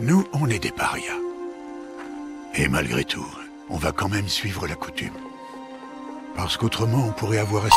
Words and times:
Nous, 0.00 0.26
on 0.32 0.48
est 0.48 0.58
des 0.58 0.72
parias. 0.72 1.20
Et 2.56 2.66
malgré 2.66 3.04
tout, 3.04 3.24
on 3.70 3.76
va 3.76 3.92
quand 3.92 4.08
même 4.08 4.26
suivre 4.26 4.66
la 4.66 4.74
coutume. 4.74 5.14
Parce 6.34 6.56
qu'autrement, 6.56 7.06
on 7.06 7.12
pourrait 7.12 7.38
avoir... 7.38 7.68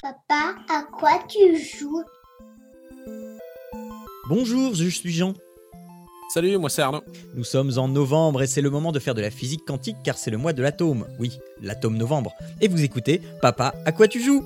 Papa, 0.00 0.54
à 0.68 0.84
quoi 0.84 1.18
tu 1.28 1.58
joues? 1.58 2.04
Bonjour, 4.28 4.76
je 4.76 4.88
suis 4.88 5.10
Jean. 5.10 5.34
Salut, 6.32 6.56
moi 6.56 6.70
c'est 6.70 6.82
Arnaud. 6.82 7.02
Nous 7.34 7.42
sommes 7.44 7.72
en 7.78 7.88
novembre 7.88 8.42
et 8.42 8.46
c'est 8.46 8.60
le 8.60 8.70
moment 8.70 8.92
de 8.92 9.00
faire 9.00 9.14
de 9.14 9.20
la 9.20 9.32
physique 9.32 9.64
quantique 9.66 9.96
car 10.04 10.18
c'est 10.18 10.30
le 10.30 10.38
mois 10.38 10.52
de 10.52 10.62
l'atome. 10.62 11.04
Oui, 11.18 11.40
l'atome 11.62 11.96
novembre. 11.96 12.32
Et 12.60 12.68
vous 12.68 12.84
écoutez 12.84 13.20
Papa, 13.42 13.74
à 13.84 13.90
quoi 13.90 14.06
tu 14.06 14.22
joues? 14.22 14.44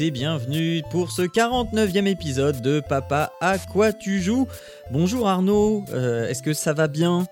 Tous 0.00 0.04
et 0.04 0.10
bienvenue 0.10 0.82
pour 0.90 1.10
ce 1.10 1.22
49e 1.22 2.06
épisode 2.06 2.62
de 2.62 2.80
Papa, 2.80 3.32
à 3.40 3.58
quoi 3.58 3.92
tu 3.92 4.20
joues? 4.22 4.46
Bonjour 4.90 5.28
Arnaud, 5.28 5.84
euh, 5.90 6.26
est-ce 6.26 6.42
que 6.42 6.54
ça 6.54 6.72
va 6.72 6.88
bien? 6.88 7.26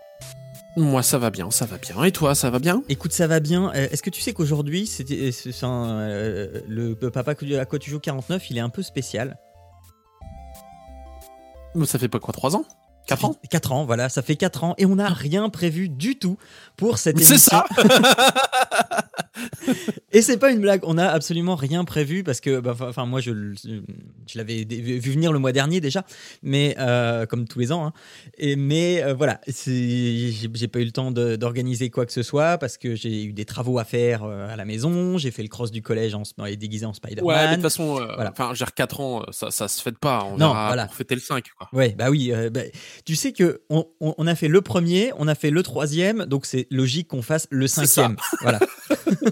Moi 0.77 1.02
ça 1.02 1.18
va 1.18 1.30
bien, 1.30 1.50
ça 1.50 1.64
va 1.64 1.78
bien. 1.78 2.05
Et 2.05 2.12
toi, 2.12 2.34
ça 2.34 2.50
va 2.50 2.58
bien? 2.58 2.83
Écoute, 2.88 3.12
ça 3.12 3.27
va 3.27 3.41
bien. 3.41 3.72
Euh, 3.75 3.88
Est-ce 3.91 4.02
que 4.02 4.10
tu 4.10 4.20
sais 4.20 4.33
qu'aujourd'hui, 4.34 4.86
c'était, 4.86 5.30
euh, 5.62 6.60
le 6.69 6.94
Papa 6.94 7.33
à 7.33 7.64
quoi 7.64 7.78
tu 7.78 7.91
joues 7.91 8.00
49, 8.00 8.50
il 8.50 8.58
est 8.58 8.60
un 8.60 8.69
peu 8.69 8.82
spécial. 8.82 9.38
Ça 11.84 11.98
fait 11.98 12.08
pas 12.08 12.19
quoi, 12.19 12.34
3 12.34 12.56
ans? 12.56 12.64
4 13.06 13.25
ans? 13.25 13.36
4 13.48 13.72
ans, 13.72 13.84
voilà, 13.86 14.10
ça 14.10 14.20
fait 14.20 14.36
4 14.36 14.64
ans 14.64 14.75
et 14.77 14.84
on 14.84 14.97
n'a 14.97 15.08
rien 15.08 15.48
prévu 15.48 15.88
du 15.88 16.19
tout 16.19 16.36
pour 16.77 16.98
cette 16.98 17.16
émission. 17.16 17.36
C'est 17.36 17.50
ça 17.50 17.64
Et 20.12 20.22
c'est 20.22 20.39
pas 20.39 20.50
une 20.50 20.61
blague, 20.61 20.81
on 20.84 20.97
a 20.98 21.06
absolument 21.06 21.55
rien 21.55 21.84
prévu 21.84 22.22
parce 22.25 22.41
que, 22.41 22.61
bah, 22.61 22.75
enfin, 22.81 23.05
moi, 23.06 23.20
je, 23.20 23.31
je 23.55 24.39
l'avais 24.39 24.64
vu 24.64 24.98
venir 25.11 25.33
le 25.33 25.39
mois 25.39 25.53
dernier 25.53 25.81
déjà, 25.81 26.05
mais 26.42 26.75
euh, 26.78 27.27
comme 27.27 27.47
tous 27.47 27.59
les 27.59 27.72
ans. 27.72 27.86
hein. 27.86 27.92
Et 28.39 28.56
mais 28.56 29.03
euh, 29.03 29.14
voilà, 29.14 29.41
j'ai 29.47 30.69
pas 30.69 30.81
eu 30.81 30.84
le 30.84 30.91
temps 30.92 31.11
d'organiser 31.12 31.91
quoi 31.91 32.06
que 32.06 32.12
ce 32.12 32.22
soit 32.22 32.59
parce 32.59 32.78
que 32.78 32.94
j'ai 32.94 33.25
eu 33.25 33.33
des 33.33 33.44
travaux 33.44 33.78
à 33.78 33.84
faire 33.84 34.25
euh, 34.25 34.48
à 34.48 34.56
la 34.56 34.64
maison. 34.64 35.19
J'ai 35.19 35.31
fait 35.31 35.42
le 35.42 35.48
cross 35.48 35.70
du 35.70 35.83
collège 35.83 36.14
en, 36.14 36.22
sp- 36.22 36.56
déguisé 36.56 36.86
en 36.86 36.92
Spider-Man. 36.94 37.25
Ouais, 37.25 37.44
mais 37.44 37.48
de 37.50 37.55
toute 37.55 37.62
façon, 37.62 38.00
euh, 38.00 38.06
Voilà. 38.14 38.31
enfin, 38.33 38.53
j'ai 38.55 38.64
4 38.75 39.00
ans, 39.00 39.22
ça, 39.31 39.50
ça 39.50 39.69
se 39.69 39.83
fête 39.83 39.98
pas. 39.98 40.25
On 40.25 40.33
Non, 40.39 40.48
verra 40.53 40.66
voilà. 40.69 40.86
pour 40.86 40.94
fêter 40.94 41.14
le 41.14 41.20
5, 41.20 41.44
quoi. 41.59 41.69
Ouais, 41.72 41.94
bah 41.97 42.11
oui. 42.11 42.33
bah, 42.53 42.61
tu 43.05 43.14
sais 43.16 43.33
que 43.33 43.61
on, 43.70 43.86
on- 44.00 44.14
on 44.16 44.27
a 44.27 44.34
fait 44.34 44.48
le 44.48 44.61
premier, 44.62 45.12
on 45.19 45.28
a 45.28 45.34
fait 45.34 45.50
le 45.50 45.62
troisième, 45.62 46.25
donc 46.27 46.47
c'est 46.47 46.66
logique 46.70 47.09
qu'on 47.09 47.22
fasse 47.22 47.47
le 47.50 47.66
cinquième. 47.66 48.16
Voilà. 48.41 48.59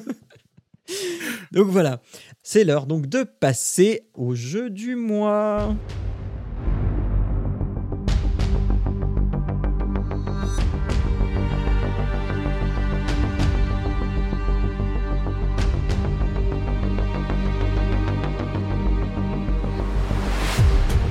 donc 1.57 1.69
voilà, 1.69 2.03
c'est 2.43 2.65
l'heure 2.65 2.85
donc 2.85 3.07
de 3.07 3.23
passer 3.23 4.03
au 4.12 4.35
jeu 4.35 4.69
du 4.69 4.95
mois. 4.95 5.75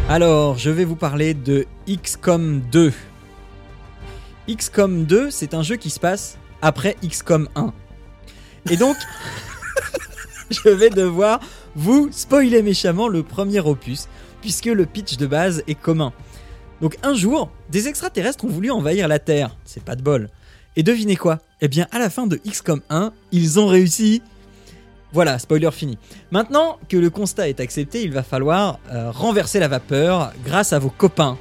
Alors, 0.07 0.59
je 0.59 0.69
vais 0.69 0.85
vous 0.85 0.95
parler 0.95 1.33
de 1.33 1.65
XCOM 1.89 2.61
2. 2.71 2.93
XCOM 4.47 5.05
2, 5.05 5.31
c'est 5.31 5.55
un 5.55 5.63
jeu 5.63 5.77
qui 5.77 5.89
se 5.89 5.99
passe 5.99 6.37
après 6.61 6.95
XCOM 7.03 7.49
1. 7.55 7.73
Et 8.69 8.77
donc, 8.77 8.95
je 10.51 10.69
vais 10.69 10.89
devoir 10.89 11.39
vous 11.75 12.09
spoiler 12.11 12.61
méchamment 12.61 13.07
le 13.07 13.23
premier 13.23 13.59
opus, 13.59 14.07
puisque 14.41 14.65
le 14.65 14.85
pitch 14.85 15.17
de 15.17 15.27
base 15.27 15.63
est 15.67 15.75
commun. 15.75 16.13
Donc 16.81 16.97
un 17.03 17.13
jour, 17.13 17.49
des 17.71 17.87
extraterrestres 17.87 18.45
ont 18.45 18.49
voulu 18.49 18.69
envahir 18.71 19.07
la 19.07 19.19
Terre. 19.19 19.55
C'est 19.63 19.83
pas 19.83 19.95
de 19.95 20.01
bol. 20.01 20.29
Et 20.75 20.83
devinez 20.83 21.15
quoi? 21.15 21.39
Eh 21.61 21.67
bien, 21.67 21.87
à 21.91 21.99
la 21.99 22.09
fin 22.09 22.27
de 22.27 22.35
XCOM 22.35 22.81
1, 22.89 23.13
ils 23.31 23.59
ont 23.59 23.67
réussi. 23.67 24.21
Voilà, 25.13 25.39
spoiler 25.39 25.71
fini. 25.71 25.97
Maintenant 26.31 26.77
que 26.89 26.97
le 26.97 27.09
constat 27.09 27.47
est 27.47 27.61
accepté, 27.61 28.03
il 28.03 28.11
va 28.11 28.23
falloir 28.23 28.79
euh, 28.91 29.09
renverser 29.11 29.59
la 29.59 29.69
vapeur 29.69 30.33
grâce 30.43 30.73
à 30.73 30.79
vos 30.79 30.89
copains 30.89 31.37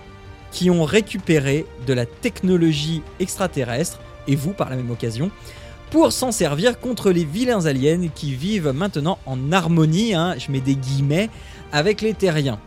qui 0.52 0.70
ont 0.70 0.84
récupéré 0.84 1.66
de 1.86 1.92
la 1.92 2.06
technologie 2.06 3.02
extraterrestre, 3.18 4.00
et 4.28 4.36
vous 4.36 4.52
par 4.52 4.70
la 4.70 4.76
même 4.76 4.90
occasion, 4.92 5.32
pour 5.94 6.12
s'en 6.12 6.32
servir 6.32 6.80
contre 6.80 7.12
les 7.12 7.24
vilains 7.24 7.66
aliens 7.66 8.08
qui 8.12 8.34
vivent 8.34 8.70
maintenant 8.74 9.16
en 9.26 9.52
harmonie, 9.52 10.12
hein, 10.12 10.34
je 10.36 10.50
mets 10.50 10.58
des 10.58 10.74
guillemets, 10.74 11.30
avec 11.70 12.00
les 12.00 12.14
terriens. 12.14 12.58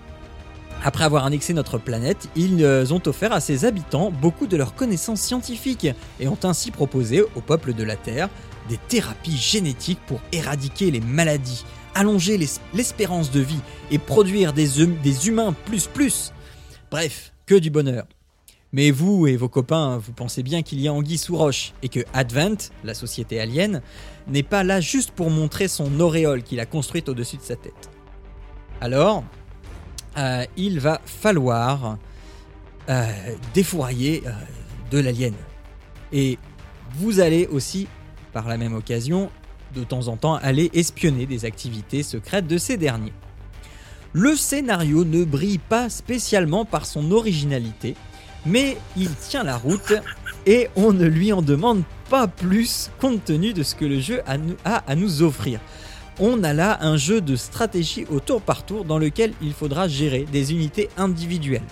Après 0.81 1.03
avoir 1.03 1.25
annexé 1.25 1.53
notre 1.53 1.77
planète, 1.77 2.29
ils 2.37 2.63
euh, 2.63 2.85
ont 2.93 3.01
offert 3.05 3.33
à 3.33 3.41
ses 3.41 3.65
habitants 3.65 4.11
beaucoup 4.11 4.47
de 4.47 4.55
leurs 4.55 4.75
connaissances 4.75 5.19
scientifiques 5.19 5.89
et 6.21 6.29
ont 6.29 6.37
ainsi 6.43 6.71
proposé 6.71 7.21
au 7.35 7.41
peuple 7.41 7.73
de 7.73 7.83
la 7.83 7.97
Terre 7.97 8.29
des 8.69 8.77
thérapies 8.87 9.35
génétiques 9.35 9.99
pour 10.07 10.21
éradiquer 10.31 10.89
les 10.89 11.01
maladies, 11.01 11.65
allonger 11.95 12.37
l'es- 12.37 12.61
l'espérance 12.73 13.29
de 13.29 13.41
vie 13.41 13.59
et 13.91 13.97
produire 13.97 14.51
hum- 14.51 14.95
des 15.03 15.27
humains 15.27 15.53
plus 15.65 15.87
plus. 15.87 16.31
Bref, 16.89 17.33
que 17.45 17.55
du 17.55 17.71
bonheur. 17.71 18.05
Mais 18.73 18.91
vous 18.91 19.27
et 19.27 19.37
vos 19.37 19.47
copains, 19.47 19.97
vous 19.97 20.11
pensez 20.11 20.43
bien 20.43 20.61
qu'il 20.61 20.81
y 20.81 20.87
a 20.87 20.93
anguille 20.93 21.17
sous 21.17 21.37
roche 21.37 21.73
et 21.81 21.89
que 21.89 22.01
Advent, 22.13 22.57
la 22.83 22.93
société 22.93 23.39
alien, 23.39 23.81
n'est 24.27 24.43
pas 24.43 24.63
là 24.63 24.81
juste 24.81 25.11
pour 25.11 25.29
montrer 25.29 25.67
son 25.67 25.99
auréole 25.99 26.43
qu'il 26.43 26.59
a 26.59 26.65
construite 26.65 27.07
au-dessus 27.07 27.37
de 27.37 27.43
sa 27.43 27.55
tête. 27.55 27.89
Alors, 28.81 29.23
euh, 30.17 30.45
il 30.57 30.79
va 30.79 30.99
falloir 31.05 31.97
euh, 32.89 33.11
défourailler 33.53 34.23
euh, 34.25 34.31
de 34.91 34.99
l'alien. 34.99 35.33
Et 36.11 36.37
vous 36.95 37.19
allez 37.19 37.47
aussi, 37.47 37.87
par 38.33 38.47
la 38.47 38.57
même 38.57 38.73
occasion, 38.73 39.29
de 39.75 39.83
temps 39.83 40.07
en 40.07 40.17
temps, 40.17 40.35
aller 40.35 40.69
espionner 40.73 41.25
des 41.25 41.45
activités 41.45 42.03
secrètes 42.03 42.47
de 42.47 42.57
ces 42.57 42.77
derniers. 42.77 43.13
Le 44.13 44.35
scénario 44.35 45.05
ne 45.05 45.23
brille 45.23 45.57
pas 45.57 45.89
spécialement 45.89 46.65
par 46.65 46.85
son 46.85 47.11
originalité, 47.11 47.95
mais 48.47 48.77
il 48.95 49.13
tient 49.15 49.43
la 49.43 49.57
route 49.57 49.93
et 50.45 50.69
on 50.75 50.93
ne 50.93 51.05
lui 51.05 51.33
en 51.33 51.41
demande 51.41 51.83
pas 52.09 52.27
plus 52.27 52.89
compte 52.99 53.25
tenu 53.25 53.53
de 53.53 53.63
ce 53.63 53.75
que 53.75 53.85
le 53.85 53.99
jeu 53.99 54.21
a, 54.25 54.75
à 54.75 54.95
nous 54.95 55.21
offrir. 55.21 55.59
On 56.19 56.43
a 56.43 56.53
là 56.53 56.77
un 56.81 56.97
jeu 56.97 57.21
de 57.21 57.35
stratégie 57.35 58.05
au 58.09 58.19
tour 58.19 58.41
par 58.41 58.65
tour 58.65 58.85
dans 58.85 58.97
lequel 58.97 59.33
il 59.41 59.53
faudra 59.53 59.87
gérer 59.87 60.25
des 60.31 60.51
unités 60.51 60.89
individuelles. 60.97 61.67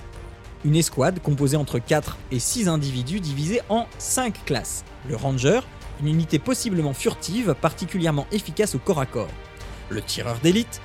Une 0.66 0.76
escouade 0.76 1.20
composée 1.22 1.58
entre 1.58 1.80
4 1.80 2.18
et 2.32 2.40
6 2.40 2.68
individus 2.68 3.20
divisés 3.20 3.62
en 3.70 3.88
5 3.98 4.46
classes. 4.46 4.84
Le 5.08 5.16
ranger, 5.16 5.62
une 6.02 6.08
unité 6.08 6.38
possiblement 6.38 6.94
furtive, 6.94 7.56
particulièrement 7.60 8.28
efficace 8.32 8.76
au 8.76 8.80
corps 8.80 9.00
à 9.00 9.06
corps. 9.06 9.30
Le 9.90 10.02
tireur 10.02 10.38
d'élite, 10.44 10.82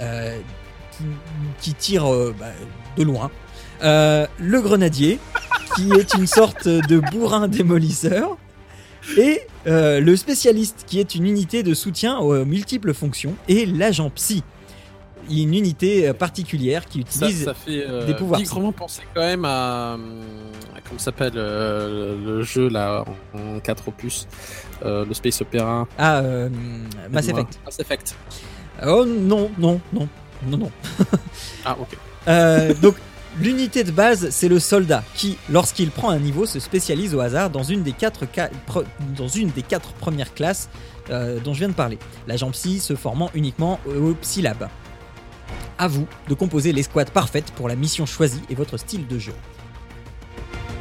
euh, 0.00 0.38
qui, 0.92 1.04
qui 1.60 1.74
tire 1.74 2.12
euh, 2.12 2.34
bah, 2.38 2.46
de 2.96 3.02
loin. 3.02 3.30
Euh, 3.82 4.26
le 4.38 4.60
grenadier, 4.60 5.18
qui 5.76 5.90
est 5.92 6.14
une 6.14 6.26
sorte 6.26 6.66
de 6.68 6.98
bourrin 7.12 7.48
démolisseur. 7.48 8.36
Et 9.16 9.42
euh, 9.66 10.00
le 10.00 10.16
spécialiste, 10.16 10.84
qui 10.86 10.98
est 10.98 11.14
une 11.14 11.26
unité 11.26 11.62
de 11.62 11.74
soutien 11.74 12.18
aux 12.18 12.44
multiples 12.44 12.92
fonctions. 12.92 13.34
Et 13.48 13.64
l'agent 13.66 14.10
psy, 14.10 14.42
une 15.30 15.54
unité 15.54 16.08
euh, 16.08 16.12
particulière 16.12 16.86
qui 16.86 17.04
Ça, 17.08 17.26
utilise... 17.26 17.44
ça 17.44 17.54
fait 17.54 17.84
euh, 17.88 18.04
des 18.06 18.14
pouvoirs. 18.14 18.40
bigrement 18.40 18.72
penser 18.72 19.02
quand 19.14 19.20
même 19.20 19.44
à. 19.44 19.94
à 19.94 20.80
comment 20.86 20.98
s'appelle 20.98 21.32
euh, 21.36 22.16
le 22.24 22.42
jeu 22.42 22.68
là 22.68 23.04
en 23.34 23.58
4 23.60 23.88
opus 23.88 24.26
euh, 24.84 25.04
Le 25.04 25.14
Space 25.14 25.40
Opera 25.40 25.86
Ah, 25.98 26.22
Mass. 27.10 27.28
Effect. 27.28 27.58
Mass 27.64 27.78
Effect. 27.80 28.16
Oh 28.86 29.04
non, 29.04 29.50
non, 29.58 29.80
non, 29.92 30.08
non, 30.46 30.58
non. 30.58 30.70
Ah, 31.64 31.76
ok. 31.80 32.80
Donc, 32.80 32.94
l'unité 33.40 33.84
de 33.84 33.90
base, 33.90 34.30
c'est 34.30 34.48
le 34.48 34.58
soldat 34.58 35.02
qui, 35.14 35.38
lorsqu'il 35.50 35.90
prend 35.90 36.10
un 36.10 36.18
niveau, 36.18 36.46
se 36.46 36.60
spécialise 36.60 37.14
au 37.14 37.20
hasard 37.20 37.50
dans 37.50 37.62
une 37.62 37.82
des 37.82 37.92
quatre, 37.92 38.26
premières 38.26 40.34
classes 40.34 40.68
euh, 41.10 41.38
dont 41.40 41.54
je 41.54 41.60
viens 41.60 41.68
de 41.68 41.74
parler. 41.74 41.98
L'agent 42.26 42.50
psy 42.50 42.80
se 42.80 42.94
formant 42.94 43.30
uniquement 43.34 43.80
au, 43.86 44.10
au 44.10 44.14
Psylab. 44.14 44.68
À 45.78 45.88
vous 45.88 46.06
de 46.28 46.34
composer 46.34 46.72
l'escouade 46.72 47.10
parfaite 47.10 47.52
pour 47.52 47.68
la 47.68 47.76
mission 47.76 48.06
choisie 48.06 48.42
et 48.48 48.54
votre 48.54 48.76
style 48.76 49.06
de 49.06 49.18
jeu. 49.18 49.34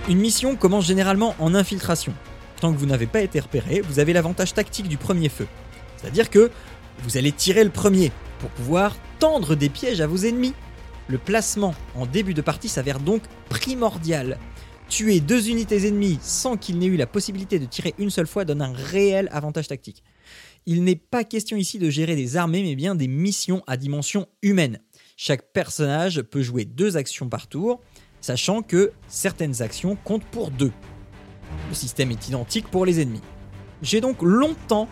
Une 0.08 0.19
mission 0.19 0.56
commence 0.56 0.86
généralement 0.86 1.36
en 1.40 1.56
infiltration. 1.56 2.13
Tant 2.62 2.72
que 2.72 2.78
vous 2.78 2.86
n'avez 2.86 3.08
pas 3.08 3.22
été 3.22 3.40
repéré, 3.40 3.81
vous 3.81 4.00
avez 4.00 4.13
l'avantage 4.13 4.54
tactique 4.54 4.88
du 4.88 4.98
premier 4.98 5.30
feu. 5.30 5.48
C'est-à-dire 5.98 6.30
que 6.30 6.51
vous 7.04 7.18
allez 7.18 7.31
tirer 7.31 7.63
le 7.63 7.69
premier 7.69 8.12
pour 8.40 8.50
pouvoir 8.51 8.96
tendre 9.19 9.56
des 9.56 9.69
pièges 9.69 10.01
à 10.01 10.08
vos 10.08 10.18
ennemis. 10.18 10.54
Le 11.07 11.18
placement 11.18 11.75
en 11.96 12.06
début 12.06 12.34
de 12.34 12.42
partie 12.42 12.68
s'avère 12.68 13.00
donc 13.00 13.22
primordial. 13.50 14.40
Tuer 14.90 15.19
deux 15.19 15.50
unités 15.50 15.88
ennemies 15.88 16.19
sans 16.22 16.57
qu'il 16.57 16.80
n'ait 16.80 16.86
eu 16.88 16.98
la 16.98 17.07
possibilité 17.07 17.60
de 17.60 17.66
tirer 17.66 17.94
une 17.98 18.10
seule 18.10 18.28
fois 18.28 18.46
donne 18.46 18.62
un 18.62 18.74
réel 18.74 19.30
avantage 19.31 19.68
tactique. 19.68 20.04
Il 20.66 20.84
n'est 20.84 20.96
pas 20.96 21.24
question 21.24 21.57
ici 21.57 21.78
de 21.78 21.92
gérer 21.92 22.16
des 22.16 22.38
armées, 22.38 22.63
mais 22.63 22.75
bien 22.75 22.96
des 22.96 23.07
missions 23.07 23.63
à 23.68 23.78
dimension 23.78 24.28
humaine. 24.42 24.80
Chaque 25.16 25.52
personnage 25.54 26.22
peut 26.24 26.42
jouer 26.42 26.66
deux 26.66 26.98
actions 26.98 27.30
par 27.30 27.48
tour, 27.48 27.81
sachant 28.19 28.63
que 28.63 28.92
certaines 29.08 29.62
actions 29.62 29.96
comptent 30.04 30.25
pour 30.25 30.50
deux. 30.50 30.72
Le 31.69 31.75
système 31.75 32.10
est 32.10 32.28
identique 32.28 32.68
pour 32.69 32.86
les 32.86 33.00
ennemis. 33.00 33.22
J'ai 33.84 34.01
donc 34.01 34.24
longtemps, 34.24 34.88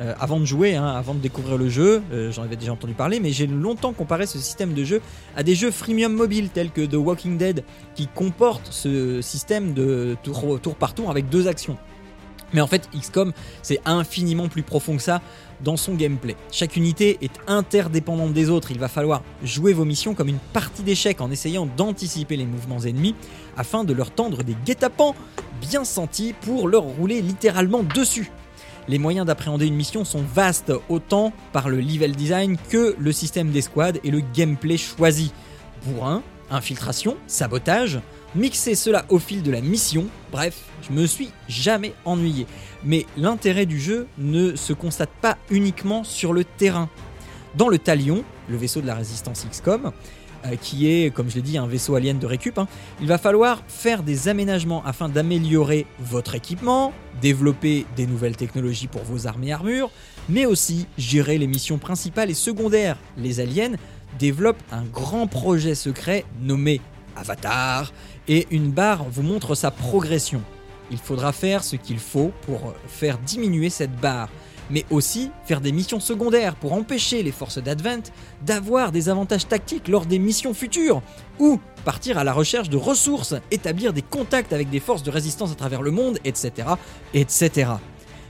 euh, 0.00 0.14
avant 0.20 0.40
de 0.40 0.44
jouer, 0.44 0.76
hein, 0.76 0.86
avant 0.86 1.14
de 1.14 1.20
découvrir 1.20 1.58
le 1.58 1.68
jeu, 1.68 2.02
euh, 2.12 2.30
j'en 2.32 2.42
avais 2.42 2.56
déjà 2.56 2.72
entendu 2.72 2.94
parler, 2.94 3.20
mais 3.20 3.32
j'ai 3.32 3.46
longtemps 3.46 3.92
comparé 3.92 4.26
ce 4.26 4.38
système 4.38 4.72
de 4.72 4.84
jeu 4.84 5.00
à 5.36 5.42
des 5.42 5.54
jeux 5.54 5.70
freemium 5.70 6.12
mobiles 6.12 6.48
tels 6.48 6.70
que 6.70 6.84
The 6.84 6.94
Walking 6.94 7.36
Dead, 7.36 7.64
qui 7.94 8.06
comportent 8.06 8.68
ce 8.70 9.20
système 9.20 9.74
de 9.74 10.16
tour 10.22 10.58
par 10.78 10.94
tour 10.94 11.10
avec 11.10 11.28
deux 11.28 11.48
actions. 11.48 11.76
Mais 12.52 12.60
en 12.60 12.66
fait, 12.66 12.88
XCOM, 12.94 13.32
c'est 13.62 13.80
infiniment 13.84 14.48
plus 14.48 14.62
profond 14.62 14.96
que 14.96 15.02
ça 15.02 15.20
dans 15.62 15.76
son 15.76 15.94
gameplay. 15.94 16.36
Chaque 16.50 16.76
unité 16.76 17.18
est 17.20 17.34
interdépendante 17.46 18.32
des 18.32 18.50
autres, 18.50 18.70
il 18.70 18.78
va 18.78 18.88
falloir 18.88 19.22
jouer 19.44 19.72
vos 19.72 19.84
missions 19.84 20.14
comme 20.14 20.28
une 20.28 20.38
partie 20.52 20.82
d'échecs 20.82 21.20
en 21.20 21.30
essayant 21.30 21.66
d'anticiper 21.76 22.36
les 22.36 22.46
mouvements 22.46 22.80
ennemis 22.80 23.14
afin 23.56 23.84
de 23.84 23.92
leur 23.92 24.10
tendre 24.10 24.42
des 24.42 24.56
guet-apens 24.64 25.14
bien 25.60 25.84
sentis 25.84 26.34
pour 26.40 26.66
leur 26.66 26.82
rouler 26.82 27.20
littéralement 27.20 27.82
dessus. 27.82 28.30
Les 28.88 28.98
moyens 28.98 29.26
d'appréhender 29.26 29.66
une 29.66 29.74
mission 29.74 30.04
sont 30.04 30.22
vastes, 30.22 30.72
autant 30.88 31.32
par 31.52 31.68
le 31.68 31.80
level 31.80 32.16
design 32.16 32.56
que 32.70 32.96
le 32.98 33.12
système 33.12 33.50
d'escouade 33.50 34.00
et 34.04 34.10
le 34.10 34.20
gameplay 34.34 34.76
choisi. 34.76 35.32
Bourrin, 35.84 36.22
infiltration, 36.50 37.16
sabotage, 37.26 38.00
mixer 38.34 38.74
cela 38.74 39.04
au 39.08 39.18
fil 39.18 39.42
de 39.42 39.50
la 39.50 39.60
mission, 39.60 40.06
bref, 40.32 40.64
je 40.82 40.92
me 40.92 41.06
suis 41.06 41.30
jamais 41.48 41.94
ennuyé. 42.04 42.46
Mais 42.84 43.06
l'intérêt 43.16 43.66
du 43.66 43.80
jeu 43.80 44.06
ne 44.18 44.56
se 44.56 44.72
constate 44.72 45.10
pas 45.20 45.36
uniquement 45.50 46.04
sur 46.04 46.32
le 46.32 46.44
terrain. 46.44 46.88
Dans 47.56 47.68
le 47.68 47.78
Talion, 47.78 48.24
le 48.48 48.56
vaisseau 48.56 48.80
de 48.80 48.86
la 48.86 48.94
résistance 48.94 49.46
XCOM, 49.50 49.92
qui 50.60 50.90
est, 50.90 51.12
comme 51.12 51.30
je 51.30 51.36
l'ai 51.36 51.42
dit, 51.42 51.58
un 51.58 51.66
vaisseau 51.66 51.94
alien 51.94 52.18
de 52.18 52.26
récup, 52.26 52.58
hein, 52.58 52.68
il 53.00 53.06
va 53.06 53.18
falloir 53.18 53.62
faire 53.68 54.02
des 54.02 54.28
aménagements 54.28 54.84
afin 54.84 55.08
d'améliorer 55.08 55.86
votre 55.98 56.34
équipement, 56.34 56.92
développer 57.20 57.86
des 57.96 58.06
nouvelles 58.06 58.36
technologies 58.36 58.86
pour 58.86 59.02
vos 59.02 59.26
armes 59.26 59.44
et 59.44 59.52
armures, 59.52 59.90
mais 60.28 60.46
aussi 60.46 60.86
gérer 60.98 61.38
les 61.38 61.46
missions 61.46 61.78
principales 61.78 62.30
et 62.30 62.34
secondaires. 62.34 62.96
Les 63.16 63.40
aliens 63.40 63.72
développent 64.18 64.62
un 64.72 64.84
grand 64.84 65.26
projet 65.26 65.74
secret 65.74 66.24
nommé 66.40 66.80
Avatar, 67.16 67.92
et 68.28 68.46
une 68.50 68.70
barre 68.70 69.04
vous 69.10 69.22
montre 69.22 69.54
sa 69.54 69.70
progression. 69.70 70.42
Il 70.90 70.98
faudra 70.98 71.32
faire 71.32 71.62
ce 71.62 71.76
qu'il 71.76 71.98
faut 71.98 72.32
pour 72.42 72.74
faire 72.86 73.18
diminuer 73.18 73.70
cette 73.70 73.94
barre, 73.96 74.28
mais 74.70 74.84
aussi 74.90 75.30
faire 75.44 75.60
des 75.60 75.72
missions 75.72 76.00
secondaires 76.00 76.56
pour 76.56 76.72
empêcher 76.72 77.22
les 77.22 77.32
forces 77.32 77.58
d'Advent 77.58 78.10
d'avoir 78.44 78.92
des 78.92 79.08
avantages 79.08 79.46
tactiques 79.46 79.88
lors 79.88 80.06
des 80.06 80.18
missions 80.18 80.54
futures, 80.54 81.02
ou 81.38 81.60
partir 81.84 82.18
à 82.18 82.24
la 82.24 82.32
recherche 82.32 82.68
de 82.68 82.76
ressources, 82.76 83.34
établir 83.50 83.92
des 83.92 84.02
contacts 84.02 84.52
avec 84.52 84.70
des 84.70 84.80
forces 84.80 85.02
de 85.02 85.10
résistance 85.10 85.52
à 85.52 85.54
travers 85.54 85.82
le 85.82 85.90
monde, 85.90 86.18
etc. 86.24 86.68
etc. 87.14 87.72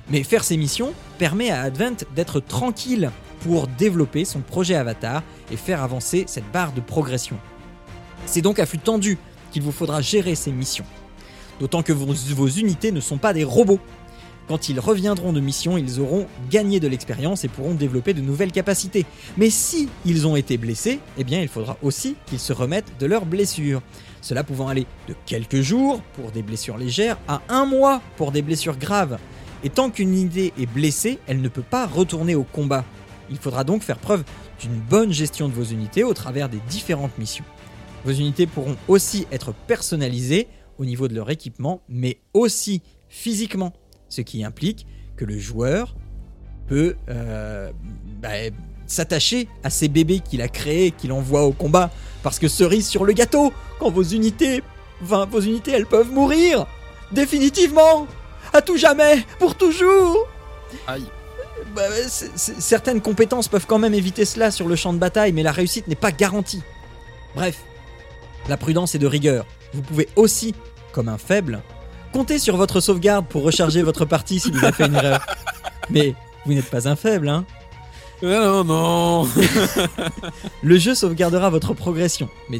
Mais 0.08 0.22
faire 0.22 0.44
ces 0.44 0.56
missions 0.56 0.92
permet 1.18 1.50
à 1.50 1.62
Advent 1.62 2.04
d'être 2.14 2.40
tranquille 2.40 3.10
pour 3.40 3.66
développer 3.66 4.24
son 4.24 4.40
projet 4.40 4.74
Avatar 4.74 5.22
et 5.50 5.56
faire 5.56 5.82
avancer 5.82 6.24
cette 6.26 6.50
barre 6.52 6.72
de 6.72 6.80
progression. 6.80 7.38
C'est 8.26 8.42
donc 8.42 8.58
à 8.58 8.66
flux 8.66 8.78
tendu 8.78 9.18
qu'il 9.50 9.62
vous 9.62 9.72
faudra 9.72 10.00
gérer 10.00 10.34
ces 10.34 10.52
missions. 10.52 10.84
D'autant 11.58 11.82
que 11.82 11.92
vos, 11.92 12.06
vos, 12.34 12.48
unités 12.48 12.92
ne 12.92 13.00
sont 13.00 13.18
pas 13.18 13.32
des 13.32 13.44
robots. 13.44 13.80
Quand 14.50 14.68
ils 14.68 14.80
reviendront 14.80 15.32
de 15.32 15.38
mission, 15.38 15.78
ils 15.78 16.00
auront 16.00 16.26
gagné 16.50 16.80
de 16.80 16.88
l'expérience 16.88 17.44
et 17.44 17.48
pourront 17.48 17.74
développer 17.74 18.14
de 18.14 18.20
nouvelles 18.20 18.50
capacités. 18.50 19.06
Mais 19.36 19.48
si 19.48 19.88
ils 20.04 20.26
ont 20.26 20.34
été 20.34 20.58
blessés, 20.58 20.98
eh 21.18 21.22
bien 21.22 21.40
il 21.40 21.46
faudra 21.46 21.76
aussi 21.82 22.16
qu'ils 22.26 22.40
se 22.40 22.52
remettent 22.52 22.92
de 22.98 23.06
leurs 23.06 23.26
blessures. 23.26 23.80
Cela 24.22 24.42
pouvant 24.42 24.66
aller 24.66 24.88
de 25.06 25.14
quelques 25.24 25.60
jours 25.60 26.02
pour 26.14 26.32
des 26.32 26.42
blessures 26.42 26.78
légères 26.78 27.16
à 27.28 27.42
un 27.48 27.64
mois 27.64 28.02
pour 28.16 28.32
des 28.32 28.42
blessures 28.42 28.76
graves. 28.76 29.18
Et 29.62 29.70
tant 29.70 29.88
qu'une 29.88 30.12
unité 30.12 30.52
est 30.58 30.66
blessée, 30.66 31.20
elle 31.28 31.42
ne 31.42 31.48
peut 31.48 31.62
pas 31.62 31.86
retourner 31.86 32.34
au 32.34 32.42
combat. 32.42 32.84
Il 33.30 33.36
faudra 33.36 33.62
donc 33.62 33.82
faire 33.82 33.98
preuve 33.98 34.24
d'une 34.60 34.80
bonne 34.80 35.12
gestion 35.12 35.48
de 35.48 35.54
vos 35.54 35.62
unités 35.62 36.02
au 36.02 36.12
travers 36.12 36.48
des 36.48 36.58
différentes 36.68 37.16
missions. 37.18 37.44
Vos 38.04 38.10
unités 38.10 38.48
pourront 38.48 38.76
aussi 38.88 39.28
être 39.30 39.54
personnalisées 39.68 40.48
au 40.76 40.84
niveau 40.84 41.06
de 41.06 41.14
leur 41.14 41.30
équipement, 41.30 41.82
mais 41.88 42.18
aussi 42.34 42.82
physiquement, 43.08 43.72
ce 44.10 44.20
qui 44.20 44.44
implique 44.44 44.86
que 45.16 45.24
le 45.24 45.38
joueur 45.38 45.96
peut 46.68 46.96
euh, 47.08 47.70
bah, 48.20 48.28
s'attacher 48.86 49.48
à 49.64 49.70
ces 49.70 49.88
bébés 49.88 50.20
qu'il 50.20 50.42
a 50.42 50.48
créés, 50.48 50.90
qu'il 50.90 51.12
envoie 51.12 51.44
au 51.44 51.52
combat, 51.52 51.90
parce 52.22 52.38
que 52.38 52.48
cerise 52.48 52.86
sur 52.86 53.04
le 53.04 53.12
gâteau, 53.12 53.52
quand 53.78 53.90
vos 53.90 54.02
unités, 54.02 54.62
enfin, 55.02 55.24
vos 55.24 55.40
unités, 55.40 55.72
elles 55.72 55.86
peuvent 55.86 56.10
mourir, 56.10 56.66
définitivement, 57.12 58.06
à 58.52 58.60
tout 58.60 58.76
jamais, 58.76 59.24
pour 59.38 59.54
toujours. 59.54 60.28
Aïe. 60.86 61.04
Bah, 61.74 61.82
certaines 62.36 63.00
compétences 63.00 63.46
peuvent 63.46 63.66
quand 63.66 63.78
même 63.78 63.94
éviter 63.94 64.24
cela 64.24 64.50
sur 64.50 64.66
le 64.66 64.76
champ 64.76 64.92
de 64.92 64.98
bataille, 64.98 65.32
mais 65.32 65.42
la 65.42 65.52
réussite 65.52 65.86
n'est 65.86 65.94
pas 65.94 66.10
garantie. 66.10 66.62
Bref, 67.36 67.62
la 68.48 68.56
prudence 68.56 68.94
est 68.94 68.98
de 68.98 69.06
rigueur. 69.06 69.46
Vous 69.72 69.82
pouvez 69.82 70.08
aussi, 70.16 70.54
comme 70.92 71.08
un 71.08 71.18
faible, 71.18 71.62
compter 72.12 72.38
sur 72.38 72.56
votre 72.56 72.80
sauvegarde 72.80 73.26
pour 73.26 73.42
recharger 73.42 73.82
votre 73.82 74.04
partie 74.04 74.40
si 74.40 74.50
vous 74.50 74.58
avez 74.64 74.72
fait 74.72 74.86
une 74.86 74.94
erreur. 74.94 75.24
Mais 75.90 76.14
vous 76.46 76.54
n'êtes 76.54 76.70
pas 76.70 76.88
un 76.88 76.96
faible, 76.96 77.28
hein 77.28 77.44
Non, 78.22 78.64
non 78.64 79.28
Le 80.62 80.78
jeu 80.78 80.94
sauvegardera 80.94 81.50
votre 81.50 81.74
progression, 81.74 82.28
mais 82.48 82.58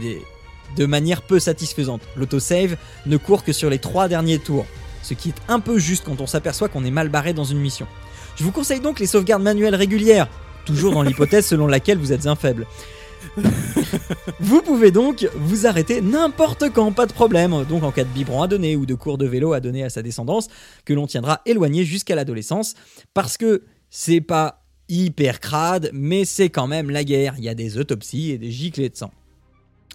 de 0.77 0.87
manière 0.87 1.23
peu 1.23 1.39
satisfaisante. 1.39 2.03
L'autosave 2.17 2.77
ne 3.07 3.17
court 3.17 3.45
que 3.45 3.53
sur 3.53 3.71
les 3.71 3.79
trois 3.79 4.09
derniers 4.09 4.39
tours, 4.39 4.67
ce 5.03 5.15
qui 5.15 5.31
est 5.31 5.35
un 5.49 5.61
peu 5.61 5.79
juste 5.79 6.05
quand 6.05 6.21
on 6.21 6.27
s'aperçoit 6.27 6.69
qu'on 6.69 6.85
est 6.85 6.91
mal 6.91 7.09
barré 7.09 7.33
dans 7.33 7.45
une 7.45 7.59
mission. 7.59 7.87
Je 8.37 8.45
vous 8.45 8.53
conseille 8.53 8.81
donc 8.81 9.01
les 9.01 9.07
sauvegardes 9.07 9.43
manuelles 9.43 9.75
régulières, 9.75 10.29
toujours 10.65 10.93
dans 10.93 11.03
l'hypothèse 11.03 11.47
selon 11.47 11.67
laquelle 11.67 11.99
vous 11.99 12.13
êtes 12.13 12.27
un 12.27 12.37
faible. 12.37 12.67
vous 14.41 14.63
pouvez 14.63 14.91
donc 14.91 15.29
vous 15.37 15.67
arrêter 15.67 16.01
n'importe 16.01 16.71
quand, 16.73 16.93
pas 16.93 17.07
de 17.07 17.13
problème. 17.13 17.65
Donc 17.69 17.83
en 17.83 17.93
cas 17.93 18.05
de 18.05 18.09
biberon 18.09 18.43
à 18.43 18.49
donner 18.49 18.77
ou 18.77 18.87
de 18.87 18.95
cours 18.95 19.19
de 19.19 19.27
vélo 19.27 19.53
à 19.53 19.61
donner 19.61 19.85
à 19.85 19.91
sa 19.91 20.03
descendance, 20.03 20.49
que 20.85 20.93
l'on 20.93 21.07
tiendra 21.07 21.41
éloigné 21.47 21.85
jusqu'à 21.85 22.15
l'adolescence, 22.15 22.75
parce 23.15 23.37
que 23.37 23.65
c'est 23.91 24.21
pas 24.21 24.63
hyper 24.89 25.41
crade, 25.41 25.91
mais 25.93 26.25
c'est 26.25 26.51
quand 26.51 26.67
même 26.67 26.91
la 26.91 27.05
guerre. 27.05 27.35
Il 27.39 27.45
y 27.45 27.49
a 27.49 27.55
des 27.55 27.79
autopsies 27.79 28.31
et 28.31 28.39
des 28.39 28.51
giclées 28.51 28.89
de 28.89 28.97
sang. 28.97 29.11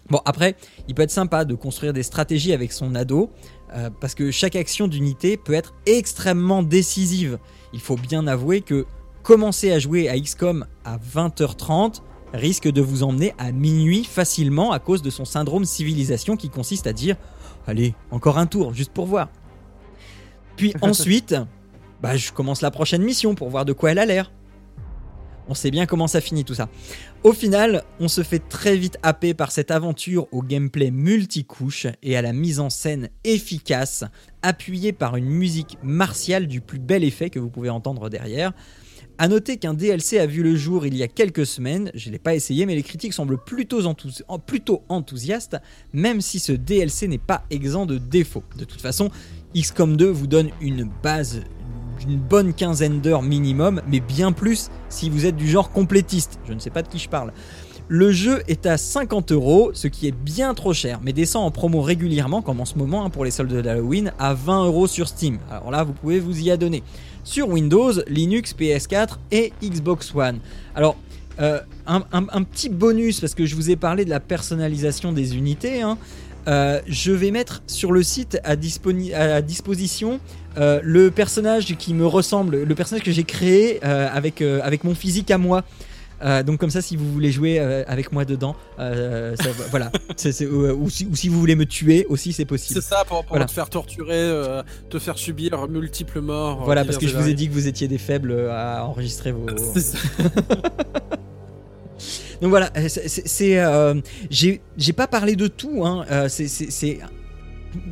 Bon, 0.08 0.20
après, 0.24 0.56
il 0.88 0.94
peut 0.94 1.02
être 1.02 1.10
sympa 1.10 1.44
de 1.44 1.54
construire 1.54 1.92
des 1.92 2.04
stratégies 2.04 2.52
avec 2.52 2.72
son 2.72 2.94
ado, 2.94 3.30
euh, 3.74 3.90
parce 4.00 4.14
que 4.14 4.30
chaque 4.30 4.54
action 4.54 4.86
d'unité 4.86 5.36
peut 5.36 5.52
être 5.52 5.74
extrêmement 5.84 6.62
décisive. 6.62 7.38
Il 7.72 7.80
faut 7.80 7.96
bien 7.96 8.26
avouer 8.26 8.60
que 8.60 8.86
commencer 9.22 9.72
à 9.72 9.80
jouer 9.80 10.08
à 10.08 10.18
XCOM 10.18 10.66
à 10.84 10.98
20h30, 10.98 12.02
risque 12.36 12.68
de 12.68 12.80
vous 12.80 13.02
emmener 13.02 13.34
à 13.38 13.52
minuit 13.52 14.04
facilement 14.04 14.72
à 14.72 14.78
cause 14.78 15.02
de 15.02 15.10
son 15.10 15.24
syndrome 15.24 15.64
civilisation 15.64 16.36
qui 16.36 16.48
consiste 16.48 16.86
à 16.86 16.92
dire 16.92 17.16
Allez, 17.66 17.94
encore 18.10 18.38
un 18.38 18.46
tour, 18.46 18.74
juste 18.74 18.92
pour 18.92 19.06
voir. 19.06 19.28
Puis 20.56 20.72
ensuite, 20.82 21.34
bah, 22.00 22.16
je 22.16 22.32
commence 22.32 22.62
la 22.62 22.70
prochaine 22.70 23.02
mission 23.02 23.34
pour 23.34 23.50
voir 23.50 23.64
de 23.64 23.72
quoi 23.72 23.90
elle 23.92 23.98
a 23.98 24.06
l'air. 24.06 24.30
On 25.48 25.54
sait 25.54 25.70
bien 25.70 25.86
comment 25.86 26.08
ça 26.08 26.20
finit 26.20 26.44
tout 26.44 26.54
ça. 26.54 26.68
Au 27.22 27.32
final, 27.32 27.84
on 28.00 28.08
se 28.08 28.22
fait 28.22 28.40
très 28.40 28.76
vite 28.76 28.98
happer 29.02 29.32
par 29.32 29.52
cette 29.52 29.70
aventure 29.70 30.26
au 30.32 30.42
gameplay 30.42 30.90
multicouche 30.90 31.86
et 32.02 32.16
à 32.16 32.22
la 32.22 32.32
mise 32.32 32.58
en 32.58 32.68
scène 32.68 33.10
efficace, 33.22 34.04
appuyée 34.42 34.92
par 34.92 35.16
une 35.16 35.28
musique 35.28 35.78
martiale 35.84 36.48
du 36.48 36.60
plus 36.60 36.80
bel 36.80 37.04
effet 37.04 37.30
que 37.30 37.38
vous 37.38 37.50
pouvez 37.50 37.70
entendre 37.70 38.08
derrière. 38.10 38.52
A 39.18 39.28
noter 39.28 39.56
qu'un 39.56 39.72
DLC 39.72 40.18
a 40.18 40.26
vu 40.26 40.42
le 40.42 40.56
jour 40.56 40.84
il 40.84 40.94
y 40.94 41.02
a 41.02 41.08
quelques 41.08 41.46
semaines, 41.46 41.90
je 41.94 42.08
ne 42.08 42.12
l'ai 42.12 42.18
pas 42.18 42.34
essayé, 42.34 42.66
mais 42.66 42.74
les 42.74 42.82
critiques 42.82 43.14
semblent 43.14 43.38
plutôt, 43.38 43.80
enthousiastes, 44.88 45.56
même 45.94 46.20
si 46.20 46.38
ce 46.38 46.52
DLC 46.52 47.08
n'est 47.08 47.16
pas 47.16 47.42
exempt 47.48 47.86
de 47.86 47.96
défauts. 47.96 48.42
De 48.58 48.64
toute 48.64 48.82
façon, 48.82 49.10
XCOM 49.54 49.96
2 49.96 50.10
vous 50.10 50.26
donne 50.26 50.50
une 50.60 50.90
base 51.02 51.40
d'une 51.98 52.18
bonne 52.18 52.52
quinzaine 52.52 53.00
d'heures 53.00 53.22
minimum, 53.22 53.80
mais 53.88 54.00
bien 54.00 54.32
plus 54.32 54.68
si 54.90 55.08
vous 55.08 55.24
êtes 55.24 55.36
du 55.36 55.48
genre 55.48 55.70
complétiste. 55.70 56.38
Je 56.46 56.52
ne 56.52 56.58
sais 56.58 56.68
pas 56.68 56.82
de 56.82 56.88
qui 56.88 56.98
je 56.98 57.08
parle. 57.08 57.32
Le 57.88 58.10
jeu 58.10 58.42
est 58.48 58.66
à 58.66 58.76
50 58.76 59.30
euros, 59.32 59.70
ce 59.72 59.86
qui 59.86 60.08
est 60.08 60.12
bien 60.12 60.52
trop 60.54 60.74
cher, 60.74 61.00
mais 61.02 61.12
descend 61.12 61.44
en 61.44 61.52
promo 61.52 61.80
régulièrement, 61.80 62.42
comme 62.42 62.60
en 62.60 62.64
ce 62.64 62.76
moment 62.76 63.04
hein, 63.04 63.10
pour 63.10 63.24
les 63.24 63.30
soldes 63.30 63.62
d'Halloween, 63.62 64.12
à 64.18 64.34
20 64.34 64.66
euros 64.66 64.88
sur 64.88 65.08
Steam. 65.08 65.38
Alors 65.50 65.70
là, 65.70 65.84
vous 65.84 65.92
pouvez 65.92 66.18
vous 66.18 66.38
y 66.38 66.50
adonner. 66.50 66.82
Sur 67.26 67.48
Windows, 67.48 67.92
Linux, 68.06 68.54
PS4 68.56 69.16
et 69.32 69.52
Xbox 69.60 70.14
One. 70.14 70.38
Alors, 70.76 70.96
euh, 71.40 71.58
un, 71.88 72.00
petit 72.44 72.68
bonus, 72.68 73.18
parce 73.18 73.34
que 73.34 73.44
je 73.46 73.56
vous 73.56 73.68
ai 73.68 73.74
parlé 73.74 74.04
de 74.04 74.10
la 74.10 74.20
personnalisation 74.20 75.12
des 75.12 75.36
unités. 75.36 75.82
hein. 75.82 75.98
Euh, 76.46 76.80
je 76.86 77.10
vais 77.10 77.32
mettre 77.32 77.64
sur 77.66 77.90
le 77.90 78.04
site 78.04 78.38
à, 78.44 78.54
disposition 78.54 80.20
euh, 80.56 80.78
le 80.84 81.10
personnage 81.10 81.76
qui 81.76 81.94
me 81.94 82.06
ressemble, 82.06 82.62
le 82.62 82.74
personnage 82.76 83.02
que 83.02 83.10
j'ai 83.10 83.24
créé 83.24 83.82
avec 83.82 84.40
mon 84.84 84.94
physique 84.94 85.32
à 85.32 85.38
moi. 85.38 85.64
Euh, 86.24 86.42
donc 86.42 86.58
comme 86.58 86.70
ça, 86.70 86.80
si 86.80 86.96
vous 86.96 87.10
voulez 87.12 87.30
jouer 87.30 87.58
euh, 87.60 87.84
avec 87.86 88.10
moi 88.12 88.24
dedans, 88.24 88.56
euh, 88.78 89.34
ça- 89.36 89.50
voilà. 89.70 89.90
Ou, 90.50 90.84
ou 90.84 90.90
si, 90.90 91.06
ou 91.06 91.14
si 91.16 91.28
vous 91.28 91.38
voulez 91.38 91.54
me 91.56 91.66
tuer 91.66 92.06
aussi, 92.08 92.32
c'est 92.32 92.44
possible. 92.44 92.80
C'est 92.80 92.88
ça 92.88 93.04
pour, 93.04 93.20
pour 93.22 93.30
Voilà. 93.30 93.44
te 93.46 93.52
faire 93.52 93.68
torturer, 93.68 94.62
te 94.90 94.98
faire 94.98 95.18
subir 95.18 95.68
multiples 95.68 96.20
morts. 96.20 96.64
Voilà, 96.64 96.84
parce 96.84 96.98
que 96.98 97.06
je 97.06 97.16
vous 97.16 97.28
ai 97.28 97.34
dit 97.34 97.48
que 97.48 97.52
vous 97.54 97.66
étiez 97.68 97.86
des 97.88 97.98
faibles 97.98 98.48
à 98.50 98.84
enregistrer 98.86 99.32
vos. 99.32 99.44
variées. 99.46 99.62
C'est 99.74 99.80
ça. 99.80 99.98
Donc 102.42 102.50
voilà, 102.50 102.70
euh, 102.76 102.86
c'est- 102.88 103.58
euh, 103.58 103.94
J'ai 104.30 104.60
pas 104.94 105.06
parlé 105.06 105.36
de 105.36 105.46
tout, 105.46 105.84
hein. 105.86 106.04
euh, 106.10 106.28
c'est- 106.28 106.98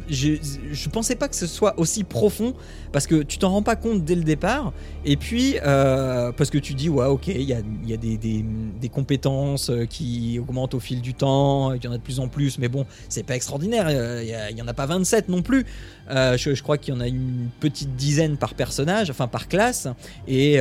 Je, 0.09 0.89
pensais 0.89 1.17
pas 1.17 1.29
que 1.29 1.37
ce 1.37 1.47
soit 1.47 1.79
aussi 1.79 2.05
profond 2.05 2.55
parce 2.93 3.07
que 3.07 3.23
tu 3.23 3.39
t'en 3.39 3.51
rends 3.51 3.63
pas 3.63 3.77
compte 3.77 4.05
dès 4.05 4.15
le 4.15 4.23
départ 4.23 4.73
et 5.05 5.17
puis 5.17 5.57
euh, 5.65 6.31
parce 6.33 6.51
que 6.51 6.59
tu 6.59 6.75
dis 6.75 6.89
ouais 6.89 7.07
ok 7.07 7.29
il 7.29 7.43
y 7.43 7.53
a, 7.53 7.61
y 7.85 7.93
a 7.93 7.97
des, 7.97 8.17
des- 8.17 8.89
compétences 8.89 9.71
euh, 9.71 9.87
qui 9.87 10.39
augmentent 10.39 10.75
au 10.75 10.81
fil 10.81 11.01
du 11.01 11.15
temps 11.15 11.73
il 11.73 11.83
y 11.83 11.89
en 11.89 11.93
a 11.93 11.99
de 11.99 12.03
plus 12.03 12.21
en 12.21 12.29
plus 12.29 12.59
mais 12.59 12.69
bon 12.69 12.87
c'est 13.09 13.25
pas 13.25 13.35
extraordinaire 13.35 13.87
euh, 13.89 14.23
il 14.23 14.57
y, 14.57 14.63
en 14.63 14.69
a 14.69 14.75
pas 14.75 14.87
27 14.87 15.29
non 15.29 15.43
plus 15.43 15.65
je, 16.09 16.63
crois 16.63 16.79
qu'il 16.79 16.95
y 16.95 16.97
en 16.97 17.01
a 17.01 17.09
une 17.09 17.49
petite 17.61 17.97
dizaine 17.97 18.37
par 18.37 18.55
personnage 18.55 19.11
enfin 19.11 19.27
par 19.27 19.49
classe 19.49 19.89
et 20.29 20.59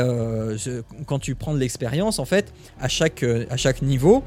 quand 1.05 1.19
tu 1.19 1.35
prends 1.35 1.53
de 1.53 1.59
l'expérience 1.59 2.17
en 2.17 2.25
fait 2.25 2.53
à 2.79 2.87
chaque, 2.87 3.23
à 3.49 3.57
chaque 3.57 3.81
niveau 3.81 4.23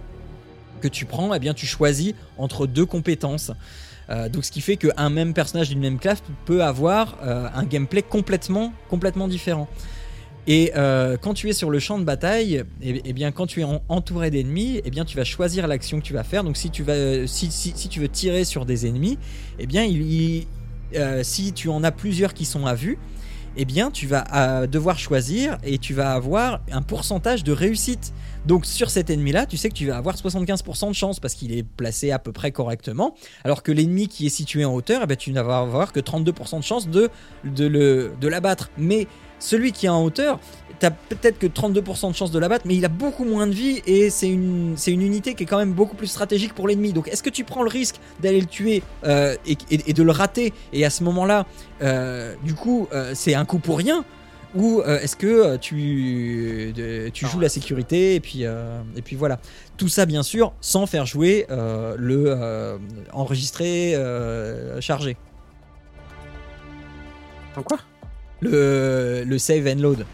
que 0.80 0.88
tu 0.88 1.04
prends, 1.04 1.32
eh 1.34 1.38
bien, 1.38 1.54
tu 1.54 1.66
choisis 1.66 2.14
entre 2.38 2.66
deux 2.66 2.86
compétences. 2.86 3.52
Euh, 4.08 4.28
donc, 4.28 4.44
ce 4.44 4.52
qui 4.52 4.60
fait 4.60 4.76
qu'un 4.76 5.10
même 5.10 5.34
personnage 5.34 5.68
d'une 5.68 5.80
même 5.80 5.98
classe 5.98 6.22
peut 6.44 6.62
avoir 6.62 7.18
euh, 7.22 7.48
un 7.54 7.64
gameplay 7.64 8.02
complètement, 8.02 8.72
complètement 8.88 9.28
différent. 9.28 9.68
Et 10.48 10.72
euh, 10.76 11.16
quand 11.20 11.34
tu 11.34 11.48
es 11.48 11.52
sur 11.52 11.70
le 11.70 11.80
champ 11.80 11.98
de 11.98 12.04
bataille, 12.04 12.62
eh, 12.80 13.02
eh 13.04 13.12
bien, 13.12 13.32
quand 13.32 13.46
tu 13.46 13.62
es 13.62 13.64
en- 13.64 13.82
entouré 13.88 14.30
d'ennemis, 14.30 14.80
eh 14.84 14.90
bien, 14.90 15.04
tu 15.04 15.16
vas 15.16 15.24
choisir 15.24 15.66
l'action 15.66 15.98
que 15.98 16.04
tu 16.04 16.12
vas 16.12 16.22
faire. 16.22 16.44
Donc, 16.44 16.56
si 16.56 16.70
tu 16.70 16.84
vas, 16.84 17.26
si, 17.26 17.50
si, 17.50 17.72
tu 17.88 17.98
veux 17.98 18.08
tirer 18.08 18.44
sur 18.44 18.64
des 18.64 18.86
ennemis, 18.86 19.18
eh 19.58 19.66
bien, 19.66 19.82
il, 19.84 20.46
si 21.22 21.52
tu 21.52 21.68
en 21.68 21.82
as 21.82 21.90
plusieurs 21.90 22.32
qui 22.32 22.44
sont 22.44 22.64
à 22.64 22.74
vue, 22.74 22.96
eh 23.56 23.64
bien, 23.64 23.90
tu 23.90 24.06
vas 24.06 24.66
devoir 24.68 25.00
choisir 25.00 25.58
et 25.64 25.78
tu 25.78 25.94
vas 25.94 26.12
avoir 26.12 26.60
un 26.70 26.82
pourcentage 26.82 27.42
de 27.42 27.50
réussite. 27.50 28.12
Donc 28.46 28.64
sur 28.64 28.90
cet 28.90 29.10
ennemi-là, 29.10 29.46
tu 29.46 29.56
sais 29.56 29.68
que 29.68 29.74
tu 29.74 29.86
vas 29.86 29.96
avoir 29.96 30.14
75% 30.14 30.88
de 30.88 30.92
chance 30.94 31.18
parce 31.20 31.34
qu'il 31.34 31.52
est 31.52 31.64
placé 31.64 32.12
à 32.12 32.18
peu 32.18 32.32
près 32.32 32.52
correctement, 32.52 33.14
alors 33.44 33.62
que 33.62 33.72
l'ennemi 33.72 34.06
qui 34.08 34.26
est 34.26 34.30
situé 34.30 34.64
en 34.64 34.72
hauteur, 34.72 35.00
eh 35.02 35.06
ben, 35.06 35.16
tu 35.16 35.32
ne 35.32 35.40
vas 35.40 35.58
avoir 35.58 35.92
que 35.92 36.00
32% 36.00 36.58
de 36.58 36.62
chance 36.62 36.88
de, 36.88 37.10
le, 37.44 38.12
de 38.20 38.28
l'abattre. 38.28 38.70
Mais 38.78 39.08
celui 39.38 39.72
qui 39.72 39.86
est 39.86 39.90
en 39.90 40.02
hauteur, 40.02 40.38
tu 40.78 40.86
as 40.86 40.90
peut-être 40.90 41.38
que 41.38 41.46
32% 41.46 42.10
de 42.10 42.16
chance 42.16 42.30
de 42.30 42.38
l'abattre, 42.38 42.66
mais 42.66 42.76
il 42.76 42.84
a 42.84 42.88
beaucoup 42.88 43.24
moins 43.24 43.46
de 43.46 43.52
vie 43.52 43.82
et 43.86 44.10
c'est 44.10 44.28
une, 44.28 44.76
unité 44.86 45.34
qui 45.34 45.42
est 45.42 45.46
quand 45.46 45.58
même 45.58 45.72
beaucoup 45.72 45.96
plus 45.96 46.06
stratégique 46.06 46.54
pour 46.54 46.68
l'ennemi. 46.68 46.92
Donc 46.92 47.08
est-ce 47.08 47.22
que 47.22 47.30
tu 47.30 47.44
prends 47.44 47.62
le 47.62 47.68
risque 47.68 47.96
d'aller 48.20 48.40
le 48.40 48.46
tuer 48.46 48.82
euh, 49.04 49.34
et 49.46 49.92
de 49.92 50.02
le 50.02 50.12
rater 50.12 50.52
et 50.72 50.84
à 50.84 50.90
ce 50.90 51.02
moment-là, 51.04 51.46
euh, 51.82 52.34
du 52.44 52.54
coup, 52.54 52.88
euh, 52.92 53.12
c'est 53.14 53.34
un 53.34 53.44
coup 53.44 53.58
pour 53.58 53.78
rien 53.78 54.04
ou 54.56 54.80
euh, 54.80 54.98
est-ce 55.00 55.14
que 55.16 55.26
euh, 55.26 55.58
tu, 55.58 56.72
de- 56.74 57.08
tu 57.10 57.26
joues 57.26 57.40
la 57.40 57.48
sécurité 57.48 58.14
et 58.14 58.20
puis, 58.20 58.40
euh, 58.44 58.80
et 58.96 59.02
puis 59.02 59.14
voilà. 59.16 59.38
Tout 59.76 59.88
ça, 59.88 60.06
bien 60.06 60.22
sûr, 60.22 60.52
sans 60.60 60.86
faire 60.86 61.06
jouer 61.06 61.46
euh, 61.50 61.94
le 61.98 62.24
euh, 62.28 62.78
enregistré 63.12 63.94
euh, 63.94 64.80
chargé. 64.80 65.16
En 67.56 67.62
quoi? 67.62 67.78
Le, 68.40 69.24
le 69.26 69.38
save 69.38 69.66
and 69.66 69.80
load. 69.80 70.04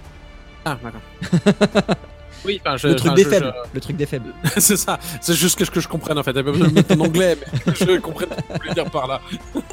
Ah, 0.65 0.79
d'accord. 0.83 1.97
oui, 2.45 2.61
enfin, 2.65 2.77
je, 2.77 2.89
le 2.89 2.95
truc 2.97 3.09
enfin, 3.13 3.17
des 3.17 3.25
je- 3.25 3.29
faibles. 3.29 3.55
Le 3.75 3.81
truc 3.81 3.97
des 3.97 4.07
faibles. 4.07 4.33
je- 4.45 4.51
c'est 4.61 4.77
ça. 4.77 4.99
C'est 5.21 5.35
juste 5.35 5.59
que, 5.59 5.65
que 5.65 5.81
je 5.81 5.89
comprenne 5.89 6.19
en 6.19 6.23
fait. 6.23 6.33
T'as 6.33 6.43
pas 6.45 6.53
besoin 6.53 6.69
de 6.69 6.75
mettre 6.75 6.95
en 6.97 7.01
anglais, 7.01 7.37
mais 7.67 7.73
que 7.73 7.79
je 7.79 7.99
comprenne 7.99 8.29
ce 8.31 8.37
que 8.37 8.53
tu 8.53 8.59
voulais 8.61 8.75
dire 8.75 8.91
par 8.91 9.07
là. 9.09 9.21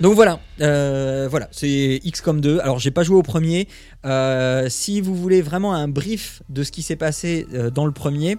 Donc 0.00 0.14
voilà, 0.14 0.38
euh, 0.60 1.26
voilà, 1.28 1.48
c'est 1.50 2.00
XCOM 2.04 2.40
2. 2.40 2.60
Alors 2.60 2.78
j'ai 2.78 2.92
pas 2.92 3.02
joué 3.02 3.16
au 3.16 3.22
premier. 3.22 3.66
Euh, 4.04 4.68
si 4.68 5.00
vous 5.00 5.14
voulez 5.14 5.42
vraiment 5.42 5.74
un 5.74 5.88
brief 5.88 6.42
de 6.48 6.62
ce 6.62 6.70
qui 6.70 6.82
s'est 6.82 6.96
passé 6.96 7.46
euh, 7.52 7.70
dans 7.70 7.84
le 7.84 7.92
premier, 7.92 8.36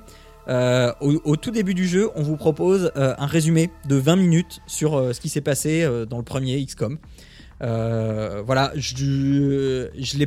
au, 1.01 1.35
tout 1.35 1.51
début 1.51 1.73
du 1.73 1.87
jeu, 1.87 2.09
on 2.15 2.23
vous 2.23 2.37
propose 2.37 2.91
un 2.95 3.25
résumé 3.27 3.69
de 3.87 3.97
20 3.97 4.15
minutes 4.15 4.61
sur 4.65 5.13
ce 5.13 5.19
qui 5.19 5.29
s'est 5.29 5.41
passé 5.41 5.87
dans 6.09 6.17
le 6.17 6.23
premier 6.23 6.65
XCOM. 6.65 6.97
Voilà, 7.59 8.71
je 8.75 9.89
je 9.95 10.17
l'ai 10.17 10.25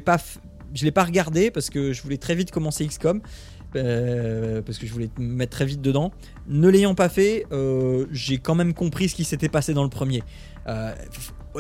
pas 0.93 1.05
regardé 1.05 1.51
parce 1.51 1.71
que 1.71 1.93
je 1.93 2.03
voulais 2.03 2.19
très 2.19 2.37
vite 2.37 2.53
commencer 2.53 2.87
XCOM. 2.87 3.21
parce 3.73 4.79
que 4.79 4.87
je 4.87 4.93
voulais 4.93 5.11
me 5.19 5.35
mettre 5.35 5.57
très 5.57 5.65
vite 5.65 5.83
dedans. 5.83 6.12
Ne 6.47 6.69
l'ayant 6.69 6.95
pas 6.95 7.09
fait, 7.09 7.45
j'ai 8.12 8.39
quand 8.39 8.55
même 8.55 8.75
compris 8.75 9.09
ce 9.09 9.17
qui 9.17 9.25
s'était 9.25 9.49
passé 9.49 9.75
dans 9.75 9.83
le 9.83 9.91
premier. 9.91 10.23
Euh, 10.69 10.95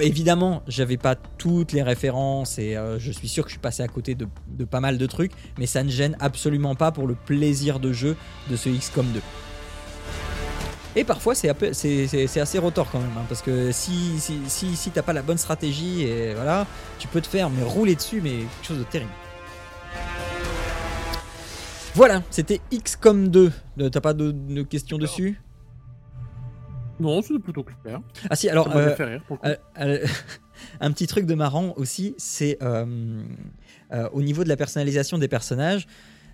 évidemment, 0.00 0.62
j'avais 0.68 0.96
pas 0.96 1.14
toutes 1.14 1.72
les 1.72 1.82
références 1.82 2.58
et 2.58 2.76
euh, 2.76 2.98
je 2.98 3.10
suis 3.10 3.28
sûr 3.28 3.44
que 3.44 3.50
je 3.50 3.54
suis 3.54 3.60
passé 3.60 3.82
à 3.82 3.88
côté 3.88 4.14
de, 4.14 4.28
de 4.48 4.64
pas 4.64 4.80
mal 4.80 4.98
de 4.98 5.06
trucs, 5.06 5.32
mais 5.58 5.66
ça 5.66 5.82
ne 5.82 5.90
gêne 5.90 6.16
absolument 6.20 6.74
pas 6.74 6.92
pour 6.92 7.06
le 7.06 7.14
plaisir 7.14 7.80
de 7.80 7.92
jeu 7.92 8.16
de 8.50 8.56
ce 8.56 8.68
XCOM 8.68 9.06
2. 9.12 9.20
Et 10.94 11.04
parfois, 11.04 11.34
c'est 11.34 11.48
assez 12.38 12.58
rotor 12.58 12.90
quand 12.90 13.00
même, 13.00 13.16
hein, 13.16 13.24
parce 13.28 13.40
que 13.40 13.72
si, 13.72 14.20
si, 14.20 14.38
si, 14.46 14.76
si 14.76 14.90
t'as 14.90 15.00
pas 15.00 15.14
la 15.14 15.22
bonne 15.22 15.38
stratégie, 15.38 16.02
et 16.02 16.34
voilà, 16.34 16.66
tu 16.98 17.08
peux 17.08 17.22
te 17.22 17.26
faire 17.26 17.48
mais 17.48 17.62
rouler 17.62 17.94
dessus, 17.94 18.20
mais 18.22 18.30
quelque 18.30 18.66
chose 18.66 18.78
de 18.78 18.84
terrible. 18.84 19.10
Voilà, 21.94 22.22
c'était 22.30 22.60
XCOM 22.72 23.28
2. 23.28 23.52
Euh, 23.80 23.90
T'as 23.90 24.00
pas 24.00 24.14
de, 24.14 24.30
de 24.30 24.62
questions 24.62 24.96
dessus? 24.96 25.41
Non, 27.00 27.20
c'est 27.22 27.38
plutôt 27.38 27.64
clair. 27.64 28.00
Ah 28.30 28.36
si, 28.36 28.48
alors 28.48 28.74
euh, 28.76 28.94
fait 28.96 29.04
rire 29.04 29.22
pour 29.26 29.38
le 29.42 29.42
coup. 29.42 29.48
Euh, 29.48 29.56
euh, 30.02 30.06
un 30.80 30.92
petit 30.92 31.06
truc 31.06 31.26
de 31.26 31.34
marrant 31.34 31.74
aussi, 31.76 32.14
c'est 32.18 32.58
au 34.12 34.22
niveau 34.22 34.44
de 34.44 34.48
la 34.48 34.56
personnalisation 34.56 35.18
des 35.18 35.28
personnages. 35.28 35.86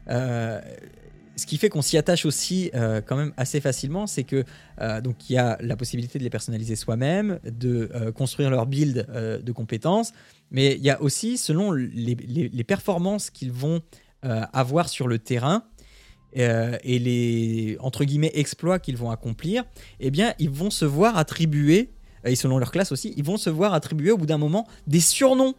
ce 0.09 1.47
qui 1.47 1.57
fait 1.57 1.69
qu'on 1.69 1.83
s'y 1.83 1.97
attache 1.97 2.27
aussi 2.27 2.71
euh, 2.75 3.01
quand 3.01 3.17
même 3.17 3.33
assez 3.37 3.61
facilement, 3.61 4.07
c'est 4.07 4.25
que 4.25 4.45
euh, 4.81 5.01
donc 5.01 5.31
il 5.31 5.35
y 5.35 5.39
a 5.39 5.57
la 5.61 5.77
possibilité 5.77 6.19
de 6.19 6.25
les 6.25 6.31
personnaliser 6.31 6.75
soi-même, 6.77 7.39
de 7.45 7.91
euh, 7.95 8.11
construire 8.13 8.51
leur 8.51 8.67
build 8.67 9.07
de 9.43 9.53
compétences, 9.53 10.13
mais 10.51 10.75
il 10.75 10.83
y 10.85 10.91
a 10.91 11.01
aussi 11.01 11.39
selon 11.39 11.71
les, 11.73 12.15
les- 12.17 12.49
les 12.49 12.65
performances 12.65 13.31
qu'ils 13.31 13.53
vont 13.53 13.81
avoir 14.23 14.89
sur 14.89 15.07
le 15.07 15.21
terrain 15.21 15.63
euh, 16.37 16.77
et 16.85 16.99
les 16.99 17.77
entre 17.81 18.05
guillemets 18.05 18.31
exploits 18.35 18.79
qu'ils 18.79 18.97
vont 18.97 19.11
accomplir, 19.11 19.65
eh 20.01 20.11
bien 20.11 20.35
ils 20.39 20.51
vont 20.51 20.71
se 20.71 20.85
voir 20.85 21.17
attribuer 21.17 21.91
et 22.25 22.35
selon 22.37 22.59
leur 22.59 22.71
classe 22.71 22.93
aussi, 22.93 23.15
ils 23.17 23.25
vont 23.25 23.37
se 23.39 23.49
voir 23.51 23.73
attribuer 23.75 24.11
au 24.11 24.19
bout 24.19 24.27
d'un 24.27 24.39
moment 24.39 24.67
des 24.87 25.01
surnoms. 25.01 25.55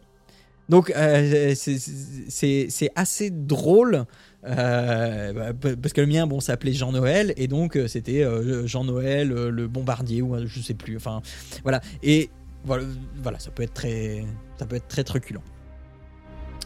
Donc 0.68 0.92
euh, 0.94 1.52
c'est- 1.56 2.90
assez 2.94 3.30
drôle. 3.30 4.04
euh, 4.46 5.32
bah, 5.52 5.74
parce 5.82 5.92
que 5.92 6.00
le 6.00 6.06
mien 6.06 6.26
bon 6.26 6.38
s'appelait 6.40 6.72
Jean 6.72 6.92
Noël 6.92 7.34
et 7.36 7.46
donc 7.48 7.76
euh, 7.76 7.88
c'était 7.88 8.22
euh, 8.22 8.66
Jean 8.66 8.84
Noël 8.84 9.32
euh, 9.32 9.50
le 9.50 9.66
bombardier 9.68 10.22
ou 10.22 10.34
euh, 10.34 10.44
je 10.46 10.60
sais 10.60 10.72
plus 10.74 10.96
enfin 10.96 11.20
voilà 11.62 11.80
et 12.02 12.30
voilà, 12.64 12.84
voilà 13.22 13.38
ça 13.38 13.50
peut 13.50 13.62
être 13.64 13.74
très 13.74 14.24
ça 14.58 14.64
peut 14.66 14.76
être 14.76 14.88
très 14.88 15.04
truculent 15.04 15.42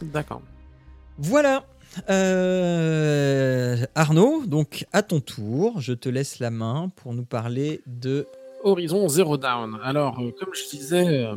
D'accord. 0.03 0.41
voilà 1.17 1.65
Euh, 2.09 3.77
Arnaud 3.95 4.45
donc 4.45 4.85
à 4.93 5.01
ton 5.01 5.19
tour 5.19 5.79
je 5.81 5.93
te 5.93 6.09
laisse 6.09 6.39
la 6.39 6.49
main 6.51 6.91
pour 6.95 7.13
nous 7.13 7.25
parler 7.25 7.81
de 7.87 8.27
Horizon 8.63 9.07
Zero 9.09 9.37
Dawn. 9.37 9.77
Alors, 9.83 10.19
euh, 10.19 10.31
comme 10.39 10.49
je 10.53 10.75
disais 10.75 11.07
euh, 11.25 11.35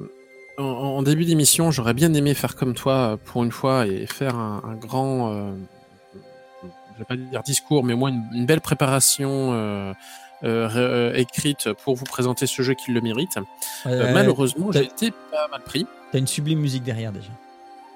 en, 0.59 0.63
en 0.65 1.03
début 1.03 1.25
d'émission, 1.27 1.71
j'aurais 1.71 1.95
bien 1.95 2.13
aimé 2.15 2.33
faire 2.35 2.57
comme 2.57 2.75
toi 2.75 3.19
pour 3.27 3.45
une 3.45 3.53
fois 3.53 3.87
et 3.87 4.07
faire 4.07 4.35
un, 4.35 4.63
un 4.65 4.75
grand, 4.77 5.53
je 6.95 6.99
vais 6.99 7.05
pas 7.05 7.17
dire 7.17 7.43
discours, 7.43 7.85
mais 7.85 7.95
moins 7.95 8.11
une, 8.11 8.25
une 8.33 8.47
belle 8.47 8.61
préparation 8.63 9.53
euh, 9.53 9.93
euh, 10.43 10.67
ré- 10.67 10.81
euh, 10.81 11.13
écrite 11.17 11.73
pour 11.85 11.95
vous 11.97 12.05
présenter 12.07 12.47
ce 12.47 12.63
jeu 12.63 12.75
qui 12.75 12.93
le 12.93 13.01
mérite. 13.03 13.37
Euh, 13.87 14.13
malheureusement, 14.15 14.73
j'ai 14.73 14.85
été 14.85 15.11
pas 15.31 15.49
mal 15.51 15.61
pris. 15.63 15.87
t'as 16.11 16.19
une 16.19 16.27
sublime 16.27 16.61
musique 16.61 16.83
derrière 16.83 17.13
déjà 17.13 17.31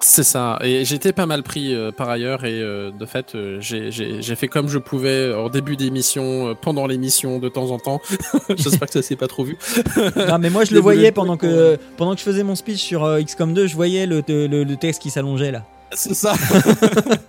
C'est 0.04 0.24
ça. 0.24 0.58
Et 0.62 0.84
j'étais 0.84 1.12
pas 1.12 1.26
mal 1.26 1.44
pris 1.44 1.72
euh, 1.72 1.92
par 1.92 2.10
ailleurs 2.10 2.44
et 2.44 2.60
euh, 2.60 2.90
de 2.90 3.06
fait, 3.06 3.36
euh, 3.36 3.58
j'ai- 3.60 3.90
fait 4.34 4.48
comme 4.48 4.68
je 4.68 4.78
pouvais 4.78 5.32
au 5.32 5.48
début 5.48 5.76
d'émission, 5.76 6.56
pendant 6.60 6.88
l'émission 6.88 7.38
de 7.38 7.48
temps 7.48 7.70
en 7.70 7.78
temps. 7.78 8.00
J'espère 8.56 8.88
que 8.88 8.94
ça 8.94 9.02
s'est 9.02 9.14
pas 9.16 9.28
trop 9.28 9.44
vu. 9.44 9.56
Non, 10.28 10.38
mais 10.38 10.50
moi 10.50 10.64
je 10.64 10.74
le 10.74 10.80
voyais 10.80 11.12
pendant 11.12 11.36
que, 11.36 11.78
pendant 11.96 12.14
que 12.14 12.18
je 12.18 12.24
faisais 12.24 12.42
mon 12.42 12.56
speech 12.56 12.80
sur 12.80 13.06
XCOM 13.24 13.54
2, 13.54 13.66
je 13.68 13.74
voyais 13.76 14.06
le, 14.06 14.22
le, 14.26 14.64
le 14.64 14.76
texte 14.76 15.00
qui 15.02 15.10
s'allongeait 15.10 15.52
là. 15.52 15.62
C'est 15.94 16.14
ça. 16.14 16.32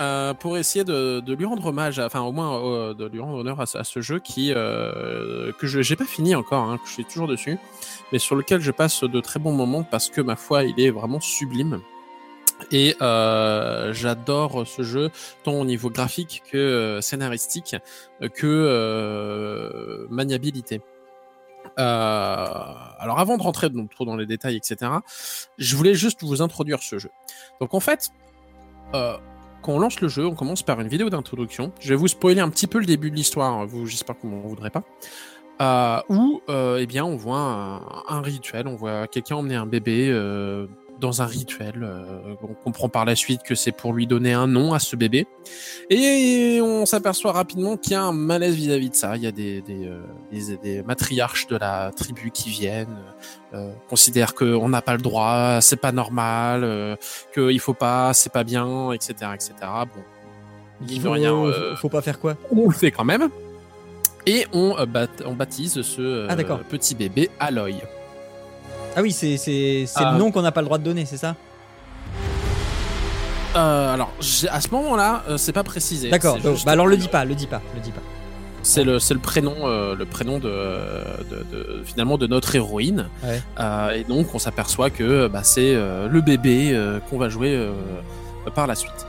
Euh, 0.00 0.34
pour 0.34 0.58
essayer 0.58 0.84
de, 0.84 1.20
de 1.20 1.34
lui 1.34 1.44
rendre 1.44 1.64
hommage, 1.66 2.00
enfin 2.00 2.20
au 2.20 2.32
moins 2.32 2.60
euh, 2.64 2.94
de 2.94 3.06
lui 3.06 3.20
rendre 3.20 3.38
honneur 3.38 3.60
à, 3.60 3.66
ce- 3.66 4.00
jeu 4.00 4.18
qui 4.18 4.52
euh, 4.52 5.52
que 5.52 5.68
je 5.68 5.82
j'ai 5.82 5.94
pas 5.94 6.04
fini 6.04 6.34
encore, 6.34 6.64
hein, 6.68 6.78
que 6.78 6.88
je 6.88 6.92
suis 6.94 7.04
toujours 7.04 7.28
dessus, 7.28 7.58
mais 8.10 8.18
sur 8.18 8.34
lequel 8.34 8.60
je 8.60 8.72
passe 8.72 9.04
de 9.04 9.20
très 9.20 9.38
bons 9.38 9.52
moments 9.52 9.84
parce 9.84 10.08
que 10.10 10.20
ma 10.20 10.34
foi 10.34 10.64
il 10.64 10.80
est 10.80 10.90
vraiment 10.90 11.20
sublime. 11.20 11.80
Et 12.72 12.96
euh, 13.02 13.92
j'adore 13.92 14.66
ce 14.66 14.82
jeu 14.82 15.10
tant 15.44 15.52
au 15.54 15.64
niveau 15.64 15.90
graphique 15.90 16.42
que 16.50 16.56
euh, 16.56 17.00
scénaristique 17.00 17.76
que 18.34 18.46
euh, 18.46 20.06
maniabilité. 20.10 20.80
Euh, 21.78 22.44
alors 22.98 23.18
avant 23.18 23.36
de 23.36 23.42
rentrer 23.42 23.70
donc, 23.70 23.90
trop 23.90 24.04
dans 24.04 24.16
les 24.16 24.26
détails, 24.26 24.56
etc., 24.56 24.90
je 25.58 25.76
voulais 25.76 25.94
juste 25.94 26.22
vous 26.22 26.42
introduire 26.42 26.82
ce 26.82 26.98
jeu. 26.98 27.10
Donc 27.60 27.74
en 27.74 27.80
fait, 27.80 28.10
quand 29.64 29.72
on 29.72 29.78
lance 29.78 30.00
le 30.02 30.08
jeu, 30.08 30.26
on 30.26 30.34
commence 30.34 30.62
par 30.62 30.78
une 30.80 30.88
vidéo 30.88 31.08
d'introduction. 31.08 31.72
Je 31.80 31.88
vais 31.88 31.96
vous 31.96 32.08
spoiler 32.08 32.40
un 32.40 32.50
petit 32.50 32.66
peu 32.66 32.78
le 32.78 32.84
début 32.84 33.10
de 33.10 33.16
l'histoire, 33.16 33.66
vous 33.66 33.86
j'espère 33.86 34.14
que 34.16 34.26
vous 34.26 34.28
m'en 34.28 34.70
pas. 34.70 34.82
Euh, 35.62 36.02
où 36.08 36.42
euh, 36.50 36.78
eh 36.80 36.86
bien 36.86 37.04
on 37.04 37.16
voit 37.16 37.38
un, 37.38 37.80
un 38.08 38.20
rituel, 38.20 38.66
on 38.66 38.74
voit 38.74 39.06
quelqu'un 39.06 39.36
emmener 39.36 39.54
un 39.54 39.66
bébé 39.66 40.10
euh, 40.10 40.66
dans 41.00 41.22
un 41.22 41.26
rituel. 41.26 41.82
euh, 41.82 42.34
on 42.42 42.54
comprend 42.54 42.88
par 42.88 43.04
la 43.04 43.14
suite 43.16 43.42
que 43.42 43.54
c'est 43.54 43.72
pour 43.72 43.92
lui 43.92 44.06
donner 44.06 44.32
un 44.32 44.46
nom 44.46 44.72
à 44.74 44.78
ce 44.78 44.96
bébé. 44.96 45.26
Et 45.90 46.60
on 46.62 46.86
s'aperçoit 46.86 47.32
rapidement 47.32 47.76
qu'il 47.76 47.92
y 47.92 47.94
a 47.96 48.02
un 48.02 48.12
malaise 48.12 48.54
vis-à-vis 48.54 48.90
de 48.90 48.94
ça. 48.94 49.16
Il 49.16 49.22
y 49.22 49.26
a 49.26 49.32
des, 49.32 49.60
des, 49.62 49.86
euh, 49.86 50.00
des- 50.32 50.56
des 50.56 50.82
matriarches 50.82 51.46
de 51.48 51.56
la 51.56 51.90
tribu 51.94 52.30
qui 52.30 52.48
viennent, 52.50 52.96
euh, 53.54 53.72
considèrent 53.88 54.34
qu'on 54.34 54.68
n'a 54.68 54.82
pas 54.82 54.92
le 54.92 55.02
droit, 55.02 55.58
c'est 55.60 55.76
pas 55.80 55.92
normal, 55.92 56.62
euh, 56.64 56.96
qu'il 57.34 57.60
faut 57.60 57.74
pas, 57.74 58.12
c'est 58.14 58.32
pas 58.32 58.44
bien, 58.44 58.92
etc. 58.92 59.14
etc. 59.34 59.52
Bon, 59.62 60.02
il 60.88 60.96
faut, 61.00 61.04
veut 61.08 61.10
rien, 61.10 61.34
euh, 61.34 61.76
faut 61.76 61.88
pas 61.88 62.02
faire 62.02 62.18
quoi 62.20 62.36
on 62.50 62.68
le 62.68 62.74
fait 62.74 62.90
quand 62.90 63.04
même. 63.04 63.28
Et 64.26 64.46
on, 64.54 64.74
euh, 64.78 64.86
bat- 64.86 65.06
on 65.26 65.34
baptise 65.34 65.82
ce 65.82 66.26
Ah, 66.30 66.36
petit 66.70 66.94
bébé 66.94 67.28
Aloy. 67.38 67.74
Ah 68.96 69.02
oui, 69.02 69.12
c'est 69.12 69.84
Ah. 69.96 70.12
le 70.12 70.18
nom 70.18 70.30
qu'on 70.30 70.42
n'a 70.42 70.52
pas 70.52 70.60
le 70.60 70.66
droit 70.66 70.78
de 70.78 70.84
donner, 70.84 71.04
c'est 71.06 71.16
ça? 71.16 71.34
Euh, 73.56 73.94
alors, 73.94 74.12
à 74.50 74.60
ce 74.60 74.68
moment-là, 74.70 75.22
euh, 75.28 75.36
c'est 75.36 75.52
pas 75.52 75.62
précisé. 75.62 76.10
D'accord, 76.10 76.38
juste- 76.40 76.64
bah 76.66 76.72
alors 76.72 76.86
le 76.88 76.96
dis 76.96 77.06
pas, 77.08 77.24
le 77.24 77.34
dis 77.34 77.46
pas, 77.46 77.62
le 77.74 77.80
dis 77.80 77.92
pas. 77.92 78.00
C'est 78.62 78.82
le, 78.82 78.94
le 78.98 79.18
prénom, 79.18 79.54
euh, 79.64 79.94
le 79.94 80.06
prénom 80.06 80.38
de, 80.38 80.48
de, 81.30 81.44
de- 81.52 81.82
finalement 81.84 82.16
de 82.18 82.26
notre 82.26 82.54
héroïne. 82.56 83.08
Ouais. 83.22 83.40
Euh, 83.60 83.90
et 83.90 84.04
donc, 84.04 84.34
on 84.34 84.38
s'aperçoit 84.38 84.90
que 84.90 85.28
bah, 85.28 85.42
c'est 85.44 85.74
le 85.74 86.20
bébé 86.20 86.76
qu'on 87.10 87.18
va 87.18 87.28
jouer 87.28 87.68
par 88.54 88.66
la 88.66 88.74
suite. 88.74 89.06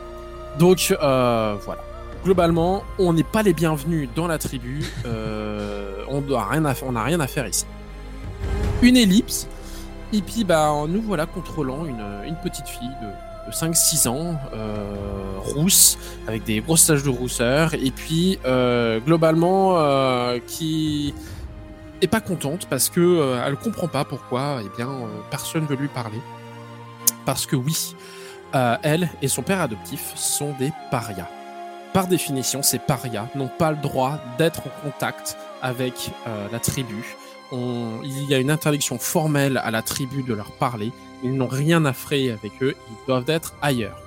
Donc, 0.60 0.94
voilà. 1.00 1.82
Globalement, 2.24 2.84
on 3.00 3.14
n'est 3.14 3.24
pas 3.24 3.44
les 3.44 3.54
bienvenus 3.54 4.10
dans 4.16 4.28
la 4.28 4.38
tribu. 4.38 4.84
on 6.08 6.22
doit 6.22 6.46
rien, 6.50 6.66
à, 6.66 6.74
on 6.86 6.92
n'a 6.92 7.04
rien 7.04 7.20
à 7.20 7.28
faire 7.28 7.48
ici. 7.48 7.66
Une 8.84 8.98
ellipse. 8.98 9.48
Et 10.14 10.22
puis, 10.22 10.44
bah, 10.44 10.72
nous 10.88 11.02
voilà 11.02 11.26
contrôlant 11.26 11.86
une, 11.86 12.36
petite 12.44 12.68
fille 12.68 12.92
de, 13.02 13.08
de 13.48 13.52
5-6 13.52 14.08
ans, 14.08 14.36
euh, 14.54 15.38
rousse, 15.38 15.98
avec 16.28 16.44
des 16.44 16.62
grosses 16.62 16.86
taches 16.88 17.04
de 17.04 17.10
rousseur, 17.10 17.74
et 17.74 17.92
puis 17.92 18.40
euh, 18.46 19.00
globalement 19.00 19.78
euh, 19.78 20.40
qui 20.46 21.14
est 22.02 22.08
pas 22.08 22.22
contente 22.22 22.68
parce 22.70 22.90
que 22.90 23.38
elle 23.46 23.56
comprend 23.56 23.88
pas 23.88 24.04
pourquoi 24.04 24.60
eh 24.64 24.78
bien 24.78 24.90
personne 25.32 25.66
veut 25.66 25.78
lui 25.78 25.88
parler. 25.88 26.20
Parce 27.26 27.46
que 27.46 27.56
oui, 27.56 27.96
elle 28.84 29.10
et 29.22 29.28
son 29.28 29.42
père 29.42 29.62
adoptif 29.62 30.14
sont 30.16 30.54
des 30.60 30.72
parias. 30.92 31.28
Par 31.94 32.08
définition, 32.08 32.62
ces 32.62 32.80
parias 32.80 33.28
n'ont 33.36 33.48
pas 33.48 33.72
le 33.72 33.78
droit 33.78 34.20
d'être 34.38 34.64
en 34.68 34.82
contact 34.84 35.38
avec 35.62 36.12
la 36.52 36.60
tribu. 36.60 37.16
Il 37.52 38.30
y 38.30 38.34
a 38.34 38.38
une 38.38 38.52
interdiction 38.52 38.98
formelle 38.98 39.58
à 39.58 39.72
la 39.72 39.82
tribu 39.82 40.24
de 40.24 40.34
leur 40.34 40.52
parler. 40.52 40.92
Ils 41.24 41.34
n'ont 41.34 41.48
rien 41.48 41.86
à 41.86 41.94
frayer 41.94 42.32
avec 42.32 42.52
eux. 42.62 42.76
Ils 42.90 43.08
doivent 43.08 43.30
être 43.30 43.54
ailleurs. 43.62 44.02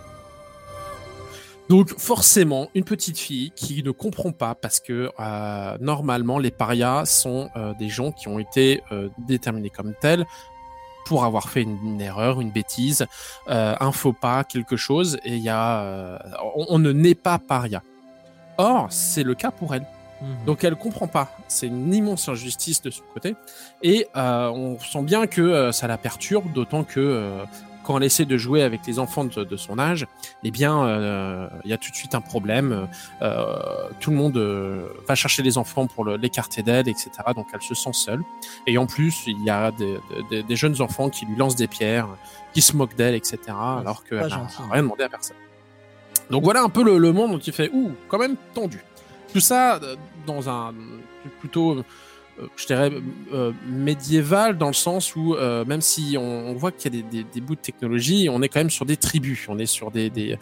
Donc 1.69 1.99
forcément, 1.99 2.69
une 2.75 2.85
petite 2.85 3.19
fille 3.19 3.51
qui 3.55 3.83
ne 3.83 3.91
comprend 3.91 4.33
pas 4.33 4.55
parce 4.55 4.81
que 4.81 5.11
euh, 5.21 5.79
normalement 5.81 6.39
les 6.39 6.51
parias 6.51 7.05
sont 7.05 7.51
euh, 7.57 7.75
des 7.75 7.91
gens 7.91 8.11
qui 8.11 8.29
ont 8.29 8.39
été 8.39 8.83
euh, 8.91 9.11
déterminés 9.19 9.69
comme 9.69 9.95
tels 10.01 10.25
pour 11.05 11.25
avoir 11.25 11.51
fait 11.51 11.63
une, 11.63 12.01
erreur, 12.01 12.41
une 12.43 12.51
bêtise, 12.51 13.07
un 13.47 13.93
faux 13.93 14.13
pas, 14.13 14.45
quelque 14.45 14.77
chose, 14.77 15.19
et 15.25 15.39
y 15.39 15.49
a, 15.49 16.19
on 16.69 16.79
ne 16.79 16.93
naît 16.93 17.15
pas 17.15 17.39
paria. 17.39 17.83
Or, 18.59 18.89
c'est 18.91 19.23
le 19.23 19.35
cas 19.35 19.51
pour 19.51 19.75
elle. 19.75 19.87
Mhm. 20.21 20.45
Donc 20.47 20.65
elle 20.65 20.77
comprend 20.77 21.07
pas. 21.09 21.37
C'est 21.49 21.67
une 21.69 21.93
immense 21.95 22.29
injustice 22.29 22.83
de 22.83 22.91
son 22.91 23.03
côté. 23.15 23.37
Et 23.83 24.07
euh, 24.17 24.49
on 24.49 24.79
sent 24.79 25.03
bien 25.03 25.27
que 25.27 25.41
euh, 25.43 25.73
ça 25.73 25.87
la 25.87 25.99
perturbe, 25.99 26.53
d'autant 26.53 26.85
que 26.85 26.99
euh, 27.01 27.45
quand 27.85 27.97
elle 27.97 28.05
essaie 28.05 28.27
de 28.27 28.37
jouer 28.37 28.63
avec 28.63 28.87
les 28.87 28.99
enfants 28.99 29.25
de, 29.25 29.45
de 29.45 29.57
son 29.57 29.79
âge, 29.79 30.07
eh 30.45 30.51
bien, 30.51 30.85
euh, 30.87 31.49
il 31.65 31.71
y 31.71 31.73
a 31.73 31.79
tout 31.79 31.91
de 31.91 31.97
suite 31.97 32.15
un 32.15 32.21
problème. 32.21 32.87
Euh, 33.23 33.57
tout 34.01 34.11
le 34.11 34.17
monde 34.17 34.37
euh, 34.37 34.89
va 35.09 35.15
chercher 35.15 35.43
les 35.43 35.57
enfants 35.57 35.87
pour 35.87 36.05
l'écarter 36.05 36.63
d'elle, 36.63 36.89
etc. 36.89 37.11
Donc 37.35 37.47
elle 37.55 37.63
se 37.63 37.75
sent 37.75 37.93
seule. 37.95 38.21
Et 38.67 38.77
en 38.77 38.87
plus, 38.87 39.23
il 39.27 39.43
y 39.43 39.49
a 39.51 39.71
des, 39.71 39.99
des- 40.31 40.43
des 40.43 40.57
jeunes 40.57 40.83
enfants 40.83 41.09
qui 41.09 41.25
lui 41.25 41.37
lancent 41.37 41.57
des 41.57 41.67
pierres, 41.69 42.09
qui 42.53 42.61
se 42.61 42.77
moquent 42.77 42.97
d'elle, 42.97 43.15
etc. 43.15 43.39
Alors 43.49 44.05
qu'elle 44.05 44.19
n'a 44.29 44.73
rien 44.73 44.83
demandé 44.83 45.05
à 45.05 45.09
personne. 45.09 45.37
Donc 46.31 46.45
voilà 46.45 46.63
un 46.63 46.69
peu 46.69 46.83
le, 46.83 46.99
le 46.99 47.13
monde 47.15 47.33
dont 47.33 47.39
il 47.39 47.53
fait, 47.55 47.71
ouh, 47.73 47.93
quand 48.09 48.19
même 48.19 48.37
tendu. 48.53 48.83
Tout 49.33 49.41
ça 49.41 49.77
euh, 49.77 49.97
dans 50.27 50.49
un 50.49 50.75
plutôt, 51.41 51.79
euh, 51.79 52.47
je 52.57 52.67
dirais, 52.67 52.91
euh, 53.33 53.53
médiéval, 53.67 54.57
dans 54.57 54.69
le 54.69 54.73
sens 54.73 55.15
où, 55.17 55.37
même 55.67 55.81
si 55.81 56.17
on, 56.19 56.55
voit 56.55 56.73
qu'il 56.73 56.95
y 56.95 56.99
a 56.99 57.25
des, 57.25 57.41
bouts 57.41 57.55
de 57.55 57.61
technologie, 57.61 58.29
on 58.31 58.41
est 58.43 58.49
quand 58.49 58.61
même 58.61 58.71
sur 58.71 58.87
des 58.87 58.97
tribus, 58.97 59.47
on 59.49 59.59
est 59.59 59.67
sur 59.67 59.91
des, 59.91 60.39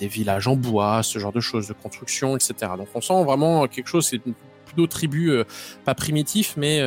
villages 0.00 0.46
en 0.46 0.56
bois, 0.56 1.02
ce 1.02 1.18
genre 1.18 1.32
de 1.32 1.40
choses, 1.40 1.68
de 1.68 1.72
construction, 1.72 2.36
etc. 2.36 2.72
Donc 2.76 2.88
on 2.94 3.00
sent 3.00 3.24
vraiment 3.24 3.66
quelque 3.66 3.88
chose, 3.88 4.06
c'est 4.06 4.20
plutôt 4.66 4.86
tribu, 4.86 5.42
pas 5.84 5.94
primitif, 5.94 6.54
mais, 6.56 6.80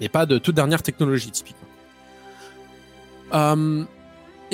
mais 0.00 0.08
pas 0.08 0.24
de 0.26 0.38
toute 0.38 0.54
dernière 0.54 0.82
technologie, 0.82 1.30
typiquement. 1.30 1.68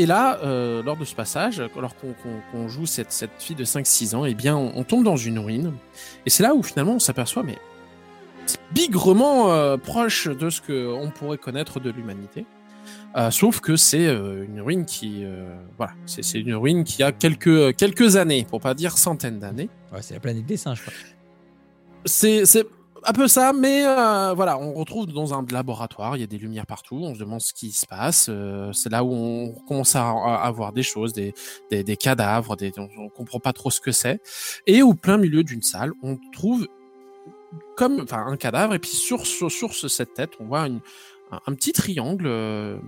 Et 0.01 0.07
là, 0.07 0.39
euh, 0.43 0.83
lors 0.83 0.97
de 0.97 1.05
ce 1.05 1.15
passage, 1.15 1.61
alors 1.77 1.95
qu'on 1.95 2.69
joue 2.69 2.87
cette, 2.87 3.13
cette 3.13 3.33
fille 3.39 3.55
de 3.55 3.67
5-6 3.67 4.15
ans, 4.17 4.25
eh 4.25 4.33
bien, 4.33 4.57
on, 4.57 4.73
on 4.75 4.83
tombe 4.83 5.05
dans 5.05 5.19
une 5.19 5.39
ruine. 5.39 5.75
Et 6.25 6.31
c'est 6.31 6.43
là 6.43 6.55
où 6.55 6.63
finalement 6.63 6.95
on 6.95 6.99
s'aperçoit, 6.99 7.43
mais 7.43 7.59
bigrement 8.73 9.53
euh, 9.53 9.77
proche 9.77 10.27
de 10.27 10.49
ce 10.49 10.63
qu'on 10.63 11.11
pourrait 11.11 11.37
connaître 11.37 11.81
de 11.81 11.91
l'humanité. 11.91 12.47
Euh, 13.15 13.31
sauf 13.31 13.61
que 13.61 13.77
c'est 13.77 14.07
une 14.07 14.63
ruine 14.63 14.87
qui, 14.87 15.23
voilà, 15.77 15.93
c'est 16.07 16.41
une 16.41 16.55
ruine 16.55 16.83
qui 16.85 17.03
a 17.03 17.13
quelques 17.13 17.77
quelques 17.77 18.17
années, 18.17 18.47
pour 18.49 18.63
pas 18.63 18.73
dire 18.73 18.97
centaines 18.97 19.39
d'années. 19.39 19.69
Ouais, 19.93 20.01
c'est 20.01 20.15
la 20.15 20.21
planète 20.21 20.47
des 20.47 20.57
singes, 20.57 20.83
c'est 22.07 22.47
un 23.05 23.13
peu 23.13 23.29
ça, 23.29 23.53
mais 23.53 23.85
euh, 23.87 24.33
voilà, 24.35 24.59
on 24.59 24.73
retrouve 24.75 25.07
dans 25.07 25.33
un 25.35 25.45
laboratoire, 25.51 26.17
il 26.17 26.21
y 26.21 26.23
a 26.23 26.27
des 26.27 26.39
lumières 26.39 26.67
partout, 26.67 26.97
on 27.03 27.15
se 27.15 27.21
demande 27.21 27.41
ce 27.41 27.53
qui 27.53 27.73
se 27.73 27.87
passe. 27.87 28.27
euh, 28.29 28.73
c'est 28.73 28.91
là 28.91 29.03
où 29.05 29.13
on 29.13 29.53
commence 29.67 29.97
à, 29.97 30.09
à- 30.11 30.43
à 30.45 30.51
voir 30.51 30.73
des 30.73 30.83
choses, 30.83 31.13
des, 31.13 31.35
des, 31.71 31.97
cadavres, 31.97 32.57
on, 32.77 32.89
on 32.99 33.09
comprend 33.09 33.41
pas 33.41 33.53
trop 33.53 33.71
ce 33.71 33.81
que 33.81 33.93
c'est. 33.93 34.21
Et 34.67 34.83
au 34.83 34.95
plein 34.95 35.17
milieu 35.19 35.43
d'une 35.45 35.63
salle, 35.63 35.93
on 36.03 36.19
trouve 36.33 36.67
comme 37.77 38.01
enfin 38.03 38.25
un 38.27 38.37
cadavre, 38.37 38.75
et 38.75 38.79
puis 38.79 38.91
sur, 38.91 39.27
sur, 39.27 39.51
sur 39.51 39.73
ce- 39.75 39.89
cette 39.89 40.15
tête, 40.15 40.31
on 40.41 40.47
voit 40.47 40.63
un 40.67 41.55
petit 41.55 41.73
triangle. 41.73 42.27
euh, 42.27 42.79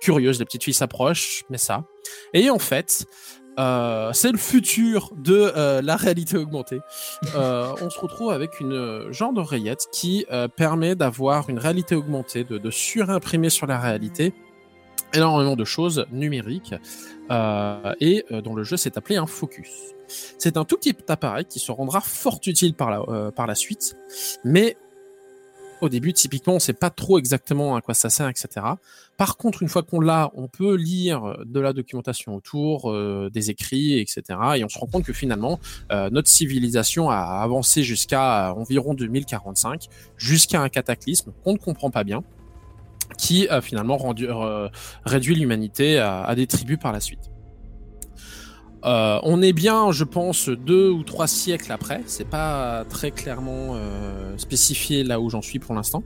curieuse, 0.00 0.38
la 0.38 0.46
petite 0.46 0.64
fille 0.64 0.72
s'approche, 0.72 1.44
mais 1.50 1.58
ça. 1.58 1.84
Et 2.32 2.48
en 2.48 2.58
fait, 2.58 3.04
euh, 3.60 4.12
c'est 4.14 4.32
le 4.32 4.38
futur 4.38 5.12
de 5.16 5.52
euh, 5.54 5.82
la 5.82 5.96
réalité 5.96 6.38
augmentée. 6.38 6.80
Euh, 7.34 7.74
on 7.82 7.90
se 7.90 7.98
retrouve 7.98 8.30
avec 8.30 8.58
une 8.60 9.12
genre 9.12 9.32
d'oreillette 9.32 9.86
qui 9.92 10.26
permet 10.56 10.94
d'avoir 10.94 11.50
une 11.50 11.58
réalité 11.58 11.94
augmentée, 11.94 12.44
de, 12.44 12.70
surimprimer 12.70 13.50
sur 13.50 13.66
la 13.66 13.78
réalité 13.78 14.32
énormément 15.12 15.56
de 15.56 15.64
choses 15.64 16.06
numériques 16.12 16.74
et 18.00 18.24
dont 18.30 18.54
le 18.54 18.62
jeu 18.62 18.76
s'est 18.76 18.96
appelé 18.96 19.16
un 19.16 19.26
focus. 19.26 19.70
C'est 20.38 20.56
un 20.56 20.64
tout 20.64 20.76
petit 20.76 20.96
appareil 21.08 21.44
qui 21.44 21.58
se 21.58 21.72
rendra 21.72 22.00
fort 22.00 22.40
utile 22.46 22.74
par 22.74 22.90
la, 22.90 23.30
par 23.32 23.46
la 23.46 23.54
suite, 23.54 23.96
mais 24.44 24.76
au 25.80 25.88
début, 25.88 26.12
typiquement, 26.12 26.54
on 26.54 26.58
sait 26.58 26.72
pas 26.72 26.90
trop 26.90 27.18
exactement 27.18 27.76
à 27.76 27.80
quoi 27.80 27.94
ça 27.94 28.10
sert, 28.10 28.28
etc. 28.28 28.48
Par 29.16 29.36
contre, 29.36 29.62
une 29.62 29.68
fois 29.68 29.82
qu'on 29.82 30.00
l'a, 30.00 30.30
on 30.34 30.48
peut 30.48 30.74
lire 30.74 31.36
de 31.44 31.60
la 31.60 31.72
documentation 31.72 32.34
autour, 32.34 32.90
euh, 32.90 33.30
des 33.32 33.50
écrits, 33.50 33.98
etc. 33.98 34.22
Et 34.56 34.64
on 34.64 34.68
se 34.68 34.78
rend 34.78 34.86
compte 34.86 35.04
que 35.04 35.12
finalement, 35.12 35.60
euh, 35.92 36.10
notre 36.10 36.28
civilisation 36.28 37.10
a 37.10 37.42
avancé 37.42 37.82
jusqu'à 37.82 38.54
environ 38.54 38.94
2045, 38.94 39.86
jusqu'à 40.16 40.60
un 40.60 40.68
cataclysme 40.68 41.32
qu'on 41.44 41.52
ne 41.52 41.58
comprend 41.58 41.90
pas 41.90 42.04
bien, 42.04 42.22
qui 43.18 43.48
a 43.48 43.60
finalement 43.60 43.96
rendu, 43.96 44.26
euh, 44.28 44.68
réduit 45.04 45.34
l'humanité 45.34 45.98
à, 45.98 46.22
à 46.22 46.34
des 46.34 46.46
tribus 46.46 46.78
par 46.78 46.92
la 46.92 47.00
suite. 47.00 47.29
Euh, 48.84 49.18
on 49.22 49.42
est 49.42 49.52
bien, 49.52 49.92
je 49.92 50.04
pense, 50.04 50.48
deux 50.48 50.88
ou 50.90 51.02
trois 51.02 51.26
siècles 51.26 51.72
après. 51.72 52.02
C'est 52.06 52.28
pas 52.28 52.84
très 52.88 53.10
clairement 53.10 53.74
euh, 53.74 54.36
spécifié 54.38 55.04
là 55.04 55.20
où 55.20 55.28
j'en 55.30 55.42
suis 55.42 55.58
pour 55.58 55.74
l'instant. 55.74 56.02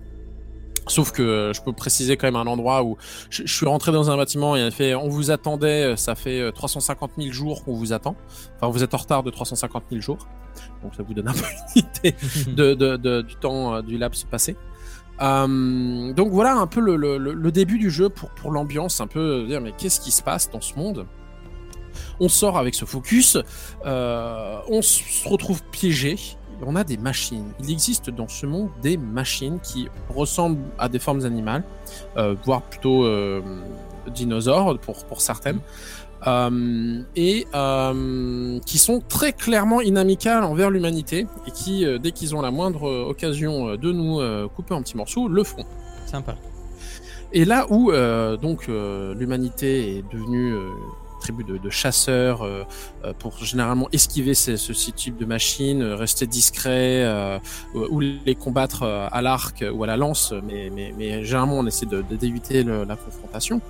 Sauf 0.86 1.12
que 1.12 1.52
je 1.54 1.62
peux 1.62 1.72
préciser 1.72 2.18
quand 2.18 2.26
même 2.26 2.36
un 2.36 2.46
endroit 2.46 2.82
où 2.84 2.98
je, 3.30 3.44
je 3.46 3.54
suis 3.54 3.64
rentré 3.64 3.90
dans 3.90 4.10
un 4.10 4.16
bâtiment 4.18 4.54
et 4.54 4.60
il 4.60 4.66
a 4.66 4.70
fait 4.70 4.94
on 4.94 5.08
vous 5.08 5.30
attendait, 5.30 5.96
ça 5.96 6.14
fait 6.14 6.52
350 6.52 7.12
000 7.16 7.32
jours 7.32 7.64
qu'on 7.64 7.72
vous 7.72 7.94
attend. 7.94 8.16
Enfin, 8.56 8.70
vous 8.70 8.82
êtes 8.82 8.92
en 8.92 8.98
retard 8.98 9.22
de 9.22 9.30
350 9.30 9.84
000 9.90 10.02
jours. 10.02 10.28
Donc 10.82 10.94
ça 10.94 11.02
vous 11.02 11.14
donne 11.14 11.28
un 11.28 11.32
peu 11.32 11.44
une 11.76 11.82
idée 11.82 12.16
de, 12.52 12.74
de, 12.74 12.96
de, 12.96 13.22
du 13.22 13.36
temps, 13.36 13.74
euh, 13.74 13.82
du 13.82 13.98
laps 13.98 14.24
passé. 14.24 14.56
Euh, 15.22 16.12
donc 16.12 16.32
voilà 16.32 16.56
un 16.56 16.66
peu 16.66 16.80
le, 16.80 16.96
le, 16.96 17.18
le, 17.18 17.52
début 17.52 17.78
du 17.78 17.88
jeu 17.88 18.08
pour, 18.08 18.30
pour 18.30 18.50
l'ambiance, 18.50 19.00
un 19.00 19.06
peu 19.06 19.44
dire 19.46 19.60
mais 19.60 19.72
qu'est-ce 19.72 20.00
qui 20.00 20.10
se 20.10 20.22
passe 20.22 20.50
dans 20.50 20.60
ce 20.60 20.74
monde? 20.74 21.06
On 22.20 22.28
sort 22.28 22.58
avec 22.58 22.74
ce 22.74 22.84
focus, 22.84 23.38
euh, 23.84 24.58
on 24.68 24.82
se 24.82 25.28
retrouve 25.28 25.62
piégé. 25.64 26.16
On 26.66 26.76
a 26.76 26.84
des 26.84 26.96
machines. 26.96 27.50
Il 27.60 27.70
existe 27.70 28.10
dans 28.10 28.28
ce 28.28 28.46
monde 28.46 28.70
des 28.80 28.96
machines 28.96 29.58
qui 29.60 29.88
ressemblent 30.08 30.62
à 30.78 30.88
des 30.88 31.00
formes 31.00 31.24
animales, 31.26 31.64
euh, 32.16 32.36
voire 32.44 32.62
plutôt 32.62 33.04
euh, 33.04 33.42
dinosaures 34.14 34.78
pour, 34.78 35.04
pour 35.04 35.20
certaines. 35.20 35.60
Euh, 36.26 37.02
et 37.16 37.46
euh, 37.54 38.58
qui 38.60 38.78
sont 38.78 39.00
très 39.06 39.34
clairement 39.34 39.82
inamicales 39.82 40.42
envers 40.42 40.70
l'humanité 40.70 41.26
et 41.46 41.50
qui, 41.50 41.84
euh, 41.84 41.98
dès 41.98 42.12
qu'ils 42.12 42.34
ont 42.34 42.40
la 42.40 42.50
moindre 42.50 42.88
occasion 43.06 43.76
de 43.76 43.92
nous 43.92 44.48
couper 44.48 44.74
en 44.74 44.82
petits 44.82 44.96
morceaux, 44.96 45.28
le 45.28 45.44
feront. 45.44 45.66
Sympa. 46.06 46.36
Et 47.32 47.44
là 47.44 47.66
où 47.70 47.90
donc 48.40 48.68
l'humanité 48.68 49.98
est 49.98 50.04
devenue 50.12 50.54
de, 51.32 51.58
de 51.58 51.70
chasseurs 51.70 52.42
euh, 52.42 52.64
euh, 53.04 53.12
pour 53.18 53.38
généralement 53.44 53.88
esquiver 53.92 54.34
ce, 54.34 54.90
type 54.90 55.16
de 55.16 55.24
machine, 55.24 55.82
euh, 55.82 55.96
rester 55.96 56.26
discret 56.26 57.04
ou 57.74 58.00
les 58.00 58.34
combattre 58.34 58.82
à 58.84 59.22
l'arc 59.22 59.64
ou 59.72 59.84
à 59.84 59.86
la 59.86 59.96
lance, 59.96 60.32
mais, 60.46 61.24
généralement 61.24 61.58
on 61.58 61.66
essaie 61.66 61.86
de, 61.86 62.02
d'éviter 62.02 62.62
la 62.62 62.96
confrontation. 62.96 63.60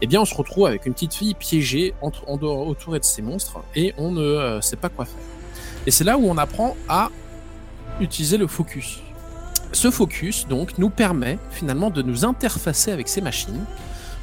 Eh 0.00 0.06
bien, 0.06 0.20
on 0.20 0.24
se 0.24 0.34
retrouve 0.34 0.66
avec 0.66 0.86
une 0.86 0.94
petite 0.94 1.14
fille 1.14 1.34
piégée 1.34 1.94
entre, 2.02 2.28
en 2.28 2.36
dehors, 2.36 2.66
autour 2.66 2.94
de 2.94 2.98
ces 3.02 3.22
monstres 3.22 3.60
et 3.74 3.94
on 3.98 4.10
ne 4.12 4.60
sait 4.60 4.76
pas 4.76 4.88
quoi 4.88 5.04
faire. 5.04 5.16
Et 5.86 5.90
c'est 5.90 6.04
là 6.04 6.18
où 6.18 6.28
on 6.28 6.38
apprend 6.38 6.76
à 6.88 7.10
utiliser 8.00 8.36
le 8.36 8.46
focus. 8.46 9.00
Ce 9.72 9.90
focus, 9.90 10.46
donc, 10.46 10.78
nous 10.78 10.90
permet 10.90 11.38
finalement 11.50 11.90
de 11.90 12.02
nous 12.02 12.24
interfacer 12.24 12.90
avec 12.90 13.08
ces 13.08 13.20
machines 13.20 13.64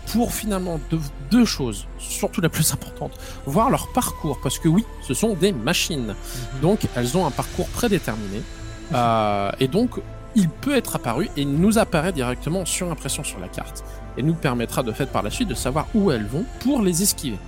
pour 0.07 0.33
finalement 0.33 0.79
deux, 0.89 0.99
deux, 1.31 1.45
choses, 1.45 1.87
surtout 1.97 2.41
la 2.41 2.49
plus 2.49 2.73
importante, 2.73 3.11
voir 3.45 3.69
leur 3.69 3.91
parcours, 3.91 4.39
parce 4.41 4.59
que 4.59 4.67
oui, 4.67 4.85
ce 5.01 5.13
sont 5.13 5.33
des 5.33 5.51
machines, 5.51 6.13
mmh. 6.13 6.59
donc 6.61 6.87
elles 6.95 7.17
ont 7.17 7.25
un 7.25 7.31
parcours 7.31 7.67
prédéterminé, 7.69 8.39
mmh. 8.39 8.93
euh, 8.95 9.51
et 9.59 9.67
donc 9.67 9.99
il 10.35 10.49
peut 10.49 10.75
être 10.75 10.95
apparu 10.97 11.29
et 11.37 11.45
nous 11.45 11.77
apparaît 11.77 12.11
directement 12.11 12.65
sur 12.65 12.91
impression 12.91 13.23
sur 13.23 13.39
la 13.39 13.47
carte, 13.47 13.83
et 14.17 14.23
nous 14.23 14.33
permettra 14.33 14.83
de 14.83 14.91
fait 14.91 15.07
par 15.07 15.23
la 15.23 15.29
suite 15.29 15.47
de 15.47 15.55
savoir 15.55 15.87
où 15.95 16.11
elles 16.11 16.25
vont 16.25 16.45
pour 16.59 16.81
les 16.81 17.01
esquiver. 17.01 17.39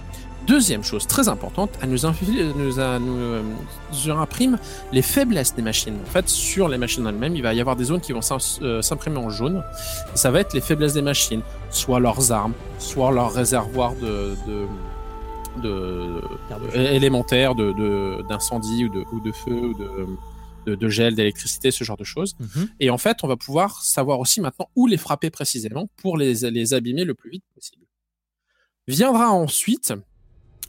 Deuxième 0.47 0.81
chose 0.81 1.05
très 1.07 1.27
importante, 1.27 1.71
elle 1.81 1.89
nous, 1.89 1.97
nous, 2.55 2.79
a, 2.79 2.99
nous, 2.99 3.17
euh, 3.17 3.43
nous 3.91 4.11
imprime 4.11 4.57
les 4.93 5.01
faiblesses 5.01 5.53
des 5.53 5.61
machines. 5.61 5.97
En 6.07 6.09
fait, 6.09 6.29
sur 6.29 6.69
les 6.69 6.77
machines 6.77 7.05
elles-mêmes, 7.05 7.35
il 7.35 7.43
va 7.43 7.53
y 7.53 7.59
avoir 7.59 7.75
des 7.75 7.83
zones 7.83 7.99
qui 7.99 8.13
vont 8.13 8.21
euh, 8.61 8.81
s'imprimer 8.81 9.17
en 9.17 9.29
jaune. 9.29 9.61
Et 10.13 10.17
ça 10.17 10.31
va 10.31 10.39
être 10.39 10.53
les 10.53 10.61
faiblesses 10.61 10.93
des 10.93 11.01
machines, 11.01 11.41
soit 11.69 11.99
leurs 11.99 12.31
armes, 12.31 12.53
soit 12.79 13.11
leurs 13.11 13.33
réservoirs 13.33 13.93
de, 13.95 14.37
de, 14.47 14.67
de, 15.63 16.21
de 16.71 16.77
élémentaires, 16.77 17.53
de 17.53 18.21
d'incendie 18.29 18.85
ou 18.85 18.89
de, 18.89 19.03
ou 19.11 19.19
de 19.19 19.33
feu 19.33 19.51
ou 19.51 19.73
de, 19.73 19.89
de, 20.65 20.75
de 20.75 20.89
gel, 20.89 21.13
d'électricité, 21.15 21.71
ce 21.71 21.83
genre 21.83 21.97
de 21.97 22.05
choses. 22.05 22.35
Mm 22.39 22.45
-hmm. 22.45 22.67
Et 22.79 22.89
en 22.89 22.97
fait, 22.97 23.17
on 23.23 23.27
va 23.27 23.35
pouvoir 23.35 23.69
savoir 23.83 24.17
aussi 24.23 24.39
maintenant 24.39 24.69
où 24.77 24.87
les 24.87 24.97
frapper 25.05 25.29
précisément 25.29 25.89
pour 26.01 26.17
les, 26.17 26.33
les 26.57 26.73
abîmer 26.73 27.03
le 27.03 27.15
plus 27.15 27.31
vite 27.31 27.43
possible. 27.53 27.83
Viendra 28.87 29.27
ensuite 29.45 29.93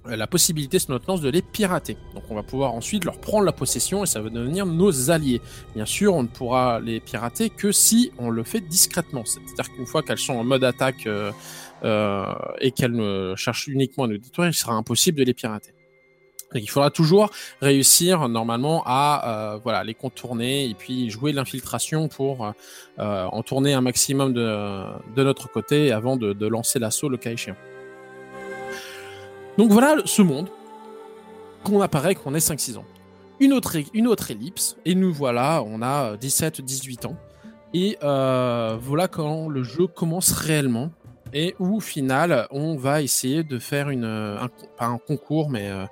la 0.07 0.27
possibilité 0.27 0.79
sur 0.79 0.91
notre 0.91 1.09
lance 1.09 1.21
de 1.21 1.29
les 1.29 1.43
pirater. 1.43 1.97
Donc 2.15 2.25
on 2.31 2.35
va 2.35 2.43
pouvoir 2.43 2.73
ensuite 2.73 3.05
leur 3.05 3.19
prendre 3.19 3.45
la 3.45 3.53
possession 3.53 4.05
et 4.05 4.07
ça 4.07 4.21
va 4.21 4.31
devenir 4.31 4.67
nos 4.67 5.11
alliés. 5.11 5.41
Bien 5.75 5.87
sûr, 5.87 6.15
on 6.15 6.23
ne 6.23 6.29
pourra 6.29 6.81
les 6.81 7.01
pirater 7.01 7.51
que 7.51 7.73
si 7.73 8.13
on 8.19 8.31
le 8.31 8.45
fait 8.45 8.61
discrètement. 8.61 9.25
C'est-à-dire 9.25 9.75
qu'une 9.75 9.87
fois 9.87 10.03
qu'elles 10.03 10.19
sont 10.19 10.35
en 10.35 10.45
mode 10.45 10.65
attaque 10.65 11.07
euh, 11.07 11.33
euh, 11.85 12.27
et 12.61 12.71
qu'elles 12.73 13.35
cherchent 13.37 13.69
uniquement 13.69 14.05
à 14.05 14.09
nous 14.09 14.19
détruire, 14.19 14.49
il 14.49 14.55
sera 14.55 14.73
impossible 14.75 15.19
de 15.19 15.25
les 15.25 15.35
pirater. 15.35 15.73
Donc 16.53 16.63
il 16.63 16.71
faudra 16.71 16.91
toujours 16.91 17.31
réussir 17.61 18.29
normalement 18.29 18.83
à 18.87 19.55
euh, 19.55 19.59
voilà 19.63 19.85
les 19.85 19.95
contourner 19.95 20.65
et 20.69 20.75
puis 20.75 21.11
jouer 21.11 21.33
l'infiltration 21.33 22.09
pour 22.09 22.47
euh, 22.47 23.25
en 23.27 23.43
tourner 23.43 23.75
un 23.75 23.83
maximum 23.83 24.33
de, 24.33 24.85
de 25.15 25.25
notre 25.25 25.51
côté 25.51 25.93
avant 25.93 26.17
de, 26.17 26.33
de 26.33 26.47
lancer 26.47 26.79
l'assaut 26.79 27.09
le 27.09 27.19
cas 27.19 27.33
échéant. 27.33 27.57
Donc 29.59 29.73
voilà 29.73 29.97
ce 30.05 30.23
monde 30.23 30.49
qu'on 31.65 31.81
apparaît 31.81 32.15
qu'on 32.15 32.33
est 32.33 32.49
5-6 32.49 32.79
ans. 32.79 32.85
Une 33.41 33.53
autre, 33.53 33.77
une 33.93 34.07
autre 34.07 34.31
ellipse, 34.31 34.77
et 34.85 34.95
nous 34.95 35.13
voilà, 35.13 35.65
on 35.67 35.83
a 35.83 36.17
17-18 36.17 37.09
ans. 37.09 37.17
Et 37.75 37.99
euh, 38.05 38.79
voilà 38.81 39.09
quand 39.09 39.49
le 39.49 39.65
jeu 39.65 39.89
commence 39.89 40.31
réellement, 40.31 40.91
et 41.35 41.57
où 41.59 41.77
au 41.77 41.81
final, 41.81 42.47
on 42.53 42.77
va 42.77 43.03
essayer 43.03 43.43
de 43.43 43.59
faire 43.59 43.91
une, 43.91 44.05
un, 44.05 44.49
pas 44.77 44.87
un 44.87 44.99
concours, 44.99 45.51
mais 45.51 45.69
euh, 45.69 45.87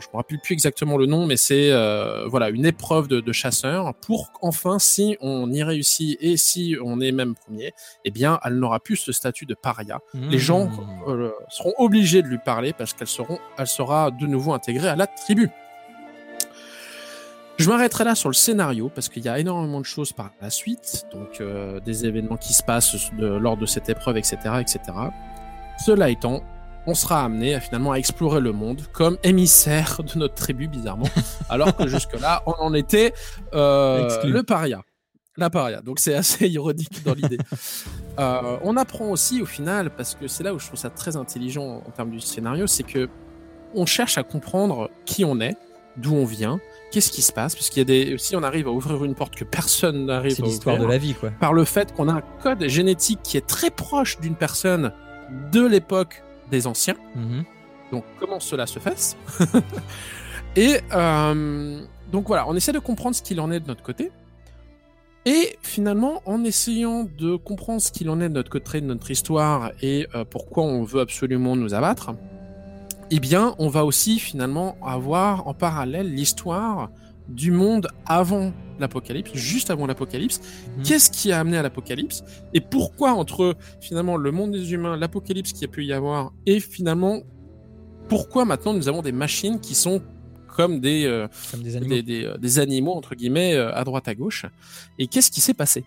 je 0.00 0.08
me 0.08 0.16
rappelle 0.16 0.38
plus 0.38 0.52
exactement 0.52 0.96
le 0.96 1.06
nom, 1.06 1.26
mais 1.26 1.36
c'est 1.36 1.70
euh, 1.70 2.26
voilà 2.28 2.48
une 2.50 2.66
épreuve 2.66 3.08
de, 3.08 3.20
de 3.20 3.32
chasseur 3.32 3.94
pour 3.94 4.30
enfin, 4.42 4.78
si 4.78 5.16
on 5.20 5.50
y 5.52 5.62
réussit 5.62 6.16
et 6.20 6.36
si 6.36 6.76
on 6.82 7.00
est 7.00 7.12
même 7.12 7.34
premier, 7.34 7.72
eh 8.04 8.10
bien, 8.10 8.38
elle 8.44 8.58
n'aura 8.58 8.80
plus 8.80 8.96
ce 8.96 9.12
statut 9.12 9.46
de 9.46 9.54
paria. 9.54 10.00
Mmh. 10.14 10.28
Les 10.28 10.38
gens 10.38 10.70
euh, 11.08 11.30
seront 11.48 11.74
obligés 11.78 12.22
de 12.22 12.28
lui 12.28 12.38
parler 12.38 12.72
parce 12.72 12.92
qu'elle 12.92 13.08
seront, 13.08 13.38
elle 13.58 13.66
sera 13.66 14.10
de 14.10 14.26
nouveau 14.26 14.52
intégrée 14.52 14.88
à 14.88 14.96
la 14.96 15.06
tribu. 15.06 15.50
Je 17.58 17.70
m'arrêterai 17.70 18.04
là 18.04 18.14
sur 18.14 18.28
le 18.28 18.34
scénario 18.34 18.90
parce 18.94 19.08
qu'il 19.08 19.24
y 19.24 19.28
a 19.28 19.38
énormément 19.38 19.80
de 19.80 19.86
choses 19.86 20.12
par 20.12 20.30
la 20.42 20.50
suite, 20.50 21.06
donc 21.10 21.40
euh, 21.40 21.80
des 21.80 22.04
événements 22.04 22.36
qui 22.36 22.52
se 22.52 22.62
passent 22.62 23.10
de, 23.14 23.26
lors 23.26 23.56
de 23.56 23.64
cette 23.64 23.88
épreuve, 23.88 24.18
etc., 24.18 24.36
etc. 24.60 24.78
Cela 25.82 26.10
étant, 26.10 26.42
on 26.86 26.94
sera 26.94 27.24
amené 27.24 27.54
à 27.54 27.60
finalement 27.60 27.92
à 27.92 27.96
explorer 27.96 28.40
le 28.40 28.52
monde 28.52 28.82
comme 28.92 29.18
émissaire 29.22 30.00
de 30.02 30.18
notre 30.18 30.34
tribu 30.34 30.68
bizarrement, 30.68 31.08
alors 31.48 31.76
que 31.76 31.86
jusque-là 31.86 32.42
on 32.46 32.52
en 32.52 32.74
était 32.74 33.12
euh, 33.54 34.08
le 34.24 34.42
paria, 34.42 34.82
la 35.36 35.50
paria. 35.50 35.80
Donc 35.80 35.98
c'est 35.98 36.14
assez 36.14 36.48
ironique 36.48 37.04
dans 37.04 37.14
l'idée. 37.14 37.38
euh, 38.18 38.58
on 38.62 38.76
apprend 38.76 39.10
aussi 39.10 39.42
au 39.42 39.46
final, 39.46 39.90
parce 39.90 40.14
que 40.14 40.28
c'est 40.28 40.44
là 40.44 40.54
où 40.54 40.58
je 40.58 40.66
trouve 40.66 40.78
ça 40.78 40.90
très 40.90 41.16
intelligent 41.16 41.82
en 41.86 41.90
termes 41.90 42.10
du 42.10 42.20
scénario, 42.20 42.66
c'est 42.66 42.84
que 42.84 43.08
on 43.74 43.84
cherche 43.84 44.16
à 44.16 44.22
comprendre 44.22 44.90
qui 45.04 45.24
on 45.24 45.40
est, 45.40 45.56
d'où 45.96 46.14
on 46.14 46.24
vient, 46.24 46.60
qu'est-ce 46.92 47.10
qui 47.10 47.20
se 47.20 47.32
passe 47.32 47.54
parce 47.54 47.68
qu'il 47.68 47.78
y 47.78 47.82
a 47.82 47.84
des 47.84 48.16
si 48.16 48.36
on 48.36 48.42
arrive 48.42 48.68
à 48.68 48.70
ouvrir 48.70 49.04
une 49.04 49.14
porte 49.14 49.34
que 49.34 49.44
personne 49.44 50.06
n'arrive 50.06 50.32
à 50.32 50.34
ouvrir. 50.34 50.36
C'est 50.36 50.42
l'histoire 50.42 50.78
de 50.78 50.86
la 50.86 50.98
vie 50.98 51.14
quoi. 51.14 51.30
Par 51.40 51.52
le 51.52 51.64
fait 51.64 51.92
qu'on 51.92 52.08
a 52.08 52.12
un 52.12 52.22
code 52.42 52.66
génétique 52.68 53.20
qui 53.22 53.36
est 53.36 53.46
très 53.46 53.70
proche 53.70 54.18
d'une 54.20 54.36
personne 54.36 54.92
de 55.52 55.66
l'époque 55.66 56.22
des 56.50 56.66
anciens. 56.66 56.96
Mmh. 57.14 57.42
Donc 57.92 58.04
comment 58.18 58.40
cela 58.40 58.66
se 58.66 58.78
fait 58.78 59.16
Et 60.56 60.78
euh, 60.92 61.80
donc 62.10 62.26
voilà, 62.28 62.48
on 62.48 62.54
essaie 62.54 62.72
de 62.72 62.78
comprendre 62.78 63.14
ce 63.14 63.22
qu'il 63.22 63.40
en 63.40 63.50
est 63.50 63.60
de 63.60 63.66
notre 63.66 63.82
côté. 63.82 64.10
Et 65.26 65.58
finalement, 65.60 66.22
en 66.24 66.44
essayant 66.44 67.04
de 67.18 67.34
comprendre 67.36 67.80
ce 67.80 67.90
qu'il 67.90 68.08
en 68.10 68.20
est 68.20 68.28
de 68.28 68.34
notre 68.34 68.50
côté, 68.50 68.80
de 68.80 68.86
notre 68.86 69.10
histoire 69.10 69.72
et 69.82 70.06
euh, 70.14 70.24
pourquoi 70.24 70.62
on 70.62 70.84
veut 70.84 71.00
absolument 71.00 71.56
nous 71.56 71.74
abattre, 71.74 72.14
eh 73.10 73.20
bien, 73.20 73.54
on 73.58 73.68
va 73.68 73.84
aussi 73.84 74.18
finalement 74.18 74.76
avoir 74.84 75.48
en 75.48 75.54
parallèle 75.54 76.12
l'histoire 76.12 76.90
du 77.28 77.50
monde 77.50 77.88
avant 78.06 78.52
l'apocalypse, 78.80 79.30
juste 79.34 79.70
avant 79.70 79.86
l'apocalypse. 79.86 80.40
Mmh. 80.40 80.82
Qu'est-ce 80.82 81.10
qui 81.10 81.32
a 81.32 81.40
amené 81.40 81.56
à 81.56 81.62
l'apocalypse 81.62 82.22
Et 82.54 82.60
pourquoi 82.60 83.12
entre 83.12 83.56
finalement 83.80 84.16
le 84.16 84.30
monde 84.32 84.52
des 84.52 84.72
humains, 84.72 84.96
l'apocalypse 84.96 85.52
qui 85.52 85.64
a 85.64 85.68
pu 85.68 85.84
y 85.84 85.92
avoir, 85.92 86.32
et 86.46 86.60
finalement 86.60 87.22
pourquoi 88.08 88.44
maintenant 88.44 88.72
nous 88.74 88.88
avons 88.88 89.02
des 89.02 89.12
machines 89.12 89.60
qui 89.60 89.74
sont 89.74 90.02
comme 90.56 90.80
des, 90.80 91.04
euh, 91.04 91.28
Comme 91.50 91.62
des 91.62 91.76
animaux. 91.76 91.94
des, 91.94 92.02
des, 92.02 92.24
euh, 92.24 92.38
des 92.38 92.58
animaux 92.58 92.92
entre 92.94 93.14
guillemets 93.14 93.54
euh, 93.54 93.74
à 93.74 93.84
droite 93.84 94.08
à 94.08 94.14
gauche. 94.14 94.46
Et 94.98 95.06
qu'est-ce 95.06 95.30
qui 95.30 95.42
s'est 95.42 95.52
passé? 95.54 95.84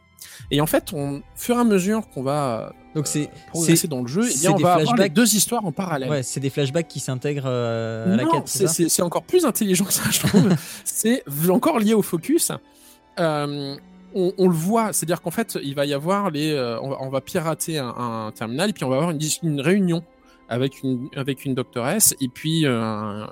Et 0.51 0.61
en 0.61 0.67
fait, 0.67 0.93
on, 0.93 1.17
au 1.17 1.21
fur 1.35 1.55
et 1.55 1.59
à 1.59 1.63
mesure 1.63 2.07
qu'on 2.09 2.21
va 2.21 2.73
Donc 2.93 3.07
c'est 3.07 3.29
progresser 3.47 3.87
dans 3.87 4.01
le 4.01 4.07
jeu, 4.07 4.29
eh 4.31 4.37
bien, 4.39 4.51
on 4.51 4.57
va 4.57 4.73
avoir 4.75 4.95
les 4.97 5.09
deux 5.09 5.35
histoires 5.35 5.65
en 5.65 5.71
parallèle. 5.71 6.09
ouais, 6.09 6.23
c'est 6.23 6.39
des 6.39 6.49
flashbacks 6.51 6.87
qui 6.87 6.99
s'intègrent 6.99 7.43
euh, 7.47 8.13
à 8.13 8.15
la 8.17 8.25
quête. 8.25 8.47
c'est- 8.47 9.01
encore 9.01 9.23
plus 9.23 9.45
intelligent 9.45 9.85
que 9.85 9.93
ça, 9.93 10.03
je 10.11 10.19
trouve. 10.19 10.49
c'est 10.83 11.23
encore 11.49 11.79
lié 11.79 11.93
au 11.95 12.01
focus. 12.03 12.51
Euh, 13.19 13.75
on, 14.15 14.47
le 14.47 14.55
voit, 14.55 14.91
c'est-à-dire 14.91 15.21
qu'en 15.21 15.29
fait, 15.29 15.59
il 15.61 15.75
va 15.75 15.85
y 15.85 15.93
avoir 15.93 16.31
les, 16.31 16.51
euh, 16.51 16.79
on, 16.81 17.09
va, 17.09 17.21
pirater 17.21 17.77
un, 17.77 18.31
terminal 18.33 18.71
et 18.71 18.73
puis 18.73 18.83
on 18.83 18.89
va 18.89 18.95
avoir 18.95 19.11
une, 19.11 19.61
réunion 19.61 20.03
avec 20.47 20.81
une 20.81 21.09
avec 21.15 21.45
une 21.45 21.53
doctoresse 21.53 22.15
et 22.19 22.27
puis 22.27 22.65
euh, 22.65 23.27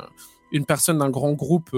une 0.51 0.65
personne 0.65 0.99
d'un 0.99 1.09
grand 1.09 1.33
groupe. 1.33 1.71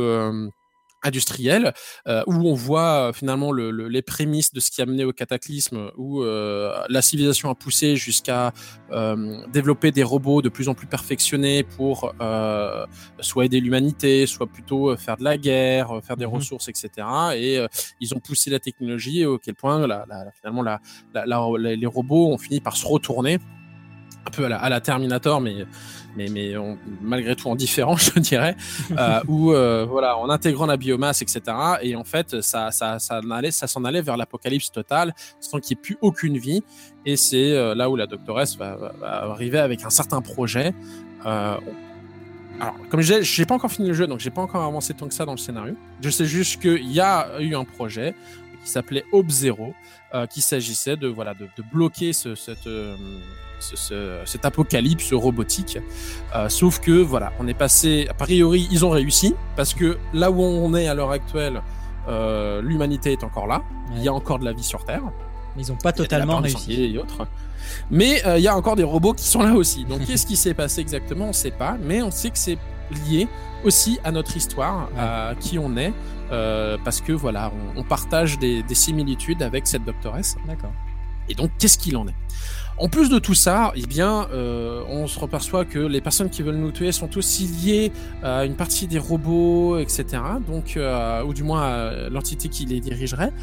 Industriel 1.03 1.73
euh, 2.07 2.23
où 2.27 2.33
on 2.33 2.53
voit 2.53 3.09
euh, 3.09 3.13
finalement 3.13 3.51
le, 3.51 3.71
le- 3.71 3.87
les 3.87 4.01
prémices 4.01 4.53
de 4.53 4.59
ce 4.59 4.69
qui 4.71 4.81
a 4.81 4.85
mené 4.85 5.03
au 5.05 5.13
cataclysme 5.13 5.91
où 5.97 6.21
euh, 6.23 6.73
la 6.89 7.01
civilisation 7.01 7.49
a 7.49 7.55
poussé 7.55 7.95
jusqu'à 7.95 8.51
euh, 8.91 9.37
développer 9.51 9.91
des 9.91 10.03
robots 10.03 10.41
de 10.41 10.49
plus 10.49 10.67
en 10.69 10.73
plus 10.73 10.87
perfectionnés 10.87 11.63
pour 11.63 12.13
euh, 12.21 12.85
soit 13.21 13.45
aider 13.45 13.59
l'humanité, 13.59 14.25
soit 14.25 14.47
plutôt 14.47 14.95
faire 14.97 15.17
de 15.17 15.23
la 15.23 15.37
guerre, 15.37 15.99
faire 16.03 16.17
des 16.17 16.25
Mhm. 16.25 16.33
ressources, 16.33 16.67
etc. 16.67 16.89
Et 17.35 17.57
euh, 17.57 17.67
ils 17.99 18.13
ont 18.13 18.19
poussé 18.19 18.49
la 18.49 18.59
technologie 18.59 19.25
auquel 19.25 19.55
point, 19.55 19.79
la, 19.87 20.05
la- 20.07 20.25
la- 20.25 20.31
finalement, 20.31 20.61
la- 20.63 20.79
les 21.13 21.85
robots 21.85 22.31
ont 22.33 22.37
fini 22.37 22.59
par 22.59 22.75
se 22.77 22.85
retourner 22.85 23.39
un 24.27 24.31
peu 24.31 24.45
à 24.45 24.49
la, 24.49 24.57
à 24.57 24.69
la 24.69 24.81
Terminator, 24.81 25.39
mais 25.41 25.65
mais 26.15 26.27
mais 26.29 26.53
malgré 27.01 27.35
tout 27.35 27.49
en 27.49 27.55
différent, 27.55 27.97
je 27.97 28.19
dirais, 28.19 28.55
euh, 28.97 29.19
où 29.27 29.51
euh, 29.51 29.85
voilà, 29.89 30.17
en 30.17 30.29
intégrant 30.29 30.65
la 30.65 30.77
biomasse, 30.77 31.21
etc. 31.21 31.41
Et 31.81 31.95
en 31.95 32.03
fait, 32.03 32.41
ça 32.41 32.71
ça 32.71 32.99
ça 32.99 33.21
allait, 33.31 33.51
ça 33.51 33.67
s'en 33.67 33.83
allait 33.83 34.01
vers 34.01 34.17
l'apocalypse 34.17 34.71
totale, 34.71 35.13
sans 35.39 35.59
qu'il 35.59 35.75
n'y 35.75 35.79
ait 35.79 35.83
plus 35.83 35.97
aucune 36.01 36.37
vie. 36.37 36.63
Et 37.05 37.15
c'est 37.15 37.51
euh, 37.51 37.75
là 37.75 37.89
où 37.89 37.95
la 37.95 38.07
doctoresse 38.07 38.57
va, 38.57 38.77
arriver 39.01 39.59
avec 39.59 39.83
un 39.83 39.89
certain 39.89 40.21
projet. 40.21 40.73
Euh, 41.25 41.55
alors, 42.59 42.75
comme 42.89 42.99
je 43.01 43.13
disais, 43.13 43.23
j'ai 43.23 43.45
pas 43.45 43.55
encore 43.55 43.71
fini 43.71 43.87
le 43.87 43.93
jeu, 43.93 44.05
donc 44.05 44.19
j'ai 44.19 44.31
pas 44.31 44.41
encore 44.41 44.63
avancé 44.63 44.93
tant 44.93 45.07
que 45.07 45.13
ça 45.13 45.25
dans 45.25 45.31
le 45.31 45.37
scénario. 45.37 45.75
Je 46.01 46.09
sais 46.09 46.25
juste 46.25 46.61
qu'il 46.61 46.91
y 46.91 46.99
a 46.99 47.39
eu 47.39 47.55
un 47.55 47.63
projet 47.63 48.15
qui 48.63 48.69
s'appelait 48.69 49.03
Hope 49.11 49.29
Zero, 49.29 49.73
euh, 50.13 50.25
qui 50.27 50.41
s'agissait 50.41 50.95
de 50.97 51.07
voilà 51.07 51.33
de, 51.33 51.45
de 51.57 51.63
bloquer 51.73 52.13
ce, 52.13 52.35
cette, 52.35 52.67
euh, 52.67 52.95
ce- 53.59 53.75
ce- 53.75 54.19
cet 54.25 54.45
apocalypse 54.45 55.13
robotique. 55.13 55.77
Euh, 56.35 56.49
sauf 56.49 56.79
que 56.79 56.91
voilà, 56.91 57.31
on 57.39 57.47
est 57.47 57.53
passé. 57.53 58.07
A 58.09 58.13
priori, 58.13 58.67
ils 58.71 58.85
ont 58.85 58.89
réussi 58.89 59.35
parce 59.55 59.73
que 59.73 59.97
là 60.13 60.29
où 60.31 60.41
on 60.41 60.73
est 60.75 60.87
à 60.87 60.93
l'heure 60.93 61.11
actuelle, 61.11 61.61
l'humanité 62.63 63.11
est 63.11 63.23
encore 63.23 63.45
là. 63.47 63.63
Il 63.95 64.01
y 64.03 64.07
a 64.07 64.13
encore 64.13 64.39
de 64.39 64.45
la 64.45 64.53
vie 64.53 64.63
sur 64.63 64.83
Terre. 64.83 65.03
Ils 65.57 65.71
ont 65.71 65.75
pas 65.75 65.91
totalement 65.93 66.37
réussi. 66.37 66.57
sanglier 66.57 66.89
et 66.93 66.97
autres. 66.97 67.27
Mais 67.91 68.21
il 68.37 68.41
y 68.41 68.47
a 68.47 68.55
encore 68.55 68.75
des 68.75 68.83
robots 68.83 69.13
qui 69.13 69.25
sont 69.25 69.41
là 69.43 69.53
aussi. 69.53 69.85
Donc 69.85 70.05
qu'est-ce 70.05 70.25
qui 70.25 70.35
s'est 70.37 70.53
passé 70.53 70.81
exactement? 70.81 71.25
On 71.25 71.29
ne 71.29 71.33
sait 71.33 71.51
pas, 71.51 71.77
mais 71.81 72.01
on 72.01 72.11
sait 72.11 72.29
que 72.29 72.37
c'est 72.37 72.57
lié 73.09 73.27
aussi 73.63 73.99
à 74.03 74.11
notre 74.11 74.37
histoire, 74.37 74.89
à 74.97 75.33
qui 75.39 75.59
on 75.59 75.75
est, 75.77 75.93
euh, 76.31 76.77
parce 76.83 77.01
que 77.01 77.11
voilà, 77.11 77.51
on, 77.75 77.81
on 77.81 77.83
partage 77.83 78.39
des, 78.39 78.63
des 78.63 78.75
similitudes 78.75 79.41
avec 79.41 79.67
cette 79.67 79.83
doctoresse. 79.83 80.37
D'accord. 80.47 80.71
Et 81.27 81.35
donc, 81.35 81.51
qu'est-ce 81.59 81.77
qu'il 81.77 81.95
en 81.97 82.07
est? 82.07 82.15
En 82.79 82.87
plus 82.87 83.09
de 83.09 83.19
tout 83.19 83.33
ça, 83.35 83.73
eh 83.75 83.85
bien, 83.85 84.27
euh, 84.31 84.83
on 84.87 85.05
se 85.05 85.19
reperçoit 85.19 85.65
que 85.65 85.79
les 85.79 85.99
personnes 85.99 86.29
qui 86.29 86.41
veulent 86.43 86.55
nous 86.55 86.71
tuer 86.71 86.93
sont 86.93 87.17
aussi 87.17 87.45
liées 87.45 87.91
à 88.23 88.45
une 88.45 88.55
partie 88.55 88.87
des 88.87 88.97
robots, 88.97 89.77
etc. 89.77 90.05
Donc, 90.47 90.77
euh, 90.77 91.21
ou 91.23 91.33
du 91.33 91.43
moins 91.43 91.63
à 91.63 92.09
l'entité 92.09 92.47
qui 92.47 92.65
les 92.65 92.79
dirigerait. 92.79 93.33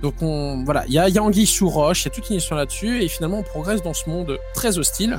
Donc, 0.00 0.22
on, 0.22 0.62
voilà, 0.64 0.84
il 0.86 0.92
y 0.92 0.98
a, 0.98 1.08
y 1.08 1.18
a 1.18 1.22
Anguille 1.22 1.46
sous 1.46 1.68
roche, 1.68 2.02
il 2.02 2.04
y 2.04 2.08
a 2.08 2.14
toute 2.14 2.30
une 2.30 2.36
histoire 2.36 2.60
là-dessus, 2.60 3.02
et 3.02 3.08
finalement, 3.08 3.40
on 3.40 3.42
progresse 3.42 3.82
dans 3.82 3.94
ce 3.94 4.08
monde 4.08 4.38
très 4.54 4.78
hostile. 4.78 5.18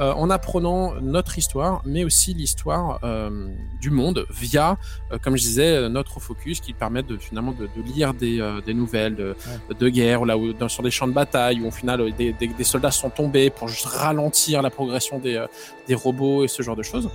Euh, 0.00 0.12
en 0.14 0.30
apprenant 0.30 0.94
notre 1.00 1.36
histoire, 1.36 1.82
mais 1.84 2.04
aussi 2.04 2.32
l'histoire 2.32 3.00
euh, 3.04 3.48
du 3.80 3.90
monde 3.90 4.26
via, 4.30 4.78
euh, 5.12 5.18
comme 5.18 5.36
je 5.36 5.42
disais, 5.42 5.88
notre 5.90 6.20
focus 6.20 6.60
qui 6.60 6.72
permet 6.72 7.02
de 7.02 7.18
finalement 7.18 7.52
de, 7.52 7.66
de 7.66 7.82
lire 7.82 8.14
des, 8.14 8.60
des 8.64 8.72
nouvelles, 8.72 9.14
de, 9.14 9.36
de 9.78 9.88
guerre, 9.88 10.24
là 10.24 10.38
où 10.38 10.52
dans, 10.52 10.68
sur 10.68 10.82
des 10.82 10.90
champs 10.90 11.08
de 11.08 11.12
bataille 11.12 11.60
où 11.60 11.66
au 11.66 11.70
final 11.70 12.12
des, 12.12 12.32
des, 12.32 12.48
des 12.48 12.64
soldats 12.64 12.90
sont 12.90 13.10
tombés 13.10 13.50
pour 13.50 13.68
juste 13.68 13.84
ralentir 13.84 14.62
la 14.62 14.70
progression 14.70 15.18
des, 15.18 15.44
des 15.86 15.94
robots 15.94 16.44
et 16.44 16.48
ce 16.48 16.62
genre 16.62 16.76
de 16.76 16.82
choses. 16.82 17.10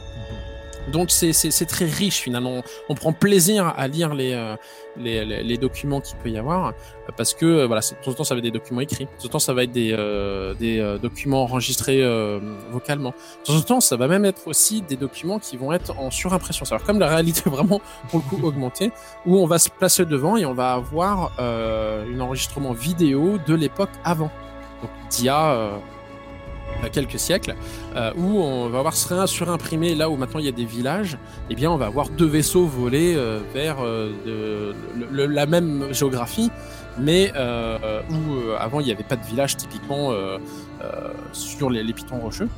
Donc 0.92 1.12
c'est 1.12 1.66
très 1.66 1.86
riche 1.86 2.20
finalement. 2.20 2.62
On 2.90 2.96
prend 2.96 3.14
plaisir 3.14 3.74
à 3.76 3.88
lire 3.88 4.14
les 4.14 4.34
euh, 4.34 4.56
les, 4.98 5.26
les, 5.26 5.58
documents 5.58 6.00
qu'il 6.02 6.18
peut 6.18 6.30
y 6.30 6.38
avoir 6.38 6.68
euh, 6.68 6.72
parce 7.18 7.34
que 7.34 7.46
euh, 7.46 7.68
voilà, 7.68 7.82
de 7.82 8.04
temps 8.04 8.12
en 8.12 8.14
temps 8.14 8.24
ça 8.24 8.34
va 8.34 8.40
être 8.40 8.44
des 8.44 8.52
documents 8.52 8.82
écrits, 8.82 9.06
de 9.06 9.22
temps 9.22 9.26
en 9.26 9.30
temps 9.30 9.40
ça 9.40 9.54
va 9.54 9.64
être 9.64 9.72
des 9.72 9.94
euh, 9.98 10.54
des 10.54 10.98
documents 11.02 11.44
enregistrés 11.44 12.04
euh, 12.04 12.40
vocalement. 12.72 13.12
De 13.12 13.46
temps 13.46 13.58
en 13.58 13.62
temps 13.62 13.80
ça 13.82 13.98
va 13.98 14.08
même 14.08 14.26
être 14.26 14.48
aussi 14.48 14.82
des 14.82 14.96
documents 14.96 15.40
qui 15.40 15.58
vont 15.58 15.74
être 15.74 15.98
en 16.00 16.12
surimpression. 16.12 16.66
C'est-à-dire 16.66 16.86
comme 16.86 17.00
la 17.00 17.08
réalité 17.10 17.50
vraiment 17.50 17.82
pour 18.10 18.20
le 18.20 18.30
coup 18.30 18.46
augmentée 18.46 18.92
où 19.26 19.38
on 19.38 19.46
va 19.46 19.60
se 19.60 19.70
placer 19.70 20.06
devant 20.06 20.38
et 20.38 20.46
on 20.46 20.54
va 20.54 20.74
avoir 20.74 21.34
euh, 21.40 22.06
un 22.14 22.20
enregistrement 22.20 22.74
vidéo 22.74 23.38
de 23.46 23.54
l'époque 23.54 23.92
avant. 24.04 24.32
Donc 24.82 24.92
d'il 25.10 25.26
y 25.26 25.30
a 25.30 25.80
quelques 26.92 27.20
siècles, 27.20 27.56
euh, 27.96 28.12
où 28.16 28.40
on 28.40 28.70
va 28.70 28.80
avoir 28.80 28.96
serait 28.96 29.28
surimprimé 29.28 29.96
là 29.96 30.10
où 30.10 30.16
maintenant 30.18 30.40
il 30.40 30.46
y 30.46 30.50
a 30.50 30.54
des 30.54 30.66
villages, 30.66 31.18
eh 31.50 31.56
bien 31.56 31.72
on 31.72 31.78
va 31.78 31.88
avoir 31.88 32.10
deux 32.10 32.28
vaisseaux 32.28 32.66
volés 32.66 33.16
euh, 33.16 33.40
vers 33.54 33.78
euh, 33.82 34.74
la 35.12 35.46
même 35.46 35.88
géographie, 35.92 36.52
mais 37.00 37.32
où 38.10 38.52
avant 38.60 38.80
il 38.80 38.86
n'y 38.86 38.92
avait 38.92 39.04
pas 39.04 39.16
de 39.16 39.26
village 39.26 39.58
typiquement 39.58 40.14
sur 41.34 41.70
les, 41.70 41.84
les 41.84 41.94
pitons 41.94 42.20
rocheux. 42.20 42.50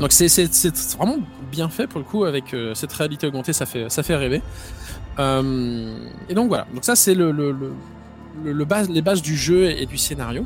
Donc 0.00 0.12
c'est 0.12 0.96
vraiment 0.96 1.18
bien 1.52 1.68
fait 1.68 1.86
pour 1.86 2.00
le 2.00 2.04
coup 2.04 2.24
avec 2.24 2.56
cette 2.74 2.92
réalité 2.92 3.26
augmentée, 3.26 3.52
ça 3.52 3.66
fait 3.66 3.88
ça 3.88 4.02
fait 4.02 4.16
rêver. 4.16 4.42
Et 5.18 6.34
donc 6.34 6.48
voilà, 6.48 6.66
donc 6.74 6.84
ça 6.84 6.96
c'est 6.96 7.14
le, 7.14 7.56
les 8.44 9.02
bases 9.02 9.22
du 9.22 9.36
jeu 9.36 9.66
et, 9.66 9.82
et 9.82 9.86
du 9.86 9.98
scénario. 9.98 10.44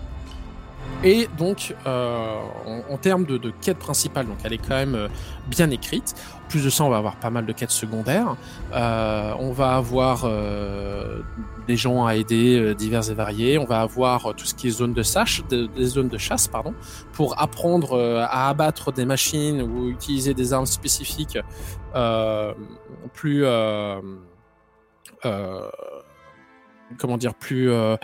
Et 1.04 1.28
donc, 1.38 1.76
euh, 1.86 2.40
en, 2.66 2.92
en 2.92 2.96
termes 2.96 3.24
de, 3.24 3.38
de 3.38 3.50
quête 3.62 3.78
principale, 3.78 4.26
donc 4.26 4.38
elle 4.42 4.52
est 4.52 4.58
quand 4.58 4.74
même 4.74 4.96
euh, 4.96 5.08
bien 5.46 5.70
écrite. 5.70 6.14
Plus 6.48 6.64
de 6.64 6.70
ça, 6.70 6.82
on 6.82 6.88
va 6.88 6.96
avoir 6.96 7.16
pas 7.16 7.30
mal 7.30 7.46
de 7.46 7.52
quêtes 7.52 7.70
secondaires. 7.70 8.34
Euh, 8.72 9.32
on 9.38 9.52
va 9.52 9.76
avoir 9.76 10.22
euh, 10.24 11.20
des 11.68 11.76
gens 11.76 12.04
à 12.04 12.16
aider 12.16 12.58
euh, 12.58 12.74
divers 12.74 13.08
et 13.10 13.14
variés. 13.14 13.58
On 13.58 13.64
va 13.64 13.80
avoir 13.80 14.26
euh, 14.30 14.32
tout 14.32 14.44
ce 14.44 14.54
qui 14.54 14.66
est 14.66 14.70
zone 14.70 14.92
de 14.92 15.02
de- 15.48 15.66
des 15.66 15.84
zones 15.86 16.08
de 16.08 16.18
chasse, 16.18 16.48
pardon, 16.48 16.74
pour 17.12 17.40
apprendre 17.40 17.96
à 18.28 18.48
abattre 18.48 18.90
des 18.92 19.04
machines 19.04 19.62
ou 19.62 19.88
utiliser 19.90 20.34
des 20.34 20.52
armes 20.52 20.66
spécifiques 20.66 21.38
plus 23.12 23.44
comment 26.98 27.16
dire 27.18 27.34
plus 27.34 27.70
euh, 27.70 27.96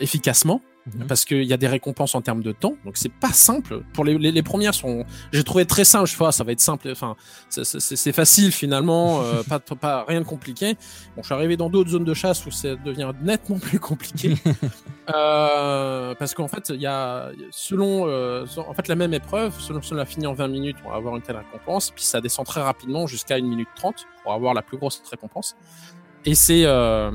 efficacement 0.00 0.60
Mhm. 0.94 1.06
parce 1.06 1.24
qu'il 1.24 1.42
y 1.44 1.52
a 1.52 1.56
des 1.56 1.68
récompenses 1.68 2.14
en 2.14 2.20
termes 2.22 2.42
de 2.42 2.52
temps. 2.52 2.74
Donc 2.84 2.96
c'est 2.96 3.12
pas 3.12 3.32
simple. 3.32 3.82
Pour 3.92 4.04
les, 4.04 4.16
les, 4.18 4.32
les 4.32 4.42
premières 4.42 4.74
sont 4.74 5.04
j'ai 5.32 5.44
trouvé 5.44 5.64
très 5.66 5.84
simple. 5.84 6.06
Je 6.06 6.12
sais 6.12 6.18
pas 6.18 6.32
ça 6.32 6.44
va 6.44 6.52
être 6.52 6.60
simple. 6.60 6.88
Enfin 6.90 7.16
c'est- 7.48 8.12
facile 8.12 8.52
finalement. 8.52 9.22
Euh, 9.28 9.42
pas, 9.42 9.58
pas 9.60 10.04
rien 10.08 10.20
de 10.20 10.26
compliqué. 10.26 10.74
Bon 11.16 11.22
je 11.22 11.26
suis 11.26 11.34
arrivé 11.34 11.56
dans 11.56 11.68
d'autres 11.70 11.90
zones 11.90 12.04
de 12.04 12.14
chasse 12.14 12.44
où 12.46 12.50
ça 12.50 12.76
devient 12.76 13.10
nettement 13.22 13.58
plus 13.58 13.78
compliqué. 13.80 14.34
Euh, 15.14 16.14
parce 16.18 16.34
qu'en 16.34 16.48
fait 16.48 16.68
il 16.68 16.80
y 16.82 16.86
a 16.86 17.30
selon 17.50 18.06
euh, 18.06 18.44
en 18.58 18.74
fait 18.74 18.88
la 18.88 18.94
même 18.94 19.14
épreuve 19.14 19.58
selon 19.58 19.80
si 19.80 19.94
on 19.94 19.96
l'a 19.96 20.04
fini 20.04 20.26
en 20.26 20.34
20 20.34 20.48
minutes 20.48 20.76
on 20.84 20.90
va 20.90 20.96
avoir 20.96 21.16
une 21.16 21.22
telle 21.22 21.36
récompense. 21.38 21.90
Puis 21.90 22.04
ça 22.04 22.20
descend 22.20 22.44
très 22.44 22.60
rapidement 22.60 23.06
jusqu'à 23.06 23.36
1 23.36 23.40
minute 23.40 23.68
30 23.76 24.06
pour 24.22 24.32
avoir 24.34 24.52
la 24.52 24.60
plus 24.62 24.76
grosse 24.76 25.02
récompense. 25.10 25.56
Et 26.26 26.34
c'est 26.34 26.64
euh, 26.66 27.10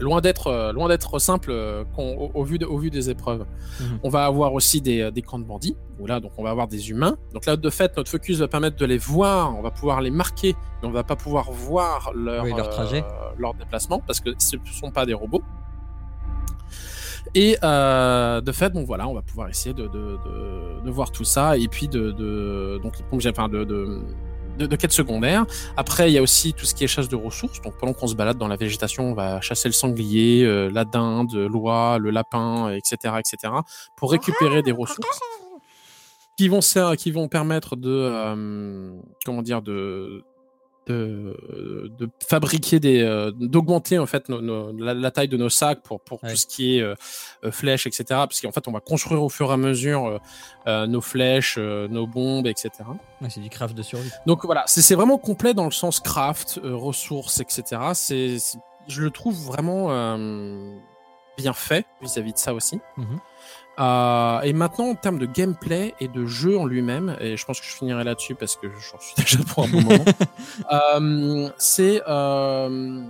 loin 0.00 0.20
d'être 0.20 0.46
euh, 0.48 0.72
loin 0.72 0.88
d'être 0.88 1.18
simple 1.18 1.50
euh, 1.50 1.84
au, 1.96 2.30
au 2.34 2.44
vu 2.44 2.58
de- 2.58 2.66
au 2.66 2.78
vu 2.78 2.90
des 2.90 3.10
épreuves. 3.10 3.44
Mhm. 3.80 3.98
On 4.02 4.08
va 4.08 4.24
avoir 4.26 4.52
aussi 4.54 4.80
des, 4.80 5.00
euh, 5.02 5.10
des 5.10 5.22
camps 5.22 5.38
de 5.38 5.44
bandits 5.44 5.76
où 5.98 6.06
là 6.06 6.20
donc 6.20 6.32
on 6.38 6.42
va 6.44 6.50
avoir 6.50 6.68
des 6.68 6.90
humains. 6.90 7.16
Donc 7.34 7.46
là 7.46 7.56
de 7.56 7.70
fait 7.70 7.96
notre 7.96 8.10
focus 8.10 8.38
va 8.38 8.48
permettre 8.48 8.76
de 8.76 8.84
les 8.86 8.98
voir, 8.98 9.56
on 9.58 9.62
va 9.62 9.70
pouvoir 9.70 10.00
les 10.00 10.10
marquer, 10.10 10.54
mais 10.82 10.88
on 10.88 10.92
va 10.92 11.04
pas 11.04 11.16
pouvoir 11.16 11.50
voir 11.50 12.12
leur 12.14 12.44
Oui, 12.44 12.52
leur 12.56 12.68
trajet. 12.70 13.02
euh, 13.02 13.30
leur 13.38 13.54
déplacement 13.54 14.00
parce 14.06 14.20
que 14.20 14.30
ce 14.38 14.56
ne 14.56 14.60
sont 14.66 14.90
pas 14.90 15.06
des 15.06 15.14
robots. 15.14 15.42
Et 17.34 17.58
euh, 17.62 18.40
de 18.40 18.52
fait, 18.52 18.70
bon 18.70 18.84
voilà, 18.84 19.06
on 19.06 19.14
va 19.14 19.20
pouvoir 19.22 19.48
essayer 19.50 19.74
de, 19.74 19.82
de, 19.82 19.88
de, 19.88 20.80
de 20.84 20.90
voir 20.90 21.10
tout 21.10 21.24
ça 21.24 21.58
et 21.58 21.68
puis 21.68 21.86
de, 21.88 22.10
de 22.12 22.80
donc 22.82 22.94
comme 23.10 23.20
j'ai 23.20 23.28
enfin 23.28 23.48
de, 23.48 23.64
de 24.66 24.76
quêtes 24.76 24.92
secondaires. 24.92 25.46
Après, 25.76 26.10
il 26.10 26.14
y 26.14 26.18
a 26.18 26.22
aussi 26.22 26.52
tout 26.52 26.66
ce 26.66 26.74
qui 26.74 26.84
est 26.84 26.88
chasse 26.88 27.08
de 27.08 27.16
ressources. 27.16 27.60
Donc, 27.62 27.74
pendant 27.78 27.92
qu'on 27.92 28.06
se 28.06 28.14
balade 28.14 28.38
dans 28.38 28.48
la 28.48 28.56
végétation, 28.56 29.10
on 29.10 29.14
va 29.14 29.40
chasser 29.40 29.68
le 29.68 29.72
sanglier, 29.72 30.44
euh, 30.44 30.70
la 30.72 30.84
dinde, 30.84 31.34
l'oie, 31.34 31.98
le 31.98 32.10
lapin, 32.10 32.70
etc., 32.70 33.14
etc., 33.18 33.52
pour 33.96 34.10
récupérer 34.10 34.62
des 34.62 34.72
ressources 34.72 35.20
qui 36.38 36.48
vont 36.48 36.60
qui 36.96 37.10
vont 37.10 37.28
permettre 37.28 37.74
de 37.74 37.90
euh, 37.90 38.92
comment 39.24 39.42
dire 39.42 39.60
de 39.60 40.24
de, 40.88 41.88
de 41.98 42.08
fabriquer 42.26 42.80
des, 42.80 43.00
euh, 43.02 43.30
d'augmenter 43.32 43.98
en 43.98 44.06
fait 44.06 44.28
nos- 44.28 44.40
nos- 44.40 44.72
la, 44.76 44.94
la 44.94 45.10
taille 45.10 45.28
de 45.28 45.36
nos 45.36 45.48
sacs 45.48 45.82
pour, 45.82 46.00
pour 46.00 46.22
Ouais. 46.24 46.30
tout 46.30 46.36
ce 46.36 46.46
qui 46.46 46.76
est 46.78 46.82
euh, 46.82 46.94
euh, 47.44 47.50
flèches, 47.52 47.86
etc. 47.86 48.04
Parce 48.08 48.40
qu'en 48.40 48.50
fait, 48.52 48.66
on 48.66 48.72
va 48.72 48.80
construire 48.80 49.22
au 49.22 49.28
fur 49.28 49.50
et 49.50 49.52
à 49.52 49.56
mesure 49.56 50.20
euh, 50.66 50.86
nos 50.86 51.00
flèches, 51.00 51.58
nos 51.58 52.06
bombes, 52.06 52.46
etc. 52.46 52.70
Ouais, 53.20 53.28
c'est 53.30 53.40
du 53.40 53.50
craft 53.50 53.76
de 53.76 53.82
survie. 53.82 54.10
Donc 54.26 54.44
voilà, 54.44 54.64
c'est 54.66 54.82
c'est 54.82 54.94
vraiment 54.94 55.18
complet 55.18 55.54
dans 55.54 55.64
le 55.66 55.70
sens 55.70 56.00
craft, 56.00 56.60
ressources, 56.64 57.40
etc. 57.40 57.80
C'est, 57.94 58.36
je 58.88 59.02
le 59.02 59.10
trouve 59.10 59.34
vraiment 59.36 59.90
bien 61.38 61.54
fait 61.54 61.86
vis-à-vis 62.02 62.34
de 62.34 62.38
ça 62.38 62.52
aussi. 62.52 62.80
Mhm. 62.96 63.18
Euh, 63.78 64.40
et 64.40 64.52
maintenant, 64.52 64.90
en 64.90 64.94
termes 64.96 65.18
de 65.18 65.26
gameplay 65.26 65.94
et 66.00 66.08
de 66.08 66.26
jeu 66.26 66.58
en 66.58 66.66
lui-même, 66.66 67.16
et 67.20 67.36
je 67.36 67.46
pense 67.46 67.60
que 67.60 67.66
je 67.66 67.72
finirai 67.72 68.02
là-dessus 68.02 68.34
parce 68.34 68.56
que 68.56 68.66
j'en 68.68 68.98
suis 68.98 69.14
déjà 69.18 69.38
pour 69.44 69.64
un 69.64 69.68
bon 69.68 69.82
moment, 69.82 70.04
euh, 70.72 71.48
c'est 71.58 72.02
euh, 72.08 73.02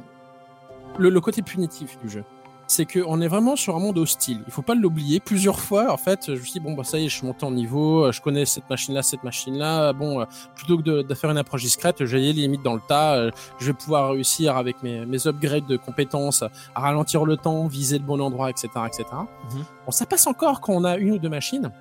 le, 0.99 1.09
le 1.09 1.21
côté 1.21 1.43
punitif 1.43 1.99
du 2.03 2.11
jeu. 2.11 2.25
C'est 2.71 2.85
qu'on 2.85 3.21
est 3.23 3.29
vraiment 3.29 3.57
sur 3.57 3.75
un 3.75 3.81
monde 3.81 3.97
hostile. 3.97 4.43
Il 4.47 4.53
faut 4.53 4.61
pas 4.63 4.75
l'oublier. 4.75 5.21
Plusieurs 5.21 5.59
fois, 5.59 5.91
en 5.91 5.97
fait, 5.97 6.27
je 6.27 6.33
me 6.33 6.37
suis 6.41 6.53
dit, 6.53 6.61
bon, 6.61 6.75
bah, 6.75 6.85
ça 6.85 6.99
y 6.99 7.07
est, 7.07 7.09
je 7.09 7.17
suis 7.17 7.27
monté 7.27 7.47
en 7.47 7.51
niveau, 7.51 8.05
euh, 8.05 8.13
je 8.13 8.21
connais 8.21 8.45
cette 8.45 8.69
machine-là, 8.69 9.03
cette 9.03 9.25
machine-là. 9.25 9.95
Bon, 9.95 10.21
euh, 10.21 10.25
plutôt 10.55 10.77
que 10.77 10.83
de, 10.83 11.01
de 11.03 11.15
faire 11.15 11.31
une 11.31 11.39
approche 11.39 11.63
discrète, 11.63 11.97
je 12.05 12.05
vais 12.17 12.23
y 12.23 12.29
aller 12.31 12.43
limite 12.43 12.63
dans 12.63 12.75
le 12.75 12.83
tas. 12.87 13.15
euh, 13.17 13.31
Je 13.59 13.67
vais 13.69 13.73
pouvoir 13.73 14.11
réussir 14.13 14.57
avec 14.59 14.83
mes, 14.83 15.07
mes 15.07 15.27
upgrades 15.27 15.67
de 15.67 15.79
compétences 15.79 16.43
à 16.43 16.81
ralentir 16.81 17.25
le 17.25 17.39
temps, 17.39 17.67
viser 17.69 17.99
le 17.99 18.05
bon 18.05 18.21
endroit, 18.21 18.51
etc., 18.51 18.69
etc. 18.87 19.05
Mhm. 19.13 19.65
Bon, 19.87 19.91
ça 19.91 20.05
passe 20.05 20.27
encore 20.27 20.61
quand 20.61 20.75
on 20.75 20.85
a 20.85 20.99
une 20.99 21.13
ou 21.13 21.19
deux 21.19 21.31
machines, 21.31 21.73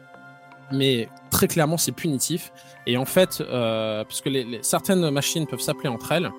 mais 0.71 1.09
très 1.31 1.47
clairement, 1.47 1.77
c'est 1.77 1.91
punitif. 1.91 2.51
Et 2.85 2.95
en 2.97 3.05
fait, 3.05 3.41
euh, 3.41 4.03
parce 4.03 4.21
que 4.21 4.29
les, 4.29 4.43
les- 4.43 4.63
certaines 4.63 5.09
machines 5.09 5.45
peuvent 5.45 5.59
s'appeler 5.59 5.89
entre 5.89 6.11
elles, 6.13 6.31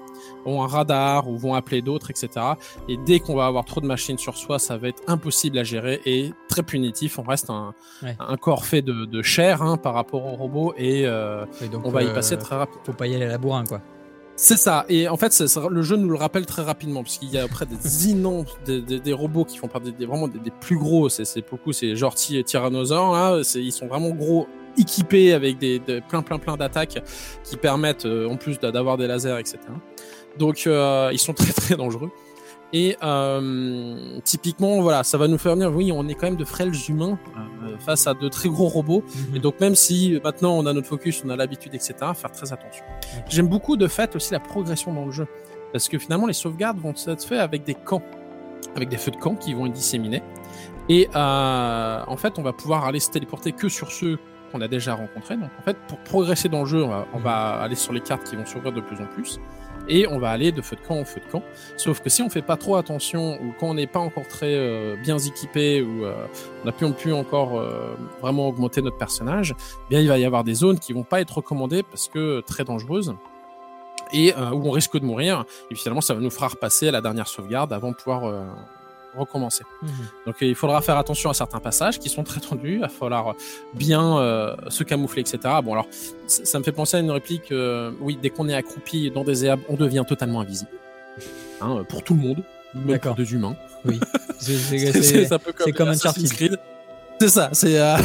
ont 0.47 0.62
un 0.62 0.67
radar 0.67 1.29
ou 1.29 1.37
vont 1.37 1.55
appeler 1.55 1.83
d'autres, 1.83 2.11
etc. 2.11 2.31
Et 2.88 2.97
dès 3.05 3.21
qu'on 3.21 3.35
va 3.35 3.47
avoir 3.47 3.64
trop 3.64 3.81
de 3.81 3.87
machines 3.87 4.17
sur 4.19 4.37
soi, 4.37 4.59
ça 4.59 4.77
va 4.79 4.88
être 4.88 5.03
impossible 5.07 5.59
à 5.59 5.64
gérer 5.64 6.01
et 6.07 6.33
très 6.49 6.62
punitif. 6.62 7.19
On 7.19 7.23
reste 7.23 7.51
un, 7.51 7.75
Ouais. 8.03 8.17
un 8.19 8.37
corps 8.37 8.64
fait 8.64 8.81
de, 8.83 9.05
de 9.05 9.23
chair 9.23 9.61
hein, 9.62 9.77
par 9.77 9.95
rapport 9.95 10.25
aux 10.25 10.37
robots 10.37 10.73
et 10.79 11.03
euh, 11.07 11.45
Et 11.62 11.69
donc, 11.69 11.83
on 11.87 11.91
va 11.91 12.03
y 12.03 12.07
euh, 12.07 12.14
passer 12.14 12.38
très 12.38 12.57
rapidement. 12.57 12.83
Faut 12.85 12.93
pas 12.93 13.07
y 13.07 13.14
aller 13.14 13.25
à 13.27 13.29
la 13.29 13.38
bourrin, 13.38 13.64
quoi. 13.64 13.81
C'est 14.40 14.57
ça. 14.57 14.85
Et 14.88 15.09
en 15.09 15.16
fait, 15.16 15.37
le 15.68 15.83
jeu 15.83 15.96
nous 15.96 16.09
le 16.11 16.14
rappelle 16.16 16.46
très 16.46 16.62
rapidement, 16.62 17.03
parce 17.03 17.18
qu'il 17.18 17.29
y 17.31 17.38
a 17.38 17.42
après 17.42 17.66
des 17.66 18.07
immenses, 18.11 18.57
des, 18.64 18.81
des- 18.81 19.01
des 19.01 19.12
robots 19.12 19.44
qui 19.44 19.59
font 19.59 19.66
partie 19.66 19.92
des, 19.92 20.07
vraiment 20.07 20.29
des, 20.29 20.38
des 20.38 20.53
plus 20.61 20.79
gros. 20.79 21.09
C'est 21.09 21.24
c'est 21.24 21.42
beaucoup, 21.51 21.72
c'est 21.72 21.96
genre 21.96 22.14
ty- 22.14 22.44
tyrannosaures 22.44 23.12
là. 23.12 23.42
C'est- 23.42 23.61
Ils 23.61 23.72
sont 23.72 23.88
vraiment 23.88 24.11
gros, 24.11 24.46
équipés 24.79 25.33
avec 25.33 25.59
des, 25.59 25.81
des- 25.81 26.01
plein, 26.01 26.22
plein, 26.22 26.38
plein 26.38 26.57
d'attaques 26.57 27.03
qui 27.42 27.57
permettent, 27.57 28.07
euh, 28.07 28.29
en 28.29 28.37
plus 28.37 28.61
d'a- 28.61 28.70
d'avoir 28.70 28.96
des 28.96 29.09
lasers, 29.09 29.40
etc. 29.40 29.59
Donc, 30.38 30.68
euh, 30.68 31.11
ils 31.12 31.18
sont 31.18 31.35
très, 31.35 31.53
très 31.53 31.74
dangereux. 31.74 32.11
Et 32.73 32.97
euh, 33.03 34.19
typiquement, 34.25 34.83
voilà, 34.83 35.03
ça 35.03 35.17
va 35.17 35.27
nous 35.27 35.39
faire 35.39 35.55
venir. 35.55 35.75
Oui, 35.75 35.91
on 35.93 36.07
est 36.09 36.15
quand 36.15 36.27
même 36.27 36.37
de 36.37 36.45
frêles 36.45 36.73
humains 36.89 37.19
euh, 37.65 37.79
face 37.79 38.07
à 38.07 38.15
de 38.15 38.29
très 38.29 38.49
gros 38.49 38.69
robots. 38.69 39.03
Mhm. 39.31 39.37
Et 39.37 39.39
donc 39.39 39.61
même 39.61 39.75
si 39.75 40.15
euh, 40.15 40.21
maintenant 40.23 40.53
on 40.53 40.67
a 40.67 40.73
notre 40.73 40.87
focus, 40.87 41.23
on 41.25 41.31
a 41.31 41.37
l'habitude, 41.37 41.75
etc., 41.75 41.95
faire 42.15 42.31
très 42.31 42.53
attention. 42.53 42.85
J'aime 43.29 43.49
beaucoup 43.49 43.77
de 43.77 43.87
fait 43.87 44.15
aussi 44.15 44.33
la 44.33 44.41
progression 44.41 44.93
dans 44.93 45.07
le 45.07 45.13
jeu. 45.13 45.27
Parce 45.73 45.89
que 45.89 45.99
finalement 45.99 46.27
les 46.27 46.33
sauvegardes 46.35 46.79
vont 46.79 46.93
être 46.93 47.25
faites 47.25 47.41
avec 47.41 47.65
des 47.65 47.75
camps, 47.75 48.03
avec 48.75 48.89
des 48.89 48.97
feux 48.97 49.11
de 49.11 49.17
camp 49.17 49.35
qui 49.35 49.55
vont 49.55 49.67
être 49.67 49.73
disséminés. 49.73 50.23
Et 50.89 51.09
euh, 51.15 52.01
en 52.07 52.17
fait 52.17 52.39
on 52.39 52.43
va 52.43 52.53
pouvoir 52.53 52.85
aller 52.85 53.01
se 53.01 53.11
téléporter 53.11 53.53
que 53.53 53.69
sur 53.69 53.91
ceux 53.93 54.19
qu'on 54.51 54.61
a 54.61 54.69
déjà 54.69 54.95
rencontrés. 54.95 55.37
Donc 55.37 55.51
en 55.59 55.63
fait 55.63 55.77
pour 55.89 55.99
progresser 56.01 56.49
dans 56.49 56.61
le 56.61 56.67
jeu, 56.67 56.83
on 56.85 56.89
va, 56.89 57.07
on 57.15 57.19
va 57.19 57.61
aller 57.61 57.75
sur 57.77 57.93
les 57.93 58.01
cartes 58.01 58.25
qui 58.25 58.37
vont 58.37 58.47
s'ouvrir 58.47 58.73
de 58.73 58.81
plus 58.81 58.99
en 59.01 59.07
plus. 59.07 59.41
Et 59.88 60.07
on 60.07 60.18
va 60.18 60.31
aller 60.31 60.53
de 60.53 60.62
feu 60.62 60.77
de 60.77 60.87
camp 60.87 60.98
en 60.98 61.05
feu 61.05 61.20
de 61.24 61.31
camp. 61.31 61.42
Sauf 61.77 62.01
que 62.01 62.11
si 62.11 62.22
on 62.22 62.31
fait 62.31 62.42
pas 62.42 62.57
trop 62.57 62.77
attention 62.77 63.40
ou 63.42 63.53
quand 63.59 63.68
on 63.68 63.74
n'est 63.74 63.87
pas 63.87 64.01
encore 64.01 64.27
très 64.27 64.55
euh, 64.55 64.96
bien 64.96 65.18
équipé 65.18 65.83
ou 65.83 66.05
euh, 66.05 66.27
on 66.62 66.66
n'a 66.66 66.72
plus, 66.72 66.92
pu 66.92 67.12
encore 67.12 67.59
euh, 67.59 67.94
vraiment 68.20 68.48
augmenter 68.48 68.83
notre 68.83 68.98
personnage, 68.98 69.55
eh 69.59 69.88
bien 69.90 70.01
il 70.01 70.09
va 70.09 70.18
y 70.18 70.24
avoir 70.24 70.44
des 70.44 70.55
zones 70.55 70.79
qui 70.79 70.92
vont 70.92 71.05
pas 71.05 71.20
être 71.20 71.37
recommandées 71.37 71.83
parce 71.83 72.09
que 72.09 72.40
très 72.40 72.64
dangereuses 72.64 73.14
et 74.12 74.33
où 74.35 74.66
on 74.66 74.70
risque 74.70 74.98
de 74.98 75.05
mourir. 75.05 75.44
Et 75.70 75.74
finalement, 75.74 76.01
ça 76.01 76.14
va 76.14 76.20
nous 76.20 76.31
fera 76.31 76.48
repasser 76.48 76.88
à 76.88 76.92
la 76.92 77.03
dernière 77.03 77.29
sauvegarde 77.29 77.74
avant 77.74 77.90
de 77.90 77.96
pouvoir 77.96 78.33
recommencer. 79.16 79.64
Mhm. 79.83 79.88
Donc 80.27 80.37
euh, 80.42 80.47
il 80.47 80.55
faudra 80.55 80.81
faire 80.83 80.97
attention 80.99 81.31
à 81.31 81.35
certains 81.35 81.61
passages 81.61 81.99
qui 81.99 82.09
sont 82.09 82.25
très 82.25 82.40
tendus. 82.40 82.75
Il 82.75 82.81
va 82.81 82.88
falloir 82.88 83.35
bien 83.75 84.18
euh, 84.18 84.55
se 84.68 84.85
camoufler, 84.85 85.21
etc. 85.23 85.38
Bon 85.64 85.73
alors, 85.73 85.87
ça, 86.27 86.44
ça 86.44 86.59
me 86.59 86.64
fait 86.64 86.73
penser 86.73 86.97
à 86.97 87.01
une 87.01 87.11
réplique. 87.11 87.51
euh, 87.53 87.90
oui, 88.01 88.18
dès 88.21 88.31
qu'on 88.31 88.49
est 88.49 88.55
accroupi 88.55 89.11
dans 89.11 89.25
des 89.25 89.44
herbes, 89.44 89.61
on 89.68 89.75
devient 89.75 90.05
totalement 90.07 90.40
invisible. 90.40 90.71
Hein, 91.61 91.85
pour 91.88 92.03
tout 92.05 92.14
le 92.14 92.21
monde, 92.21 92.42
même 92.75 92.99
pour 93.01 93.14
des 93.14 93.33
humains. 93.33 93.57
Oui. 93.85 93.99
C'est- 94.38 95.27
c'est 95.29 95.73
comme 95.73 95.88
Assassin's. 95.88 96.33
Creed. 96.33 96.57
C'est 97.21 97.29
ça, 97.29 97.49
c'est. 97.53 97.81
euh, 97.81 97.97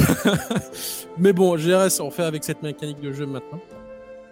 Mais 1.20 1.34
bon, 1.34 1.58
je 1.58 1.64
dirais, 1.68 1.88
on 2.02 2.10
fait 2.10 2.24
avec 2.24 2.44
cette 2.44 2.64
mécanique 2.64 3.00
de 3.00 3.12
jeu 3.14 3.26
maintenant. 3.28 3.60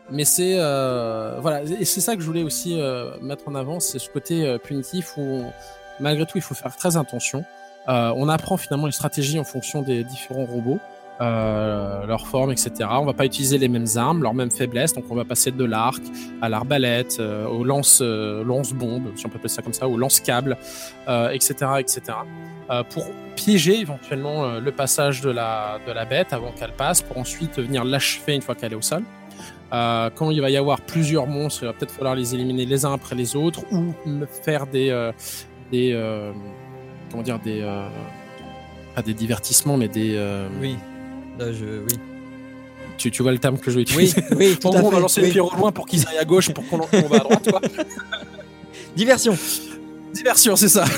Mais 0.10 0.26
c'est 0.26 0.56
euh, 0.58 1.38
voilà, 1.40 1.64
et 1.64 1.86
c'est 1.86 2.02
ça 2.02 2.16
que 2.16 2.22
je 2.22 2.26
voulais 2.26 2.44
aussi 2.44 2.82
euh, 2.82 3.12
mettre 3.22 3.48
en 3.48 3.56
avant, 3.56 3.80
c'est 3.80 3.98
ce 4.00 4.10
côté 4.10 4.46
euh, 4.46 4.58
punitif 4.58 5.14
où 5.16 5.22
on- 5.22 5.54
malgré 6.02 6.26
tout 6.26 6.38
il 6.38 6.42
faut 6.42 6.56
faire 6.56 6.76
très 6.76 6.98
attention. 6.98 7.46
Euh, 7.90 8.14
on 8.16 8.30
apprend 8.30 8.58
finalement 8.58 8.86
les 8.86 8.92
stratégies 8.92 9.40
en 9.40 9.44
fonction 9.44 9.82
des 9.82 10.04
différents 10.04 10.46
robots, 10.46 10.80
euh, 11.22 12.08
leur 12.08 12.26
forme, 12.26 12.52
etc. 12.52 12.72
On 12.90 13.06
va 13.06 13.14
pas 13.14 13.26
utiliser 13.26 13.60
les 13.60 13.68
mêmes 13.68 13.86
armes, 13.96 14.24
leurs 14.24 14.34
mêmes 14.34 14.50
faiblesses, 14.50 14.94
donc 14.94 15.06
on 15.12 15.16
va 15.16 15.24
passer 15.24 15.52
de 15.52 15.64
l'arc 15.64 16.02
à 16.42 16.50
l'arbalète, 16.50 17.18
euh, 17.20 17.46
au 17.46 17.64
lance 17.64 18.00
euh, 18.02 18.44
lance 18.44 18.74
bombe, 18.74 19.12
si 19.16 19.28
on 19.28 19.30
peut 19.30 19.36
appeler 19.36 19.50
ça 19.50 19.62
comme 19.62 19.74
ça, 19.74 19.88
au 19.88 19.98
lance 19.98 20.20
câble, 20.20 20.58
etc., 21.08 21.54
etc. 21.78 22.18
pour 22.90 23.06
piéger 23.36 23.80
éventuellement 23.82 24.60
le 24.60 24.72
passage 24.72 25.22
de 25.22 25.30
la 25.30 25.78
de 25.86 25.92
la 25.92 26.06
bête 26.06 26.34
avant 26.34 26.52
qu'elle 26.54 26.74
passe, 26.74 27.04
pour 27.04 27.20
ensuite 27.20 27.60
venir 27.60 27.84
l'achever 27.84 28.34
une 28.34 28.42
fois 28.42 28.56
qu'elle 28.56 28.74
est 28.74 28.78
au 28.78 28.82
sol. 28.82 29.04
Quand 29.72 30.32
il 30.32 30.42
va 30.42 30.50
y 30.50 30.58
avoir 30.58 30.82
plusieurs 30.82 31.28
monstres, 31.28 31.64
il 31.64 31.66
va 31.68 31.74
peut-être 31.74 31.92
falloir 31.94 32.16
les 32.16 32.34
éliminer 32.34 32.66
les 32.66 32.84
uns 32.84 32.94
après 32.94 33.16
les 33.16 33.36
autres 33.36 33.62
ou 33.72 33.94
faire 34.44 34.66
des 34.66 35.12
des 35.72 35.92
euh, 35.94 36.32
comment 37.10 37.24
dire 37.24 37.40
des 37.40 37.62
euh, 37.62 37.88
pas 38.96 39.02
des 39.02 39.14
divertissements 39.14 39.78
mais 39.78 39.88
des 39.88 40.16
euh, 40.16 40.48
Oui. 40.60 40.76
Là, 41.40 41.52
je... 41.54 41.66
Oui. 41.84 42.00
tu, 42.98 43.10
tu 43.12 43.24
vois 43.24 43.32
le 43.32 43.40
terme 43.40 43.58
que 43.58 43.72
je 43.72 43.80
vais 43.80 43.86
Oui, 43.96 44.04
utiliser 44.12 44.24
oui, 44.36 44.58
tout 44.62 44.68
en 44.68 44.72
à 44.74 44.80
gros 44.80 44.90
on 44.90 44.92
va 44.92 45.00
lancer 45.00 45.22
oui. 45.22 45.32
les 45.32 45.40
au 45.40 45.50
loin 45.50 45.72
pour 45.72 45.86
qu'ils 45.86 46.06
aillent 46.08 46.18
à 46.18 46.26
gauche 46.26 46.52
pour 46.54 46.68
qu'on 46.68 46.78
va 46.78 47.16
à 47.18 47.20
droite 47.20 47.50
quoi. 47.50 47.62
Diversion. 48.96 49.38
diversion 50.14 50.56
c'est 50.56 50.70
ça 50.70 50.86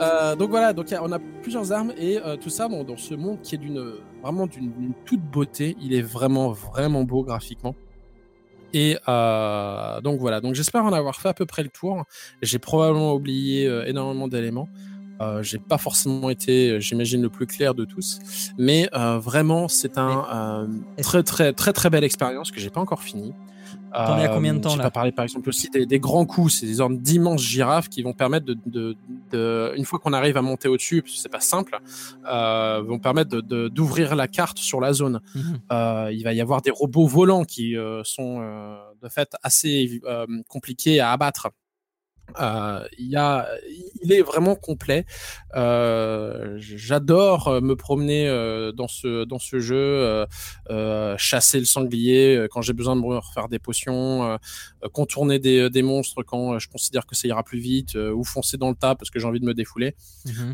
Euh, 0.00 0.34
donc 0.34 0.50
voilà, 0.50 0.72
donc 0.72 0.86
on 1.00 1.12
a 1.12 1.18
plusieurs 1.42 1.70
armes 1.72 1.92
et 1.96 2.18
euh, 2.18 2.36
tout 2.36 2.50
ça 2.50 2.66
bon, 2.68 2.82
dans 2.82 2.96
ce 2.96 3.14
monde 3.14 3.38
qui 3.42 3.54
est 3.54 3.58
d'une 3.58 3.92
vraiment 4.22 4.46
d'une 4.48 4.72
d'une 4.72 4.92
toute 5.04 5.20
beauté. 5.20 5.76
Il 5.80 5.94
est 5.94 6.02
vraiment 6.02 6.50
vraiment 6.50 7.04
beau 7.04 7.22
graphiquement. 7.22 7.76
Et 8.74 8.98
euh, 9.08 10.00
donc 10.02 10.18
voilà, 10.20 10.40
donc 10.40 10.54
j'espère 10.54 10.84
en 10.84 10.92
avoir 10.92 11.16
fait 11.20 11.28
à 11.28 11.34
peu 11.34 11.46
près 11.46 11.62
le 11.62 11.68
tour. 11.70 12.04
J'ai 12.42 12.58
probablement 12.58 13.14
oublié 13.14 13.66
euh, 13.66 13.86
énormément 13.86 14.28
d'éléments. 14.28 14.68
Euh, 15.22 15.44
j'ai 15.44 15.58
pas 15.58 15.78
forcément 15.78 16.28
été, 16.28 16.80
j'imagine, 16.80 17.22
le 17.22 17.30
plus 17.30 17.46
clair 17.46 17.74
de 17.74 17.84
tous, 17.84 18.18
mais 18.58 18.90
vraiment 18.92 19.68
c'est 19.68 19.96
un 19.96 20.68
est-ce- 20.98 21.08
très 21.08 21.22
très 21.22 21.52
très 21.52 21.72
très 21.72 21.88
belle 21.88 22.02
expérience 22.04 22.50
que 22.50 22.58
j'ai 22.60 22.70
pas 22.70 22.80
encore 22.80 23.02
fini. 23.02 23.32
T'en 23.94 24.18
es 24.18 24.24
à 24.24 24.28
combien 24.28 24.54
de 24.54 24.58
temps, 24.60 24.70
J'ai 24.70 24.78
là 24.78 24.82
pas 24.84 24.90
parlé 24.90 25.12
par 25.12 25.22
exemple 25.24 25.48
aussi 25.48 25.70
des, 25.70 25.86
des 25.86 26.00
grands 26.00 26.26
coups, 26.26 26.54
c'est 26.54 26.66
des 26.66 26.74
sortes 26.74 26.96
d'immenses 26.98 27.40
girafes 27.42 27.88
qui 27.88 28.02
vont 28.02 28.12
permettre 28.12 28.44
de, 28.46 28.56
de, 28.66 28.96
de- 29.30 29.72
une 29.76 29.84
fois 29.84 29.98
qu'on 29.98 30.12
arrive 30.12 30.36
à 30.36 30.42
monter 30.42 30.68
au-dessus, 30.68 31.02
parce 31.02 31.14
que 31.14 31.20
c'est 31.20 31.28
pas 31.28 31.40
simple, 31.40 31.78
euh, 32.30 32.82
vont 32.86 32.98
permettre 32.98 33.40
de- 33.40 33.68
d'ouvrir 33.68 34.14
la 34.16 34.26
carte 34.28 34.58
sur 34.58 34.80
la 34.80 34.92
zone. 34.92 35.20
Mhm. 35.34 35.58
Euh, 35.72 36.10
il 36.12 36.22
va 36.24 36.32
y 36.32 36.40
avoir 36.40 36.60
des 36.62 36.70
robots 36.70 37.06
volants 37.06 37.44
qui 37.44 37.76
euh, 37.76 38.02
sont 38.04 38.40
euh, 38.42 38.76
de 39.02 39.08
fait 39.08 39.30
assez 39.42 40.00
euh, 40.04 40.26
compliqués 40.48 41.00
à 41.00 41.12
abattre. 41.12 41.48
Euh, 42.40 42.84
il 42.98 43.08
y 43.08 43.16
a, 43.16 43.46
il 44.02 44.12
est 44.12 44.22
vraiment 44.22 44.56
complet. 44.56 45.06
Euh, 45.54 46.56
J'adore 46.58 47.48
euh, 47.48 47.60
me 47.60 47.76
promener 47.76 48.28
euh, 48.28 48.72
dans 48.72 48.88
ce 48.88 49.24
dans 49.24 49.38
ce 49.38 49.60
jeu, 49.60 50.26
euh, 50.70 51.16
chasser 51.16 51.58
le 51.58 51.64
sanglier 51.64 52.46
quand 52.50 52.62
j'ai 52.62 52.72
besoin 52.72 52.96
de 52.96 53.02
me 53.02 53.18
refaire 53.18 53.48
des 53.48 53.58
potions, 53.58 54.38
contourner 54.92 55.38
des, 55.38 55.70
des 55.70 55.82
monstres 55.82 56.22
quand 56.22 56.58
je 56.58 56.68
considère 56.68 57.06
que 57.06 57.14
ça 57.14 57.28
ira 57.28 57.42
plus 57.42 57.60
vite, 57.60 57.94
euh, 57.94 58.12
ou 58.12 58.24
foncer 58.24 58.56
dans 58.56 58.70
le 58.70 58.76
tas 58.76 58.94
parce 58.94 59.10
que 59.10 59.18
j'ai 59.20 59.26
envie 59.26 59.40
de 59.40 59.46
me 59.46 59.54
défouler. 59.54 59.94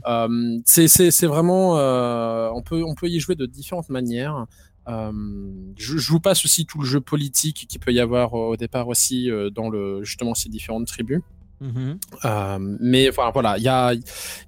Euh, 0.07 0.59
c'est 0.67 1.27
vraiment 1.27 1.79
euh, 1.79 2.51
on 2.53 2.63
peut 2.63 2.83
on 2.85 2.95
peut 2.95 3.09
y 3.09 3.21
jouer 3.21 3.37
de 3.37 3.47
différentes 3.47 3.89
manières. 3.89 4.47
Euh, 4.89 5.13
je, 5.77 5.99
je 5.99 6.11
vous 6.11 6.21
passe 6.21 6.45
aussi 6.45 6.67
tout 6.67 6.81
le 6.81 6.87
jeu 6.87 7.01
politique 7.01 7.67
qui 7.69 7.79
peut 7.79 7.93
y 7.93 8.01
avoir 8.01 8.35
au 8.35 8.57
départ 8.57 8.89
aussi 8.89 9.31
dans 9.55 9.71
le 9.71 10.03
justement 10.03 10.35
ces 10.35 10.49
différentes 10.49 10.87
tribus. 10.87 11.23
Mhm. 11.61 11.99
Euh, 12.25 12.59
mais 12.81 13.09
enfin 13.11 13.31
voilà, 13.33 13.59
il 13.59 13.63
y 13.63 13.69
a, 13.69 13.93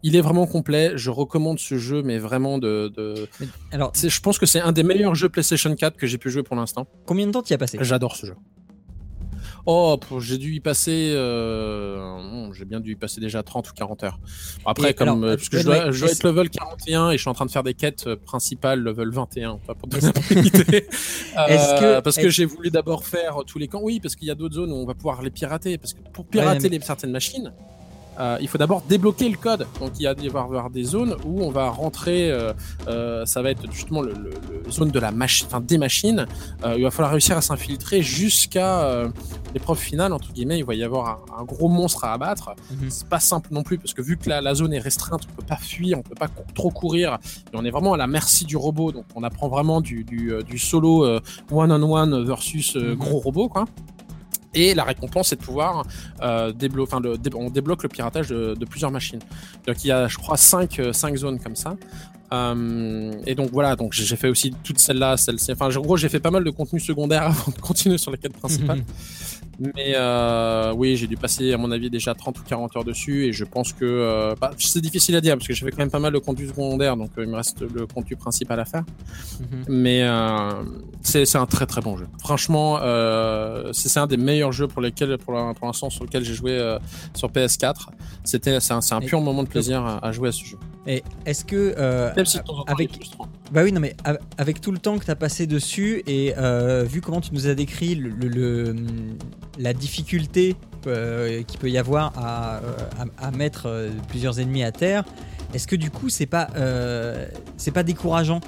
il 0.03 0.17
est 0.17 0.21
vraiment 0.21 0.47
complet. 0.47 0.93
Je 0.97 1.11
recommande 1.11 1.59
ce 1.59 1.77
jeu, 1.77 2.03
mais 2.03 2.19
vraiment 2.19 2.59
de, 2.59 2.93
de... 2.97 3.29
Alors, 3.71 3.93
je 3.95 4.21
pense 4.21 4.39
que 4.39 4.47
c'est 4.47 4.61
un 4.61 4.73
des 4.73 4.83
meilleurs 4.83 5.15
jeux 5.15 5.29
PlayStation 5.29 5.75
4 5.75 5.97
que 5.97 6.07
j'ai 6.07 6.19
pu 6.19 6.31
jouer 6.31 6.43
pour 6.43 6.57
l'instant. 6.57 6.87
combien 7.07 7.27
de 7.27 7.33
temps 7.33 7.43
t'y 7.43 7.55
as 7.55 7.59
passé? 7.59 7.79
J'adore 7.83 8.17
ce 8.17 8.27
jeu. 8.27 8.35
Oh, 9.67 9.99
j'ai 10.19 10.39
dû 10.39 10.55
y 10.55 10.61
passer. 10.61 11.13
euh, 11.15 11.97
bon, 12.17 12.53
j'ai 12.53 12.65
bien 12.65 12.81
dû 12.81 12.93
y 12.93 12.95
passer 12.97 13.21
déjà 13.21 13.43
30 13.43 13.71
ou 13.71 13.73
40 13.75 14.03
heures. 14.05 14.19
Après, 14.67 14.91
Et 14.91 14.95
comme. 14.95 15.09
alors, 15.09 15.23
euh, 15.23 15.27
euh, 15.33 15.37
parce 15.37 15.49
que 15.49 15.59
je 15.59 15.63
dois, 15.65 15.91
je 15.93 16.05
être 16.07 16.25
level 16.25 16.51
41 16.51 17.11
et 17.11 17.17
je 17.17 17.21
suis 17.21 17.31
en 17.31 17.35
train 17.35 17.47
de 17.47 17.51
faire 17.51 17.63
des 17.63 17.75
quêtes 17.75 18.07
euh, 18.09 18.17
principales 18.17 18.81
level 18.81 19.11
21. 19.11 19.59
pas 19.59 19.75
pour 19.75 19.89
donner. 19.89 20.09
Est-ce 20.11 21.81
que- 21.81 21.85
Euh, 21.85 22.01
parce 22.01 22.17
que 22.17 22.29
j'ai 22.29 22.45
voulu 22.45 22.71
d'abord 22.71 23.05
faire 23.05 23.37
tous 23.47 23.59
les 23.59 23.69
camps. 23.69 23.81
Oui, 23.83 24.01
parce 24.01 24.17
qu'il 24.17 24.29
y 24.29 24.31
a 24.31 24.35
d'autres 24.35 24.55
zones 24.55 24.73
où 24.73 24.77
on 24.77 24.87
va 24.87 24.95
pouvoir 24.95 25.23
les 25.23 25.31
pirater. 25.31 25.79
Parce 25.79 25.93
que 25.95 26.01
pour 26.13 26.27
pirater 26.27 26.69
mais- 26.69 26.79
les, 26.79 26.85
certaines 26.85 27.13
machines. 27.13 27.53
Euh, 28.23 28.39
il 28.41 28.49
faut 28.49 28.59
d'abord 28.59 28.81
débloquer 28.89 29.29
le 29.29 29.37
code. 29.37 29.67
Donc 29.81 29.91
il 29.99 30.03
y 30.03 30.07
a 30.07 30.15
il 30.23 30.31
va 30.31 30.41
y 30.41 30.43
avoir 30.45 30.71
des 30.71 30.85
zones 30.85 31.15
où 31.27 31.43
on 31.43 31.51
va 31.51 31.69
rentrer. 31.71 32.31
euh, 32.31 32.53
euh, 32.89 33.27
ça 33.27 33.43
va 33.43 33.51
être 33.51 33.65
justement 33.71 34.01
le, 34.03 34.13
le- 34.13 34.31
le 34.65 34.71
zone 34.71 34.91
de 34.91 34.99
la 35.01 35.11
machine, 35.11 35.47
enfin 35.49 35.61
des 35.61 35.79
machines. 35.79 36.27
Il 36.77 36.83
va 36.85 36.91
falloir 36.91 37.11
réussir 37.13 37.37
à 37.37 37.43
s'infiltrer 37.43 38.01
jusqu'à 38.03 39.05
l'épreuve 39.55 39.79
finale 39.79 40.13
entre 40.13 40.33
guillemets. 40.33 40.59
Il 40.59 40.65
va 40.65 40.75
y 40.75 40.83
avoir 40.85 41.05
un, 41.37 41.41
un 41.41 41.45
gros 41.45 41.69
monstre 41.69 42.05
à 42.05 42.13
abattre. 42.15 42.51
Mhm. 42.71 42.91
C'est 42.91 43.09
pas 43.09 43.21
simple 43.21 43.49
non 43.53 43.63
plus 43.63 43.79
parce 43.79 43.95
que 43.95 44.03
vu 44.03 44.17
que 44.17 44.29
la, 44.29 44.41
la 44.41 44.55
zone 44.55 44.73
est 44.73 44.79
restreinte, 44.79 45.23
on 45.31 45.41
peut 45.41 45.47
pas 45.47 45.57
fuir, 45.57 45.99
on 45.99 46.03
peut 46.03 46.15
pas 46.15 46.29
cou- 46.29 46.43
trop 46.55 46.71
courir. 46.71 47.19
Et 47.53 47.57
on 47.57 47.65
est 47.65 47.71
vraiment 47.71 47.95
à 47.95 47.97
la 47.97 48.07
merci 48.07 48.45
du 48.45 48.57
robot. 48.57 48.93
Donc 48.93 49.05
on 49.15 49.23
apprend 49.23 49.49
vraiment 49.49 49.81
du, 49.81 50.05
du, 50.05 50.33
du 50.47 50.59
solo 50.59 51.05
euh, 51.05 51.21
one-on-one 51.51 52.25
versus 52.25 52.77
euh, 52.77 52.93
Mhm. 52.93 52.99
gros 52.99 53.19
robot 53.21 53.49
quoi. 53.49 53.65
Et 54.55 54.75
la 54.75 54.85
récompense, 54.85 55.29
c'est 55.29 55.37
de 55.37 55.45
pouvoir 55.45 55.85
euh, 56.21 56.53
déblo- 56.53 56.83
enfin, 56.83 57.01
on 57.35 57.49
débloque 57.51 57.83
le 57.83 57.89
piratage 57.89 58.29
de, 58.29 58.55
de 58.55 58.65
plusieurs 58.67 58.91
machines. 58.91 59.21
Donc 59.67 59.83
il 59.85 59.89
y 59.89 59.93
a, 59.93 60.09
je 60.09 60.17
crois, 60.19 60.37
5 60.37 60.73
cinq, 60.75 60.95
cinq 60.95 61.17
zones 61.17 61.39
comme 61.41 61.57
ça. 61.57 61.77
Euh, 62.33 63.13
et 63.27 63.35
donc 63.35 63.51
voilà, 63.53 63.77
donc 63.77 63.93
j'ai 63.93 64.17
fait 64.17 64.29
aussi 64.29 64.55
toutes 64.65 64.79
celles-là, 64.79 65.17
celles-ci. 65.17 65.53
Enfin, 65.53 65.75
en 65.75 65.81
gros, 65.81 65.97
j'ai 65.97 66.09
fait 66.09 66.21
pas 66.21 66.31
mal 66.31 66.45
de 66.45 66.51
contenu 66.51 66.81
secondaire 66.81 67.23
avant 67.27 67.53
de 67.53 67.61
continuer 67.61 67.99
sur 67.99 68.11
la 68.11 68.17
quête 68.17 68.33
principale. 68.37 68.83
Mais 69.75 69.93
euh, 69.97 70.73
oui, 70.77 70.97
j'ai 70.97 71.07
dû 71.07 71.17
passer, 71.17 71.53
à 71.53 71.59
mon 71.59 71.71
avis, 71.71 71.91
déjà 71.91 72.15
30 72.15 72.39
ou 72.39 72.43
40 72.43 72.77
heures 72.77 72.85
dessus. 72.85 73.27
Et 73.27 73.33
je 73.33 73.45
pense 73.45 73.73
que 73.73 73.85
euh, 73.85 74.35
bah, 74.41 74.51
c'est 74.59 74.81
difficile 74.81 75.17
à 75.17 75.21
dire 75.21 75.35
parce 75.37 75.47
que 75.47 75.55
j'ai 75.55 75.65
fait 75.65 75.71
quand 75.71 75.79
même 75.79 75.91
pas 75.91 75.99
mal 75.99 76.13
de 76.13 76.19
contenu 76.19 76.47
secondaire. 76.49 76.97
Donc 76.97 77.11
euh, 77.19 77.25
il 77.25 77.31
me 77.31 77.37
reste 77.37 77.61
le 77.61 77.87
contenu 77.87 78.17
principal 78.17 78.59
à 78.61 78.65
faire. 78.65 78.85
Mhm. 79.41 79.65
Mais 79.69 80.03
euh, 80.03 80.51
c'est 81.03 81.25
c'est 81.25 81.39
un 81.39 81.47
très 81.47 81.67
très 81.67 81.81
bon 81.81 81.97
jeu. 81.97 82.07
Franchement, 82.21 82.79
euh, 82.83 83.71
c'est 83.73 83.89
c'est 83.89 84.01
un 84.01 84.07
des 84.07 84.17
meilleurs 84.17 84.53
jeux 84.53 84.69
pour 84.69 84.81
lesquels, 84.83 85.19
pour 85.19 85.35
l'instant, 85.35 85.91
sur 85.91 86.05
lequel 86.05 86.25
j'ai 86.25 86.35
joué 86.35 86.53
euh, 86.53 86.79
sur 87.15 87.29
PS4. 87.31 87.89
C'était 88.25 88.59
c'est 88.61 88.73
un, 88.73 88.81
c'est 88.81 88.95
un 88.95 89.01
Et- 89.01 89.07
pur 89.07 89.21
moment 89.21 89.43
de 89.43 89.49
plaisir 89.49 89.83
à, 89.85 90.05
à 90.07 90.13
jouer 90.13 90.31
à 90.31 90.33
ce 90.33 90.45
jeu. 90.45 90.57
Et 90.87 91.03
est-ce 91.27 91.45
que 91.45 91.75
euh, 91.79 92.11
Même 92.17 92.27
si 92.27 92.39
temps 92.41 92.63
avec 92.67 92.93
frustrant. 92.95 93.29
Bah 93.53 93.63
oui, 93.65 93.73
non, 93.73 93.81
mais 93.81 93.95
av- 94.05 94.19
avec 94.39 94.61
tout 94.63 94.73
le 94.73 94.79
temps 94.79 94.99
que 94.99 95.05
tu 95.05 95.11
as 95.11 95.17
passé 95.17 95.47
dessus 95.47 96.03
et 96.07 96.33
euh, 96.39 96.85
vu 96.89 97.03
comment 97.03 97.21
tu 97.21 97.35
nous 97.35 97.47
as 97.49 97.55
décrit 97.55 98.03
la 99.59 99.75
difficulté 99.75 100.57
euh, 100.87 101.43
qu'il 101.43 101.61
peut 101.61 101.69
y 101.71 101.77
avoir 101.77 102.13
à, 102.17 102.57
euh, 102.57 103.05
à- 103.19 103.31
mettre 103.31 103.91
plusieurs 104.09 104.41
ennemis 104.41 104.65
à 104.65 104.73
terre, 104.73 105.05
est-ce 105.53 105.67
que 105.67 105.77
du 105.77 105.91
coup 105.91 106.09
c'est 106.09 106.25
pas 106.27 106.49
c'est 107.59 107.73
pas 107.73 107.83
décourageant? 107.83 108.41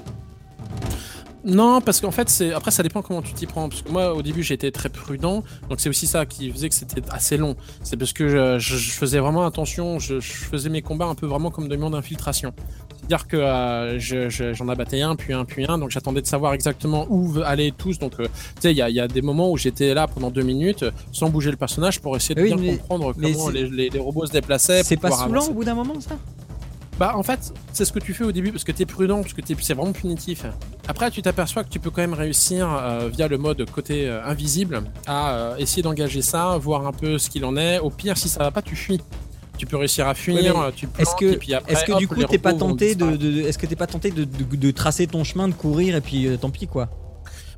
Non, 1.44 1.80
parce 1.82 2.00
qu'en 2.00 2.10
fait, 2.10 2.28
c'est 2.30 2.52
après 2.54 2.70
ça 2.70 2.82
dépend 2.82 3.02
comment 3.02 3.20
tu 3.20 3.34
t'y 3.34 3.46
prends. 3.46 3.68
Parce 3.68 3.82
que 3.82 3.90
moi, 3.90 4.14
au 4.14 4.22
début, 4.22 4.42
j'étais 4.42 4.70
très 4.70 4.88
prudent, 4.88 5.42
donc 5.68 5.78
c'est 5.80 5.88
aussi 5.90 6.06
ça 6.06 6.24
qui 6.24 6.50
faisait 6.50 6.68
que 6.70 6.74
c'était 6.74 7.02
assez 7.10 7.36
long. 7.36 7.54
C'est 7.82 7.96
parce 7.98 8.12
que 8.14 8.28
je, 8.28 8.58
je- 8.58 8.76
je 8.76 8.90
faisais 8.92 9.18
vraiment 9.18 9.44
attention, 9.46 9.98
je, 9.98 10.20
je 10.20 10.32
faisais 10.32 10.70
mes 10.70 10.80
combats 10.82 11.04
un 11.06 11.14
peu 11.14 11.26
vraiment 11.26 11.50
comme 11.50 11.68
des 11.68 11.76
mondes 11.76 11.92
d'infiltration. 11.92 12.52
C'est-à-dire 12.96 13.26
que 13.28 13.36
euh, 13.36 13.98
je- 13.98 14.30
je- 14.30 14.54
j'en 14.54 14.68
abattais 14.68 15.02
un, 15.02 15.14
puis 15.16 15.34
un, 15.34 15.44
puis 15.44 15.66
un, 15.68 15.76
donc 15.76 15.90
j'attendais 15.90 16.22
de 16.22 16.26
savoir 16.26 16.54
exactement 16.54 17.06
où 17.10 17.34
allaient 17.44 17.74
tous. 17.76 17.98
Donc, 17.98 18.14
euh, 18.18 18.24
tu 18.24 18.62
sais, 18.62 18.70
il 18.72 18.78
y 18.78 18.82
a, 18.82 18.88
il 18.88 18.96
y 18.96 19.00
a 19.00 19.06
des 19.08 19.20
moments 19.20 19.50
où 19.50 19.58
j'étais 19.58 19.92
là 19.92 20.06
pendant 20.06 20.30
deux 20.30 20.42
minutes, 20.42 20.86
sans 21.12 21.28
bouger 21.28 21.50
le 21.50 21.58
personnage, 21.58 22.00
pour 22.00 22.16
essayer 22.16 22.34
de 22.34 22.40
Oui, 22.40 22.54
bien 22.54 22.56
mais- 22.56 22.76
comprendre 22.78 23.12
mais 23.18 23.32
comment 23.32 23.50
les, 23.50 23.68
les- 23.68 23.90
les 23.90 23.98
robots 23.98 24.24
se 24.24 24.32
déplaçaient. 24.32 24.82
C'est 24.82 24.96
pas 24.96 25.10
saoulant 25.10 25.44
au 25.48 25.52
bout 25.52 25.64
d'un 25.64 25.74
moment 25.74 26.00
ça? 26.00 26.16
Bah 26.98 27.12
en 27.16 27.24
fait, 27.24 27.52
c'est 27.72 27.84
ce 27.84 27.92
que 27.92 27.98
tu 27.98 28.14
fais 28.14 28.22
au 28.24 28.30
début 28.30 28.52
parce 28.52 28.62
que 28.62 28.70
t'es 28.70 28.86
prudent, 28.86 29.20
parce 29.22 29.32
que 29.34 29.40
t'es- 29.40 29.56
c'est 29.60 29.74
vraiment 29.74 29.92
punitif. 29.92 30.44
Après, 30.86 31.10
tu 31.10 31.22
t'aperçois 31.22 31.64
que 31.64 31.68
tu 31.68 31.80
peux 31.80 31.90
quand 31.90 32.02
même 32.02 32.14
réussir 32.14 32.68
euh, 32.72 33.08
via 33.12 33.26
le 33.26 33.36
mode 33.36 33.68
côté 33.70 34.06
euh, 34.08 34.24
invisible 34.24 34.82
à 35.06 35.34
euh, 35.34 35.56
essayer 35.56 35.82
d'engager 35.82 36.22
ça, 36.22 36.56
voir 36.58 36.86
un 36.86 36.92
peu 36.92 37.18
ce 37.18 37.28
qu'il 37.30 37.44
en 37.44 37.56
est. 37.56 37.80
Au 37.80 37.90
pire, 37.90 38.16
si 38.16 38.28
ça 38.28 38.40
va 38.44 38.50
pas, 38.52 38.62
tu 38.62 38.76
fuis. 38.76 39.00
Tu 39.58 39.66
peux 39.66 39.76
réussir 39.76 40.06
à 40.08 40.14
fuir, 40.14 40.36
tu 40.74 40.86
Est-ce 40.98 41.04
planques, 41.04 41.18
que, 41.20 41.24
et 41.26 41.36
puis 41.36 41.54
après, 41.54 41.72
est-ce 41.72 41.84
que 41.84 41.92
hop, 41.92 41.98
du 41.98 42.08
coup 42.08 42.22
t'es 42.24 42.38
pas 42.38 42.52
tenté 42.52 42.86
de, 42.94 43.06
disparaître. 43.06 43.18
de- 43.22 43.40
est-ce 43.42 43.58
que 43.58 43.66
t'es 43.66 43.76
pas 43.76 43.86
tenté 43.86 44.10
de, 44.10 44.70
tracer 44.72 45.06
ton 45.06 45.22
chemin, 45.24 45.46
de 45.48 45.54
courir 45.54 45.94
et 45.96 46.00
puis 46.00 46.28
tant 46.40 46.50
pis 46.50 46.66
quoi 46.66 46.88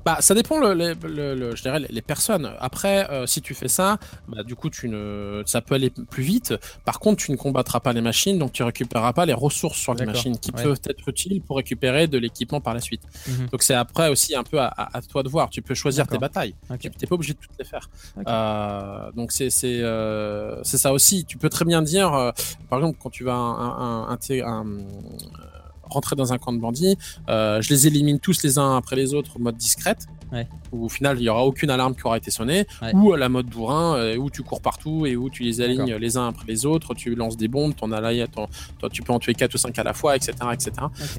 Bah, 0.07 0.18
ça 0.20 0.34
dépend, 0.34 0.61
le, 0.61 0.72
le- 0.72 1.34
le- 1.34 1.57
je 1.57 1.62
dirais, 1.62 1.80
les- 1.90 2.00
personnes. 2.00 2.52
Après, 2.61 3.11
euh, 3.11 3.26
si 3.26 3.42
tu 3.42 3.52
fais 3.54 3.66
ça, 3.66 3.98
bah, 4.28 4.44
du 4.44 4.54
coup, 4.54 4.70
tu 4.70 4.88
ne, 4.88 5.42
ça 5.46 5.61
peut 5.61 5.74
aller 5.74 5.90
plus 5.90 6.22
vite. 6.22 6.54
Par 6.84 7.00
contre, 7.00 7.24
tu 7.24 7.32
ne 7.32 7.36
combattras 7.36 7.80
pas 7.80 7.92
les 7.92 8.00
machines, 8.00 8.38
donc 8.38 8.52
tu 8.52 8.62
récupéreras 8.62 9.12
pas 9.12 9.26
les 9.26 9.32
ressources 9.32 9.76
sur 9.78 9.94
les 9.94 10.07
machines 10.07 10.38
qui 10.38 10.52
ouais. 10.52 10.62
peuvent 10.62 10.80
être 10.88 11.09
utiles 11.09 11.42
pour 11.42 11.57
récupérer 11.57 12.07
de 12.07 12.18
l'équipement 12.18 12.61
par 12.61 12.72
la 12.72 12.80
suite. 12.80 13.02
Mhm. 13.26 13.48
Donc 13.50 13.64
c'est 13.64 13.74
après 13.74 14.09
aussi 14.09 14.36
un 14.36 14.44
peu 14.44 14.61
à, 14.61 14.66
à- 14.68 14.96
à 14.98 15.02
toi 15.02 15.24
de 15.24 15.28
voir. 15.28 15.50
Tu 15.50 15.61
peux 15.61 15.74
choisir 15.74 16.07
tes 16.07 16.18
batailles. 16.18 16.54
Ok. 16.70 16.78
Tu 16.82 16.88
n'es 16.88 17.07
pas 17.09 17.16
obligé 17.16 17.32
de 17.32 17.38
toutes 17.40 17.59
les 17.59 17.64
faire. 17.64 17.90
Euh, 18.28 19.11
donc 19.12 19.32
c'est 19.32 19.50
c'est 19.50 19.80
euh, 19.82 20.62
ça 20.62 20.92
aussi. 20.92 21.24
Tu 21.24 21.36
peux 21.36 21.48
très 21.48 21.64
bien 21.64 21.82
dire, 21.82 22.14
euh, 22.14 22.30
par 22.70 22.78
exemple, 22.78 22.98
quand 23.02 23.11
tu 23.11 23.24
vas 23.24 23.34
un, 23.34 24.07
un- 24.09 24.09
un- 24.11 24.18
un- 24.44 24.66
rentrer 25.89 26.16
dans 26.16 26.32
un 26.32 26.39
camp 26.39 26.53
de 26.53 26.59
bandits, 26.59 26.97
euh, 27.28 27.61
je 27.62 27.70
les 27.70 27.87
élimine 27.87 28.18
tous 28.20 28.43
les 28.43 28.59
uns 28.59 28.76
après 28.76 28.97
les 28.97 29.14
autres 29.14 29.32
en 29.39 29.43
mode 29.43 29.57
discrète. 29.57 30.07
Ouais. 30.32 30.49
Où 30.72 30.87
au 30.87 30.89
final 30.89 31.18
il 31.20 31.22
y 31.22 31.28
aura 31.28 31.47
aucune 31.47 31.70
alarme 31.70 31.95
qui 31.95 32.03
aura 32.05 32.16
été 32.16 32.32
sonnée, 32.32 32.66
Ouais. 32.82 32.93
ou 32.95 33.12
à 33.12 33.16
la 33.16 33.28
mode 33.28 33.47
bourrin, 33.47 33.95
euh, 33.97 34.16
où 34.16 34.28
tu 34.28 34.43
cours 34.43 34.61
partout 34.61 35.07
et 35.07 35.14
où 35.14 35.30
tu 35.30 35.45
les 35.45 35.61
alignes 35.61 35.95
les 35.95 36.16
uns 36.16 36.26
après 36.26 36.45
les 36.49 36.66
autres, 36.66 36.95
tu 36.95 37.14
lances 37.14 37.37
des 37.37 37.47
bombes, 37.47 37.76
t'en 37.76 37.93
as 37.93 38.01
là, 38.01 38.26
t'en- 38.26 38.49
toi, 38.80 38.89
tu 38.91 39.03
peux 39.03 39.12
en 39.12 39.20
tuer 39.20 39.34
4 39.34 39.55
ou 39.55 39.59
5 39.59 39.78
à 39.78 39.84
la 39.84 39.93
fois, 39.93 40.16
etc. 40.16 40.32
etc. 40.53 40.72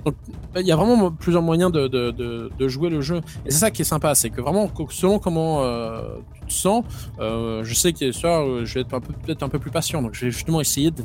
Donc 0.03 0.15
il 0.57 0.67
y 0.67 0.73
a 0.73 0.75
vraiment 0.75 1.09
plusieurs 1.09 1.41
moyens 1.41 1.71
de, 1.71 1.87
de, 1.87 2.11
de, 2.11 2.51
de 2.59 2.67
jouer 2.67 2.89
le 2.89 2.99
jeu. 2.99 3.21
Et 3.45 3.51
c'est 3.51 3.59
ça 3.59 3.71
qui 3.71 3.83
est 3.83 3.85
sympa, 3.85 4.13
c'est 4.13 4.29
que 4.29 4.41
vraiment, 4.41 4.69
selon 4.89 5.19
comment 5.19 5.63
euh, 5.63 6.01
tu 6.41 6.47
te 6.47 6.53
sens, 6.53 6.83
euh, 7.21 7.63
je 7.63 7.73
sais 7.73 7.93
que 7.93 8.11
ça, 8.11 8.43
je 8.65 8.73
vais 8.73 8.81
être 8.81 8.93
un 8.93 8.99
peu- 8.99 9.13
peut-être 9.13 9.41
un 9.43 9.49
peu 9.49 9.59
plus 9.59 9.71
patient. 9.71 10.01
Donc 10.01 10.15
je 10.15 10.25
vais 10.25 10.31
justement 10.31 10.59
essayer 10.59 10.91
de- 10.91 11.03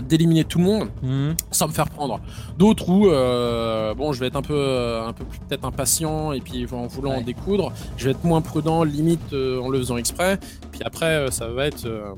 d'éliminer 0.00 0.44
tout 0.44 0.58
le 0.58 0.64
monde 0.64 0.88
Mhm. 1.02 1.34
sans 1.50 1.68
me 1.68 1.72
faire 1.72 1.88
prendre. 1.88 2.20
D'autres 2.58 2.88
où 2.88 3.08
euh, 3.08 3.94
bon, 3.94 4.12
je 4.12 4.20
vais 4.20 4.26
être 4.28 4.36
un 4.36 4.42
peu 4.42 4.54
euh, 4.56 5.06
un 5.06 5.12
peu 5.12 5.24
plus 5.24 5.38
peut-être 5.40 5.64
impatient 5.64 6.32
et 6.32 6.40
puis 6.40 6.66
en 6.72 6.86
voulant 6.86 7.12
en 7.12 7.20
découdre, 7.20 7.72
je 7.96 8.04
vais 8.06 8.10
être 8.12 8.24
moins 8.24 8.40
prudent, 8.40 8.84
limite 8.84 9.32
euh, 9.32 9.60
en 9.60 9.68
le 9.68 9.78
faisant 9.78 9.96
exprès. 9.96 10.38
Puis 10.70 10.80
après, 10.84 11.30
ça 11.30 11.48
va 11.48 11.66
être 11.66 11.84
euh, 11.86 12.14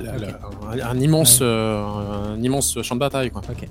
la- 0.00 0.16
la- 0.18 0.40
un, 0.86 0.90
un 0.90 1.00
immense 1.00 1.40
Ouais. 1.40 1.46
un 1.46 2.42
immense 2.42 2.80
champ 2.82 2.94
de 2.94 3.00
bataille 3.00 3.30
quoi. 3.30 3.42
Ok. 3.50 3.68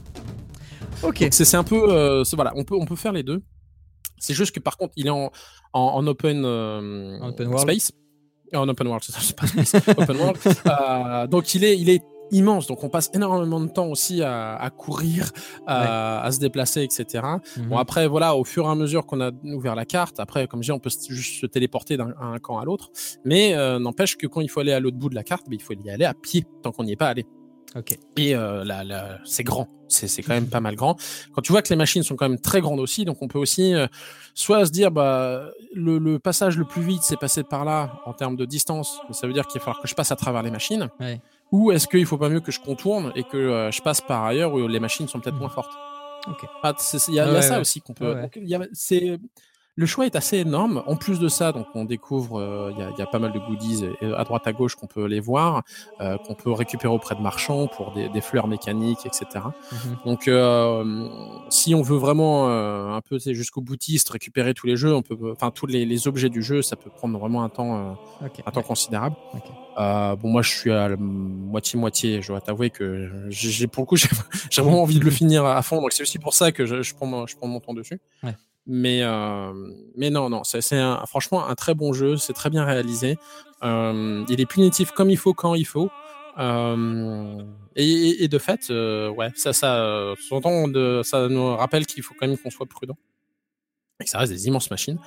Donc, 1.01 1.27
C'est 1.31 1.57
un 1.57 1.63
peu, 1.63 2.23
voilà, 2.33 2.53
on 2.55 2.63
peut, 2.63 2.75
on 2.79 2.85
peut 2.85 2.95
faire 2.95 3.11
les 3.11 3.23
deux. 3.23 3.41
C'est 4.17 4.33
juste 4.33 4.55
que 4.55 4.59
par 4.59 4.77
contre, 4.77 4.93
il 4.95 5.07
est 5.07 5.11
en, 5.11 5.29
en, 5.73 5.79
en 5.79 6.07
open, 6.07 6.43
En 6.45 7.27
open 7.29 7.47
world. 7.49 7.59
space, 7.69 7.91
en 8.55 8.67
open 8.69 8.87
world, 8.87 9.03
ça, 9.03 9.19
pas 9.35 9.45
space, 9.45 9.75
open 9.97 10.17
world. 10.17 11.29
Donc 11.29 11.53
il 11.53 11.63
est, 11.63 11.77
il 11.77 11.89
est 11.89 12.01
immense. 12.31 12.67
Donc 12.67 12.83
on 12.83 12.89
passe 12.89 13.09
énormément 13.13 13.59
de 13.59 13.67
temps 13.67 13.87
aussi 13.87 14.21
à, 14.21 14.55
à 14.55 14.69
courir, 14.69 15.31
à, 15.67 16.21
à 16.23 16.31
se 16.31 16.39
déplacer, 16.39 16.83
etc. 16.83 17.23
Mhm. 17.57 17.69
Bon 17.69 17.77
après 17.77 18.07
voilà, 18.07 18.35
au 18.35 18.43
fur 18.43 18.65
et 18.65 18.69
à 18.69 18.75
mesure 18.75 19.05
qu'on 19.05 19.21
a 19.21 19.31
ouvert 19.43 19.75
la 19.75 19.85
carte, 19.85 20.19
après 20.19 20.47
comme 20.47 20.61
je 20.63 20.67
dis, 20.67 20.71
on 20.71 20.79
peut 20.79 20.89
juste 21.09 21.41
se 21.41 21.45
téléporter 21.45 21.97
d'un 21.97 22.13
un 22.19 22.39
camp 22.39 22.57
à 22.59 22.65
l'autre. 22.65 22.89
Mais 23.23 23.53
euh, 23.53 23.79
n'empêche 23.79 24.15
que 24.17 24.27
quand 24.27 24.41
il 24.41 24.49
faut 24.49 24.59
aller 24.61 24.73
à 24.73 24.79
l'autre 24.79 24.97
bout 24.97 25.09
de 25.09 25.15
la 25.15 25.23
carte, 25.23 25.45
ben, 25.49 25.55
il 25.59 25.61
faut 25.61 25.73
y 25.73 25.89
aller 25.89 26.05
à 26.05 26.13
pied 26.13 26.45
tant 26.63 26.71
qu'on 26.71 26.83
n'y 26.83 26.91
est 26.93 26.97
pas 26.97 27.07
allé. 27.09 27.25
Ok. 27.75 27.97
Et 28.15 28.33
euh, 28.35 28.63
la- 28.63 29.19
c'est 29.25 29.43
grand, 29.43 29.67
c'est 29.89 30.07
c'est 30.07 30.21
quand 30.21 30.33
même 30.33 30.47
pas 30.47 30.61
mal 30.61 30.75
grand. 30.77 30.95
Quand 31.33 31.41
tu 31.41 31.51
vois 31.51 31.61
que 31.61 31.67
les 31.69 31.75
machines 31.75 32.03
sont 32.03 32.15
quand 32.15 32.29
même 32.29 32.39
très 32.39 32.61
grandes 32.61 32.79
aussi, 32.79 33.03
donc 33.03 33.17
on 33.21 33.27
peut 33.27 33.37
aussi 33.39 33.73
euh, 33.73 33.87
soit 34.33 34.65
se 34.65 34.71
dire 34.71 34.91
bah 34.91 35.49
le, 35.73 35.97
le 35.97 36.17
passage 36.17 36.57
le 36.57 36.63
plus 36.63 36.81
vite 36.81 37.01
c'est 37.03 37.19
passer 37.19 37.43
par 37.43 37.65
là 37.65 37.99
en 38.05 38.13
termes 38.13 38.37
de 38.37 38.45
distance, 38.45 38.99
mais 39.09 39.13
ça 39.13 39.27
veut 39.27 39.33
dire 39.33 39.45
qu'il 39.47 39.59
va 39.59 39.65
falloir 39.65 39.81
que 39.81 39.89
je 39.89 39.93
passe 39.95 40.09
à 40.11 40.15
travers 40.15 40.41
les 40.41 40.51
machines. 40.51 40.87
Ouais. 41.01 41.19
Ou 41.51 41.71
est-ce 41.71 41.87
qu'il 41.87 42.05
faut 42.05 42.17
pas 42.17 42.29
mieux 42.29 42.41
que 42.41 42.51
je 42.51 42.59
contourne 42.59 43.11
et 43.15 43.23
que 43.23 43.37
euh, 43.37 43.71
je 43.71 43.81
passe 43.81 44.01
par 44.01 44.25
ailleurs 44.25 44.53
où 44.53 44.67
les 44.67 44.79
machines 44.79 45.07
sont 45.07 45.19
peut-être 45.19 45.37
moins 45.37 45.49
fortes? 45.49 45.71
Ok. 46.27 46.45
Ah, 46.63 46.73
Il 47.07 47.13
y 47.13 47.19
a, 47.19 47.25
y 47.25 47.29
a 47.29 47.33
Ouais, 47.33 47.41
ça 47.41 47.59
aussi 47.59 47.81
qu'on 47.81 47.93
peut. 47.93 48.07
Ouais, 48.09 48.15
ouais. 48.15 48.21
donc, 48.23 48.35
il 48.35 48.47
y 48.49 48.55
a- 48.55 48.67
c'est 48.73 49.19
le 49.75 49.85
choix 49.85 50.05
est 50.05 50.15
assez 50.15 50.37
énorme. 50.37 50.83
En 50.87 50.95
plus 50.95 51.19
de 51.19 51.27
ça, 51.27 51.51
donc 51.51 51.67
on 51.75 51.83
découvre, 51.83 52.39
euh, 52.39 52.71
il 52.73 52.79
y, 52.79 52.81
a, 52.81 52.89
il 52.91 52.97
y 52.97 53.01
a 53.01 53.05
pas 53.05 53.19
mal 53.19 53.33
de 53.33 53.39
goodies 53.39 53.83
euh, 54.01 54.15
à 54.17 54.23
droite 54.23 54.47
à 54.47 54.53
gauche 54.53 54.75
qu'on 54.75 54.87
peut 54.87 55.05
les 55.05 55.19
voir, 55.19 55.63
euh, 55.99 56.17
qu'on 56.17 56.33
peut 56.33 56.51
récupérer 56.51 56.93
auprès 56.93 57.15
de 57.15 57.21
marchands 57.21 57.67
pour 57.67 57.93
des, 57.93 58.07
des 58.09 58.21
fleurs 58.21 58.47
mécaniques, 58.47 59.05
etc. 59.05 59.25
Mhm. 59.71 59.97
Donc, 60.05 60.27
euh, 60.27 61.07
si 61.49 61.75
on 61.75 61.81
veut 61.81 61.97
vraiment 61.97 62.49
euh, 62.49 62.93
un 62.93 63.01
peu 63.01 63.19
jusqu'au 63.19 63.61
boutiste 63.61 64.09
récupérer 64.09 64.53
tous 64.53 64.67
les 64.67 64.77
jeux, 64.77 64.95
on 64.95 65.01
peut, 65.01 65.17
enfin 65.31 65.51
tous 65.51 65.65
les, 65.65 65.85
les 65.85 66.07
objets 66.07 66.29
du 66.29 66.41
jeu, 66.41 66.61
ça 66.61 66.75
peut 66.75 66.89
prendre 66.89 67.19
vraiment 67.19 67.43
un 67.43 67.49
temps, 67.49 67.97
euh, 68.21 68.27
un 68.45 68.51
temps 68.51 68.61
considérable. 68.61 69.15
Ok. 69.33 69.43
Euh, 69.77 70.15
bon, 70.15 70.29
moi, 70.29 70.41
je 70.41 70.49
suis 70.51 70.71
à 70.71 70.95
moitié 70.97 71.77
moitié. 71.77 72.21
Je 72.21 72.29
dois 72.29 72.39
t'avouer 72.39 72.69
que 72.69 73.27
j'ai 73.29 73.67
pour 73.67 73.83
le 73.83 73.87
coup, 73.87 73.97
j'ai 74.49 74.61
vraiment 74.61 74.81
envie 74.81 74.99
de 74.99 75.05
le 75.05 75.11
finir 75.11 75.45
à 75.45 75.61
fond. 75.61 75.81
Donc, 75.81 75.91
c'est 75.91 76.03
aussi 76.03 76.19
pour 76.19 76.33
ça 76.33 76.51
que 76.51 76.65
je, 76.65 76.81
je 76.81 76.95
prends 76.95 77.05
mon, 77.05 77.27
je 77.27 77.35
prends 77.35 77.47
mon 77.47 77.59
temps 77.59 77.73
dessus. 77.73 77.99
Ouais. 78.23 78.35
Mais, 78.67 79.01
euh, 79.03 79.53
mais 79.95 80.09
non, 80.09 80.29
non, 80.29 80.43
c'est 80.43 80.61
franchement 81.07 81.47
un 81.47 81.55
très 81.55 81.75
bon 81.75 81.93
jeu, 81.93 82.17
c'est 82.17 82.33
très 82.33 82.49
bien 82.49 82.65
réalisé. 82.65 83.17
Euh, 83.63 84.23
il 84.29 84.41
est 84.41 84.45
punitif 84.45 84.91
comme 84.91 85.09
il 85.09 85.17
faut 85.17 85.33
quand 85.33 85.53
il 85.55 85.65
faut. 85.65 85.89
Euh, 86.39 87.41
et, 87.75 88.23
et- 88.23 88.27
de 88.27 88.37
fait, 88.39 88.67
euh, 88.69 89.09
ouais, 89.09 89.29
ça, 89.35 89.53
ça, 89.53 89.75
euh, 89.77 90.15
de- 90.67 91.01
ça 91.03 91.27
nous 91.29 91.55
rappelle 91.55 91.85
qu'il 91.85 92.03
faut 92.03 92.13
quand 92.19 92.27
même 92.27 92.37
qu'on 92.37 92.49
soit 92.49 92.65
prudent. 92.65 92.97
Et 94.01 94.03
que 94.03 94.09
ça 94.09 94.17
reste 94.19 94.33
des 94.33 94.47
immenses 94.47 94.69
machines. 94.71 94.99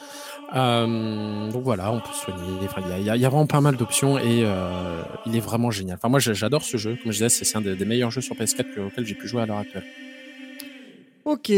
Euh, 0.55 1.51
donc 1.51 1.63
voilà, 1.65 1.93
on 1.93 2.01
peut 2.01 2.13
soigner. 2.13 2.43
Il 2.79 3.03
y 3.03 3.05
y, 3.05 3.25
a- 3.25 3.29
vraiment 3.29 3.47
pas 3.47 3.61
mal 3.61 3.77
d'options 3.77 4.19
et 4.19 4.43
euh, 4.45 5.03
il 5.27 5.37
est 5.37 5.41
vraiment 5.41 5.71
génial. 5.71 5.97
Enfin, 5.99 6.09
moi, 6.09 6.21
j'adore 6.21 6.63
ce 6.65 6.79
jeu. 6.79 6.97
Comme 7.03 7.13
je 7.13 7.19
disais, 7.19 7.29
c'est 7.29 7.57
un 7.57 7.61
des, 7.61 7.77
meilleurs 7.85 8.11
jeux 8.11 8.23
sur 8.23 8.35
PS4 8.37 8.71
que- 8.71 8.81
auxquels 8.81 9.05
j'ai 9.05 9.15
pu 9.15 9.29
jouer 9.29 9.43
à 9.43 9.47
l'heure 9.47 9.59
actuelle. 9.59 9.85
Ok. 11.25 11.53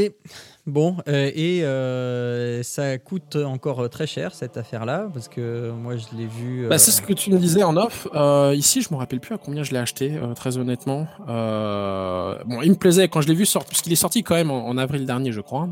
Bon, 0.66 0.96
euh, 1.08 1.30
et 1.34 1.64
euh, 1.64 2.62
ça 2.62 2.98
coûte 2.98 3.36
encore 3.36 3.88
très 3.88 4.06
cher 4.06 4.34
cette 4.34 4.56
affaire-là, 4.56 5.08
parce 5.12 5.26
que 5.26 5.70
moi 5.70 5.96
je 5.96 6.04
l'ai 6.16 6.26
vu. 6.26 6.64
euh, 6.64 6.68
Bah, 6.68 6.78
c'est 6.78 6.90
ce 6.90 7.00
que 7.02 7.12
tu 7.14 7.30
me 7.32 7.38
disais 7.38 7.62
en 7.62 7.76
off. 7.76 8.06
Euh, 8.14 8.54
ici, 8.54 8.82
je 8.82 8.92
me 8.92 8.98
rappelle 8.98 9.20
plus 9.20 9.34
à 9.34 9.38
combien 9.38 9.62
je 9.62 9.72
l'ai 9.72 9.78
acheté, 9.78 10.16
euh, 10.16 10.34
très 10.34 10.58
honnêtement. 10.58 11.06
Euh, 11.28 12.36
bon, 12.44 12.60
il 12.62 12.70
me 12.70 12.76
plaisait 12.76 13.08
quand 13.08 13.20
je 13.22 13.28
l'ai 13.28 13.34
vu 13.34 13.46
sortir, 13.46 13.68
puisqu'il 13.68 13.92
est 13.92 13.96
sorti 13.96 14.22
quand 14.22 14.34
même 14.34 14.50
en, 14.50 14.68
en 14.68 14.76
avril 14.76 15.06
dernier, 15.06 15.32
je 15.32 15.40
crois. 15.40 15.68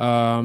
Euh, 0.00 0.42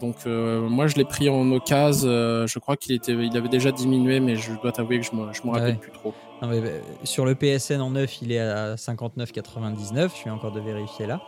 donc, 0.00 0.16
euh, 0.26 0.60
moi, 0.68 0.86
je 0.86 0.96
l'ai 0.96 1.04
pris 1.04 1.28
en 1.28 1.50
occasion. 1.52 2.08
euh, 2.08 2.46
je 2.46 2.58
crois 2.58 2.76
qu'il 2.76 2.94
était, 2.94 3.12
il 3.12 3.36
avait 3.36 3.48
déjà 3.48 3.70
diminué, 3.70 4.20
mais 4.20 4.36
je 4.36 4.52
dois 4.60 4.72
t'avouer 4.72 4.98
que 5.00 5.06
je 5.06 5.14
me, 5.14 5.32
je 5.32 5.42
me 5.44 5.50
rappelle 5.52 5.66
Ouais. 5.74 5.78
plus 5.80 5.92
trop. 5.92 6.12
non, 6.42 6.48
mais, 6.48 6.58
euh, 6.60 6.80
sur 7.04 7.24
le 7.24 7.34
PSN 7.34 7.80
en 7.80 7.90
neuf, 7.90 8.20
il 8.20 8.32
est 8.32 8.40
à 8.40 8.74
59,99. 8.76 10.10
Je 10.12 10.16
suis 10.16 10.30
encore 10.30 10.50
de 10.52 10.60
vérifier 10.60 11.06
là. 11.06 11.20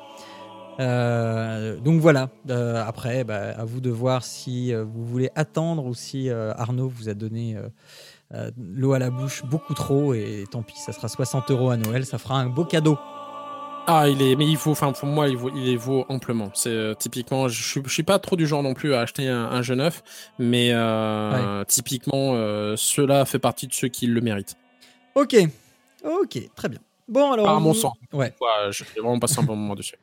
Euh, 0.80 1.76
donc 1.76 2.00
voilà. 2.00 2.30
Euh, 2.50 2.82
après, 2.86 3.24
bah, 3.24 3.54
à 3.56 3.64
vous 3.64 3.80
de 3.80 3.90
voir 3.90 4.24
si 4.24 4.72
euh, 4.72 4.84
vous 4.84 5.04
voulez 5.04 5.30
attendre 5.34 5.84
ou 5.86 5.94
si 5.94 6.30
Arnaud 6.30 6.88
vous 6.88 7.08
a 7.08 7.14
donné 7.14 7.56
l'eau 8.56 8.92
à 8.92 8.98
la 8.98 9.10
bouche 9.10 9.44
beaucoup 9.44 9.74
trop. 9.74 10.14
Et 10.14 10.44
tant 10.50 10.62
pis, 10.62 10.78
ça 10.78 10.92
sera 10.92 11.08
60 11.08 11.50
euros 11.50 11.70
à 11.70 11.76
Noël. 11.76 12.06
Ça 12.06 12.18
fera 12.18 12.38
un 12.38 12.46
beau 12.46 12.64
cadeau. 12.64 12.98
Ah, 13.90 14.06
il 14.06 14.20
est, 14.20 14.36
mais 14.36 14.46
il 14.46 14.58
faut, 14.58 14.72
enfin, 14.72 14.92
pour 14.92 15.08
moi, 15.08 15.30
il 15.30 15.36
vaut, 15.38 15.50
il 15.56 15.64
les 15.64 15.76
vaut 15.76 16.04
amplement. 16.10 16.50
C'est 16.52 16.68
euh, 16.68 16.92
typiquement, 16.92 17.48
je 17.48 17.62
suis, 17.62 17.80
je 17.86 17.90
suis 17.90 18.02
pas 18.02 18.18
trop 18.18 18.36
du 18.36 18.46
genre 18.46 18.62
non 18.62 18.74
plus 18.74 18.92
à 18.92 19.00
acheter 19.00 19.26
un, 19.28 19.46
un 19.46 19.62
jeu 19.62 19.76
neuf, 19.76 20.02
mais 20.38 20.72
euh, 20.72 21.64
typiquement, 21.64 22.34
euh, 22.34 22.76
ceux-là 22.76 23.24
fait 23.24 23.38
partie 23.38 23.66
de 23.66 23.72
ceux 23.72 23.88
qui 23.88 24.06
le 24.06 24.20
méritent. 24.20 24.56
Ok. 25.14 25.36
Ok, 26.04 26.38
très 26.54 26.68
bien. 26.68 26.80
Bon, 27.08 27.32
alors. 27.32 27.48
On 27.48 27.60
mon 27.60 27.72
vous- 27.72 27.78
sens. 27.78 27.92
Ouais. 28.12 28.32
Ouais, 28.40 28.70
je 28.70 28.84
vais 28.84 29.00
vraiment 29.00 29.18
passer 29.18 29.38
un 29.40 29.42
bon 29.42 29.56
moment 29.56 29.74
dessus. 29.74 29.96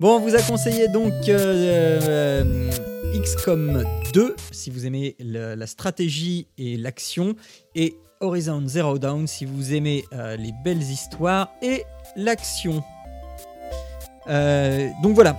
Bon, 0.00 0.16
on 0.16 0.20
vous 0.20 0.34
a 0.34 0.42
conseillé 0.42 0.88
donc 0.88 1.12
euh, 1.28 2.00
euh, 2.08 2.70
XCOM 3.20 3.84
2 4.12 4.36
si 4.50 4.70
vous 4.70 4.86
aimez 4.86 5.16
le- 5.20 5.54
la 5.54 5.66
stratégie 5.66 6.46
et 6.58 6.76
l'action, 6.76 7.34
et 7.74 7.94
Horizon 8.20 8.62
Zero 8.66 8.98
Dawn 8.98 9.26
si 9.26 9.44
vous 9.44 9.74
aimez 9.74 10.04
euh, 10.12 10.36
les 10.36 10.52
belles 10.64 10.82
histoires 10.82 11.48
et 11.62 11.84
l'action. 12.16 12.82
Euh, 14.28 14.88
donc 15.02 15.14
voilà, 15.14 15.36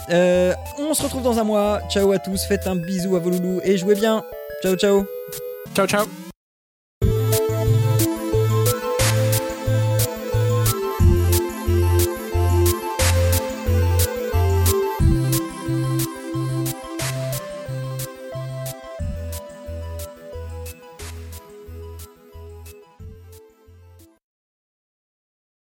on 0.79 0.93
se 0.93 1.03
retrouve 1.03 1.23
dans 1.23 1.39
un 1.39 1.43
mois. 1.45 1.81
Ciao 1.89 2.11
à 2.11 2.19
tous, 2.19 2.43
faites 2.45 2.67
un 2.67 2.75
bisou 2.75 3.15
à 3.15 3.19
vos 3.19 3.29
loulous 3.29 3.61
et 3.63 3.77
jouez 3.77 3.95
bien. 3.95 4.23
Ciao 4.61 4.75
ciao. 4.75 5.05
Ciao, 5.73 5.87
ciao. 5.87 6.05